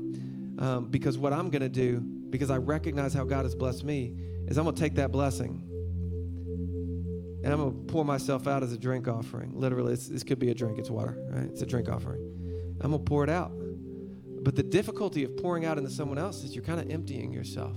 um, 0.58 0.88
because 0.88 1.18
what 1.18 1.32
I'm 1.32 1.50
going 1.50 1.62
to 1.62 1.68
do, 1.68 2.00
because 2.00 2.50
I 2.50 2.56
recognize 2.56 3.12
how 3.12 3.24
God 3.24 3.44
has 3.44 3.54
blessed 3.54 3.84
me, 3.84 4.14
is 4.48 4.58
I'm 4.58 4.64
going 4.64 4.74
to 4.74 4.80
take 4.80 4.94
that 4.94 5.12
blessing 5.12 5.62
and 7.46 7.52
I'm 7.52 7.60
going 7.60 7.86
to 7.86 7.92
pour 7.92 8.04
myself 8.04 8.48
out 8.48 8.64
as 8.64 8.72
a 8.72 8.76
drink 8.76 9.06
offering. 9.06 9.52
Literally, 9.54 9.94
this 9.94 10.24
could 10.24 10.40
be 10.40 10.50
a 10.50 10.54
drink, 10.54 10.80
it's 10.80 10.90
water, 10.90 11.16
right? 11.30 11.44
It's 11.44 11.62
a 11.62 11.66
drink 11.66 11.88
offering. 11.88 12.20
I'm 12.80 12.90
going 12.90 13.04
to 13.04 13.08
pour 13.08 13.22
it 13.22 13.30
out. 13.30 13.52
But 14.42 14.56
the 14.56 14.64
difficulty 14.64 15.22
of 15.22 15.36
pouring 15.36 15.64
out 15.64 15.78
into 15.78 15.90
someone 15.90 16.18
else 16.18 16.42
is 16.42 16.56
you're 16.56 16.64
kind 16.64 16.80
of 16.80 16.90
emptying 16.90 17.32
yourself. 17.32 17.76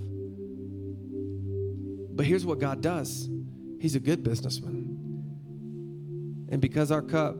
But 2.12 2.26
here's 2.26 2.44
what 2.44 2.58
God 2.58 2.80
does 2.80 3.28
He's 3.78 3.94
a 3.94 4.00
good 4.00 4.24
businessman. 4.24 4.88
And 6.50 6.60
because 6.60 6.90
our 6.90 7.00
cup 7.00 7.36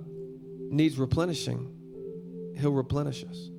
needs 0.70 0.98
replenishing, 0.98 2.54
He'll 2.60 2.70
replenish 2.70 3.24
us. 3.24 3.49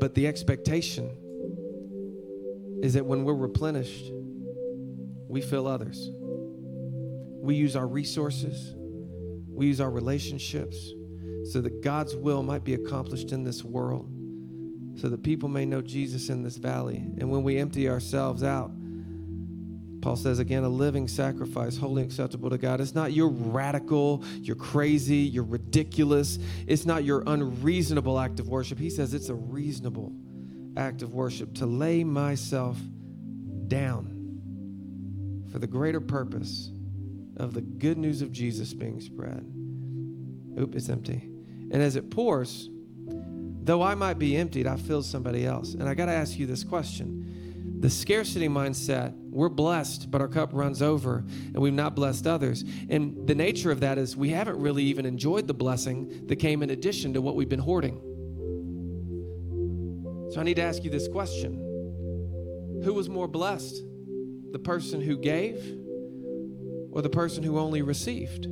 But 0.00 0.14
the 0.14 0.26
expectation 0.26 1.10
is 2.82 2.94
that 2.94 3.04
when 3.04 3.24
we're 3.24 3.34
replenished, 3.34 4.10
we 5.28 5.42
fill 5.42 5.68
others. 5.68 6.10
We 7.42 7.54
use 7.54 7.76
our 7.76 7.86
resources, 7.86 8.74
we 9.48 9.66
use 9.66 9.80
our 9.80 9.90
relationships 9.90 10.92
so 11.44 11.60
that 11.60 11.82
God's 11.82 12.16
will 12.16 12.42
might 12.42 12.64
be 12.64 12.74
accomplished 12.74 13.32
in 13.32 13.44
this 13.44 13.62
world, 13.62 14.10
so 14.96 15.08
that 15.08 15.22
people 15.22 15.48
may 15.48 15.64
know 15.64 15.80
Jesus 15.80 16.28
in 16.28 16.42
this 16.42 16.56
valley. 16.56 16.96
And 17.18 17.30
when 17.30 17.42
we 17.42 17.58
empty 17.58 17.88
ourselves 17.88 18.42
out, 18.42 18.70
Paul 20.00 20.16
says 20.16 20.38
again, 20.38 20.64
a 20.64 20.68
living 20.68 21.08
sacrifice, 21.08 21.76
wholly 21.76 22.02
acceptable 22.02 22.48
to 22.50 22.58
God. 22.58 22.80
It's 22.80 22.94
not 22.94 23.12
your 23.12 23.28
radical, 23.28 24.24
you're 24.40 24.56
crazy, 24.56 25.16
you're 25.16 25.44
ridiculous. 25.44 26.38
It's 26.66 26.86
not 26.86 27.04
your 27.04 27.22
unreasonable 27.26 28.18
act 28.18 28.40
of 28.40 28.48
worship. 28.48 28.78
He 28.78 28.90
says 28.90 29.12
it's 29.12 29.28
a 29.28 29.34
reasonable 29.34 30.12
act 30.76 31.02
of 31.02 31.12
worship 31.12 31.54
to 31.56 31.66
lay 31.66 32.04
myself 32.04 32.78
down 33.68 34.16
for 35.52 35.58
the 35.58 35.66
greater 35.66 36.00
purpose 36.00 36.70
of 37.36 37.54
the 37.54 37.60
good 37.60 37.98
news 37.98 38.22
of 38.22 38.32
Jesus 38.32 38.72
being 38.72 39.00
spread. 39.00 39.44
Oop, 40.58 40.74
it's 40.74 40.88
empty. 40.88 41.28
And 41.72 41.82
as 41.82 41.96
it 41.96 42.10
pours, 42.10 42.68
though 43.62 43.82
I 43.82 43.94
might 43.94 44.18
be 44.18 44.36
emptied, 44.36 44.66
I 44.66 44.76
fill 44.76 45.02
somebody 45.02 45.46
else. 45.46 45.74
And 45.74 45.88
I 45.88 45.94
got 45.94 46.06
to 46.06 46.12
ask 46.12 46.38
you 46.38 46.46
this 46.46 46.64
question 46.64 47.19
the 47.80 47.88
scarcity 47.88 48.46
mindset, 48.46 49.14
we're 49.30 49.48
blessed, 49.48 50.10
but 50.10 50.20
our 50.20 50.28
cup 50.28 50.50
runs 50.52 50.82
over 50.82 51.24
and 51.26 51.56
we've 51.56 51.72
not 51.72 51.96
blessed 51.96 52.26
others. 52.26 52.62
And 52.90 53.26
the 53.26 53.34
nature 53.34 53.70
of 53.70 53.80
that 53.80 53.96
is 53.96 54.14
we 54.14 54.28
haven't 54.28 54.58
really 54.60 54.84
even 54.84 55.06
enjoyed 55.06 55.46
the 55.46 55.54
blessing 55.54 56.26
that 56.26 56.36
came 56.36 56.62
in 56.62 56.68
addition 56.70 57.14
to 57.14 57.22
what 57.22 57.36
we've 57.36 57.48
been 57.48 57.58
hoarding. 57.58 57.98
So 60.30 60.40
I 60.40 60.44
need 60.44 60.56
to 60.56 60.62
ask 60.62 60.84
you 60.84 60.90
this 60.90 61.08
question 61.08 62.82
Who 62.84 62.92
was 62.92 63.08
more 63.08 63.26
blessed? 63.26 63.82
The 64.52 64.58
person 64.58 65.00
who 65.00 65.16
gave 65.16 65.56
or 66.92 67.00
the 67.00 67.08
person 67.08 67.42
who 67.42 67.58
only 67.58 67.80
received? 67.80 68.46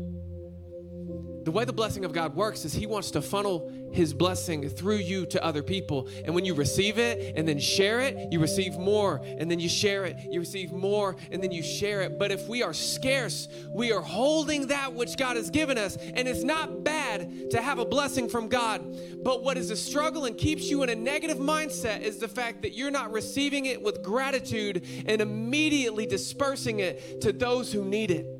The 1.48 1.52
way 1.52 1.64
the 1.64 1.72
blessing 1.72 2.04
of 2.04 2.12
God 2.12 2.34
works 2.34 2.66
is 2.66 2.74
He 2.74 2.84
wants 2.84 3.10
to 3.12 3.22
funnel 3.22 3.72
His 3.90 4.12
blessing 4.12 4.68
through 4.68 4.96
you 4.96 5.24
to 5.24 5.42
other 5.42 5.62
people. 5.62 6.06
And 6.26 6.34
when 6.34 6.44
you 6.44 6.52
receive 6.52 6.98
it 6.98 7.32
and 7.36 7.48
then 7.48 7.58
share 7.58 8.00
it, 8.00 8.30
you 8.30 8.38
receive 8.38 8.76
more. 8.76 9.22
And 9.24 9.50
then 9.50 9.58
you 9.58 9.66
share 9.66 10.04
it, 10.04 10.18
you 10.30 10.40
receive 10.40 10.72
more, 10.72 11.16
and 11.32 11.42
then 11.42 11.50
you 11.50 11.62
share 11.62 12.02
it. 12.02 12.18
But 12.18 12.32
if 12.32 12.48
we 12.48 12.62
are 12.62 12.74
scarce, 12.74 13.48
we 13.74 13.92
are 13.92 14.02
holding 14.02 14.66
that 14.66 14.92
which 14.92 15.16
God 15.16 15.36
has 15.36 15.48
given 15.48 15.78
us. 15.78 15.96
And 15.96 16.28
it's 16.28 16.44
not 16.44 16.84
bad 16.84 17.50
to 17.52 17.62
have 17.62 17.78
a 17.78 17.86
blessing 17.86 18.28
from 18.28 18.48
God. 18.48 18.84
But 19.24 19.42
what 19.42 19.56
is 19.56 19.70
a 19.70 19.76
struggle 19.76 20.26
and 20.26 20.36
keeps 20.36 20.64
you 20.64 20.82
in 20.82 20.90
a 20.90 20.94
negative 20.94 21.38
mindset 21.38 22.02
is 22.02 22.18
the 22.18 22.28
fact 22.28 22.60
that 22.60 22.74
you're 22.74 22.90
not 22.90 23.10
receiving 23.10 23.64
it 23.64 23.80
with 23.80 24.02
gratitude 24.02 24.84
and 25.06 25.22
immediately 25.22 26.04
dispersing 26.04 26.80
it 26.80 27.22
to 27.22 27.32
those 27.32 27.72
who 27.72 27.86
need 27.86 28.10
it. 28.10 28.37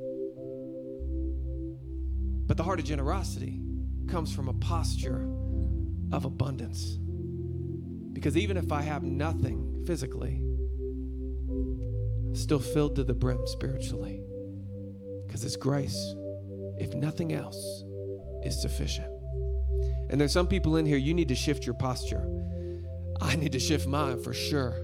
But 2.48 2.56
the 2.56 2.62
heart 2.62 2.80
of 2.80 2.87
generosity 2.87 3.61
comes 4.08 4.34
from 4.34 4.48
a 4.48 4.54
posture 4.54 5.28
of 6.12 6.24
abundance. 6.24 6.98
Because 8.14 8.38
even 8.38 8.56
if 8.56 8.72
I 8.72 8.80
have 8.80 9.02
nothing 9.02 9.84
physically, 9.87 10.40
I'm 12.26 12.34
still 12.34 12.58
filled 12.58 12.96
to 12.96 13.04
the 13.04 13.12
brim 13.12 13.46
spiritually. 13.46 14.22
Because 15.26 15.44
it's 15.44 15.56
grace, 15.56 16.14
if 16.78 16.94
nothing 16.94 17.34
else, 17.34 17.84
is 18.42 18.61
sufficient. 18.61 19.12
And 20.08 20.18
there's 20.18 20.32
some 20.32 20.46
people 20.46 20.76
in 20.76 20.87
here, 20.87 20.96
you 20.96 21.12
need 21.12 21.28
to 21.28 21.34
shift 21.34 21.66
your 21.66 21.74
posture. 21.74 22.26
I 23.20 23.37
need 23.37 23.52
to 23.52 23.61
shift 23.61 23.87
mine 23.87 24.22
for 24.22 24.32
sure. 24.32 24.74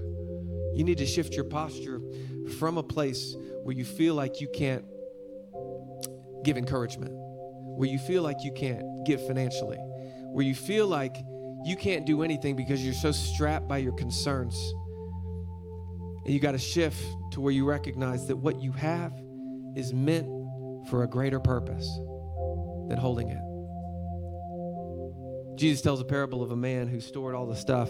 You 0.75 0.83
need 0.83 0.99
to 0.99 1.05
shift 1.07 1.33
your 1.33 1.45
posture 1.45 1.99
from 2.59 2.77
a 2.77 2.83
place 2.83 3.35
where 3.63 3.75
you 3.75 3.85
feel 3.85 4.13
like 4.13 4.39
you 4.39 4.47
can't 4.47 4.85
give 6.43 6.57
encouragement 6.57 7.24
where 7.75 7.89
you 7.89 7.99
feel 7.99 8.23
like 8.23 8.43
you 8.43 8.51
can't 8.51 8.83
give 9.05 9.25
financially, 9.27 9.77
where 10.31 10.45
you 10.45 10.55
feel 10.55 10.87
like 10.87 11.17
you 11.65 11.75
can't 11.75 12.05
do 12.05 12.23
anything 12.23 12.55
because 12.55 12.83
you're 12.83 12.93
so 12.93 13.11
strapped 13.11 13.67
by 13.67 13.77
your 13.77 13.93
concerns. 13.93 14.55
And 16.23 16.33
you 16.33 16.39
got 16.39 16.53
to 16.53 16.57
shift 16.57 17.03
to 17.31 17.41
where 17.41 17.51
you 17.51 17.65
recognize 17.65 18.27
that 18.27 18.37
what 18.37 18.61
you 18.61 18.71
have 18.73 19.13
is 19.75 19.93
meant 19.93 20.27
for 20.89 21.03
a 21.03 21.07
greater 21.07 21.39
purpose 21.39 21.87
than 22.87 22.97
holding 22.97 23.29
it. 23.29 23.41
Jesus 25.57 25.81
tells 25.81 26.01
a 26.01 26.05
parable 26.05 26.43
of 26.43 26.51
a 26.51 26.55
man 26.55 26.87
who 26.87 26.99
stored 26.99 27.33
all 27.33 27.45
the 27.45 27.55
stuff 27.55 27.89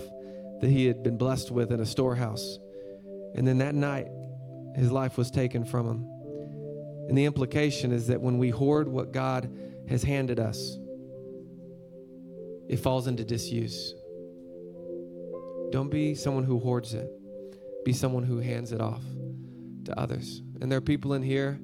that 0.61 0.69
he 0.69 0.85
had 0.85 1.03
been 1.03 1.17
blessed 1.17 1.51
with 1.51 1.71
in 1.71 1.79
a 1.79 1.85
storehouse. 1.85 2.59
And 3.35 3.47
then 3.47 3.57
that 3.57 3.75
night, 3.75 4.07
his 4.75 4.91
life 4.91 5.17
was 5.17 5.31
taken 5.31 5.65
from 5.65 5.87
him. 5.87 6.07
And 7.09 7.17
the 7.17 7.25
implication 7.25 7.91
is 7.91 8.07
that 8.07 8.21
when 8.21 8.37
we 8.37 8.49
hoard 8.49 8.87
what 8.87 9.11
God 9.11 9.49
has 9.89 10.03
handed 10.03 10.39
us, 10.39 10.77
it 12.67 12.77
falls 12.77 13.07
into 13.07 13.23
disuse. 13.23 13.93
Don't 15.71 15.89
be 15.89 16.15
someone 16.15 16.43
who 16.43 16.59
hoards 16.59 16.93
it, 16.93 17.09
be 17.83 17.93
someone 17.93 18.23
who 18.23 18.39
hands 18.39 18.71
it 18.71 18.81
off 18.81 19.03
to 19.85 19.99
others. 19.99 20.41
And 20.61 20.71
there 20.71 20.77
are 20.77 20.81
people 20.81 21.13
in 21.13 21.21
here, 21.21 21.59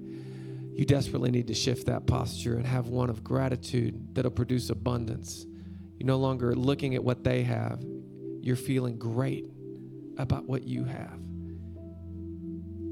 you 0.73 0.85
desperately 0.85 1.31
need 1.31 1.47
to 1.47 1.53
shift 1.53 1.87
that 1.87 2.07
posture 2.07 2.55
and 2.55 2.65
have 2.65 2.87
one 2.87 3.09
of 3.09 3.23
gratitude 3.23 4.15
that'll 4.15 4.31
produce 4.31 4.69
abundance. 4.69 5.45
You're 5.97 6.07
no 6.07 6.17
longer 6.17 6.55
looking 6.55 6.95
at 6.95 7.03
what 7.03 7.23
they 7.23 7.43
have, 7.43 7.83
you're 8.41 8.55
feeling 8.55 8.97
great 8.97 9.45
about 10.17 10.45
what 10.45 10.63
you 10.63 10.83
have. 10.85 11.19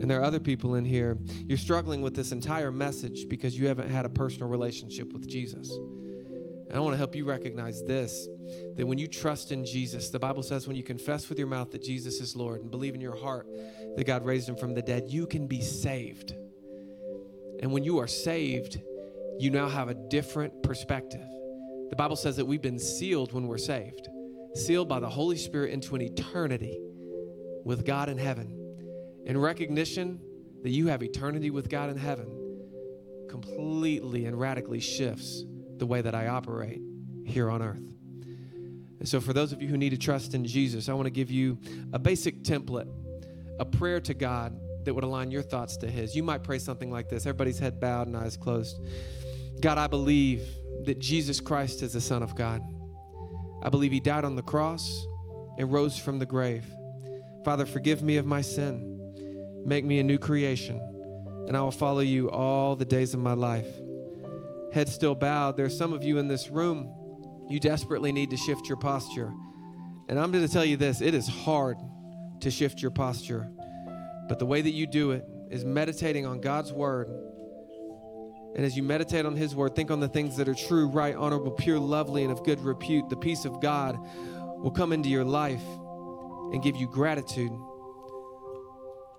And 0.01 0.09
there 0.09 0.19
are 0.19 0.23
other 0.23 0.39
people 0.39 0.75
in 0.75 0.85
here, 0.85 1.17
you're 1.45 1.57
struggling 1.57 2.01
with 2.01 2.15
this 2.15 2.31
entire 2.31 2.71
message 2.71 3.27
because 3.27 3.57
you 3.57 3.67
haven't 3.67 3.89
had 3.89 4.05
a 4.05 4.09
personal 4.09 4.47
relationship 4.47 5.11
with 5.11 5.27
Jesus. 5.27 5.69
And 5.69 6.77
I 6.77 6.79
want 6.79 6.93
to 6.93 6.97
help 6.97 7.15
you 7.15 7.25
recognize 7.25 7.83
this 7.83 8.27
that 8.75 8.85
when 8.85 8.97
you 8.97 9.07
trust 9.07 9.51
in 9.51 9.65
Jesus, 9.65 10.09
the 10.09 10.19
Bible 10.19 10.41
says 10.41 10.67
when 10.67 10.77
you 10.77 10.83
confess 10.83 11.27
with 11.29 11.37
your 11.37 11.47
mouth 11.47 11.71
that 11.71 11.83
Jesus 11.83 12.21
is 12.21 12.35
Lord 12.35 12.61
and 12.61 12.71
believe 12.71 12.95
in 12.95 13.01
your 13.01 13.15
heart 13.15 13.47
that 13.95 14.05
God 14.05 14.25
raised 14.25 14.47
him 14.47 14.55
from 14.55 14.73
the 14.73 14.81
dead, 14.81 15.05
you 15.09 15.27
can 15.27 15.47
be 15.47 15.61
saved. 15.61 16.33
And 17.61 17.71
when 17.71 17.83
you 17.83 17.97
are 17.99 18.07
saved, 18.07 18.79
you 19.37 19.51
now 19.51 19.67
have 19.67 19.89
a 19.89 19.93
different 19.93 20.63
perspective. 20.63 21.27
The 21.89 21.95
Bible 21.95 22.15
says 22.15 22.37
that 22.37 22.45
we've 22.45 22.61
been 22.61 22.79
sealed 22.79 23.33
when 23.33 23.47
we're 23.47 23.57
saved, 23.57 24.07
sealed 24.53 24.87
by 24.87 24.99
the 24.99 25.09
Holy 25.09 25.37
Spirit 25.37 25.73
into 25.73 25.95
an 25.95 26.01
eternity 26.01 26.79
with 27.65 27.85
God 27.85 28.09
in 28.09 28.17
heaven 28.17 28.58
in 29.29 29.37
recognition 29.37 30.19
that 30.63 30.71
you 30.71 30.87
have 30.87 31.03
eternity 31.03 31.51
with 31.51 31.69
God 31.69 31.91
in 31.91 31.97
heaven 31.97 32.27
completely 33.29 34.25
and 34.25 34.37
radically 34.37 34.79
shifts 34.79 35.43
the 35.77 35.85
way 35.85 36.01
that 36.01 36.15
I 36.15 36.27
operate 36.27 36.81
here 37.25 37.51
on 37.51 37.61
earth. 37.61 37.93
And 38.97 39.07
so, 39.07 39.21
for 39.21 39.31
those 39.31 39.53
of 39.53 39.61
you 39.61 39.67
who 39.67 39.77
need 39.77 39.91
to 39.91 39.99
trust 39.99 40.33
in 40.33 40.45
Jesus, 40.45 40.89
I 40.89 40.93
want 40.93 41.05
to 41.05 41.11
give 41.11 41.29
you 41.29 41.59
a 41.93 41.99
basic 41.99 42.41
template, 42.41 42.91
a 43.59 43.65
prayer 43.65 44.01
to 44.01 44.15
God 44.15 44.59
that 44.83 44.95
would 44.95 45.03
align 45.03 45.29
your 45.29 45.43
thoughts 45.43 45.77
to 45.77 45.87
His. 45.87 46.15
You 46.15 46.23
might 46.23 46.43
pray 46.43 46.57
something 46.57 46.91
like 46.91 47.07
this 47.07 47.27
everybody's 47.27 47.59
head 47.59 47.79
bowed 47.79 48.07
and 48.07 48.17
eyes 48.17 48.35
closed. 48.35 48.81
God, 49.61 49.77
I 49.77 49.85
believe 49.85 50.41
that 50.85 50.97
Jesus 50.97 51.39
Christ 51.39 51.83
is 51.83 51.93
the 51.93 52.01
Son 52.01 52.23
of 52.23 52.33
God. 52.33 52.63
I 53.61 53.69
believe 53.69 53.91
He 53.91 53.99
died 53.99 54.25
on 54.25 54.35
the 54.35 54.41
cross 54.41 55.05
and 55.59 55.71
rose 55.71 55.99
from 55.99 56.17
the 56.17 56.25
grave. 56.25 56.65
Father, 57.45 57.67
forgive 57.67 58.01
me 58.01 58.17
of 58.17 58.25
my 58.25 58.41
sin. 58.41 58.88
Make 59.69 59.85
me 59.85 59.99
a 59.99 60.03
new 60.03 60.17
creation, 60.17 60.81
and 61.47 61.55
I 61.55 61.61
will 61.61 61.69
follow 61.69 61.99
you 61.99 62.31
all 62.31 62.75
the 62.75 62.85
days 62.85 63.13
of 63.13 63.19
my 63.19 63.33
life. 63.33 63.67
Head 64.73 64.89
still 64.89 65.13
bowed. 65.13 65.57
There's 65.57 65.77
some 65.77 65.93
of 65.93 66.03
you 66.03 66.17
in 66.17 66.27
this 66.27 66.49
room, 66.49 66.91
you 67.47 67.59
desperately 67.59 68.11
need 68.11 68.31
to 68.31 68.37
shift 68.37 68.67
your 68.67 68.77
posture. 68.77 69.31
And 70.07 70.19
I'm 70.19 70.31
going 70.31 70.43
to 70.43 70.51
tell 70.51 70.65
you 70.65 70.75
this 70.75 71.01
it 71.01 71.13
is 71.13 71.27
hard 71.27 71.77
to 72.39 72.49
shift 72.49 72.81
your 72.81 72.89
posture. 72.89 73.47
But 74.27 74.39
the 74.39 74.45
way 74.47 74.59
that 74.59 74.71
you 74.71 74.87
do 74.87 75.11
it 75.11 75.23
is 75.51 75.63
meditating 75.63 76.25
on 76.25 76.41
God's 76.41 76.73
word. 76.73 77.07
And 78.55 78.65
as 78.65 78.75
you 78.75 78.81
meditate 78.81 79.27
on 79.27 79.35
His 79.35 79.55
word, 79.55 79.75
think 79.75 79.91
on 79.91 79.99
the 79.99 80.07
things 80.07 80.35
that 80.37 80.49
are 80.49 80.55
true, 80.55 80.87
right, 80.87 81.15
honorable, 81.15 81.51
pure, 81.51 81.77
lovely, 81.77 82.23
and 82.23 82.31
of 82.31 82.43
good 82.43 82.59
repute. 82.59 83.07
The 83.09 83.17
peace 83.17 83.45
of 83.45 83.61
God 83.61 83.99
will 84.63 84.71
come 84.71 84.93
into 84.93 85.09
your 85.09 85.25
life 85.25 85.61
and 86.51 86.63
give 86.63 86.75
you 86.75 86.87
gratitude, 86.87 87.51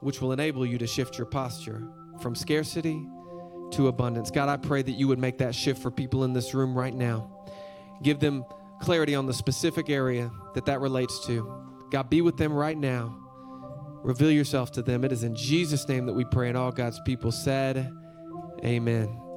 which 0.00 0.20
will 0.20 0.32
enable 0.32 0.66
you 0.66 0.78
to 0.78 0.86
shift 0.86 1.18
your 1.18 1.26
posture 1.26 1.86
from 2.20 2.34
scarcity 2.34 3.06
to 3.72 3.88
abundance. 3.88 4.30
God, 4.30 4.48
I 4.48 4.56
pray 4.56 4.82
that 4.82 4.92
you 4.92 5.08
would 5.08 5.18
make 5.18 5.38
that 5.38 5.54
shift 5.54 5.80
for 5.80 5.90
people 5.90 6.24
in 6.24 6.32
this 6.32 6.54
room 6.54 6.76
right 6.76 6.94
now. 6.94 7.30
Give 8.02 8.18
them 8.18 8.44
clarity 8.80 9.14
on 9.14 9.26
the 9.26 9.34
specific 9.34 9.90
area 9.90 10.30
that 10.54 10.66
that 10.66 10.80
relates 10.80 11.24
to. 11.26 11.64
God, 11.90 12.10
be 12.10 12.22
with 12.22 12.36
them 12.36 12.52
right 12.52 12.76
now. 12.76 13.16
Reveal 14.02 14.30
yourself 14.30 14.72
to 14.72 14.82
them. 14.82 15.04
It 15.04 15.12
is 15.12 15.24
in 15.24 15.34
Jesus' 15.34 15.86
name 15.88 16.06
that 16.06 16.14
we 16.14 16.24
pray, 16.24 16.48
and 16.48 16.56
all 16.56 16.72
God's 16.72 17.00
people 17.04 17.30
said, 17.30 17.92
Amen. 18.64 19.29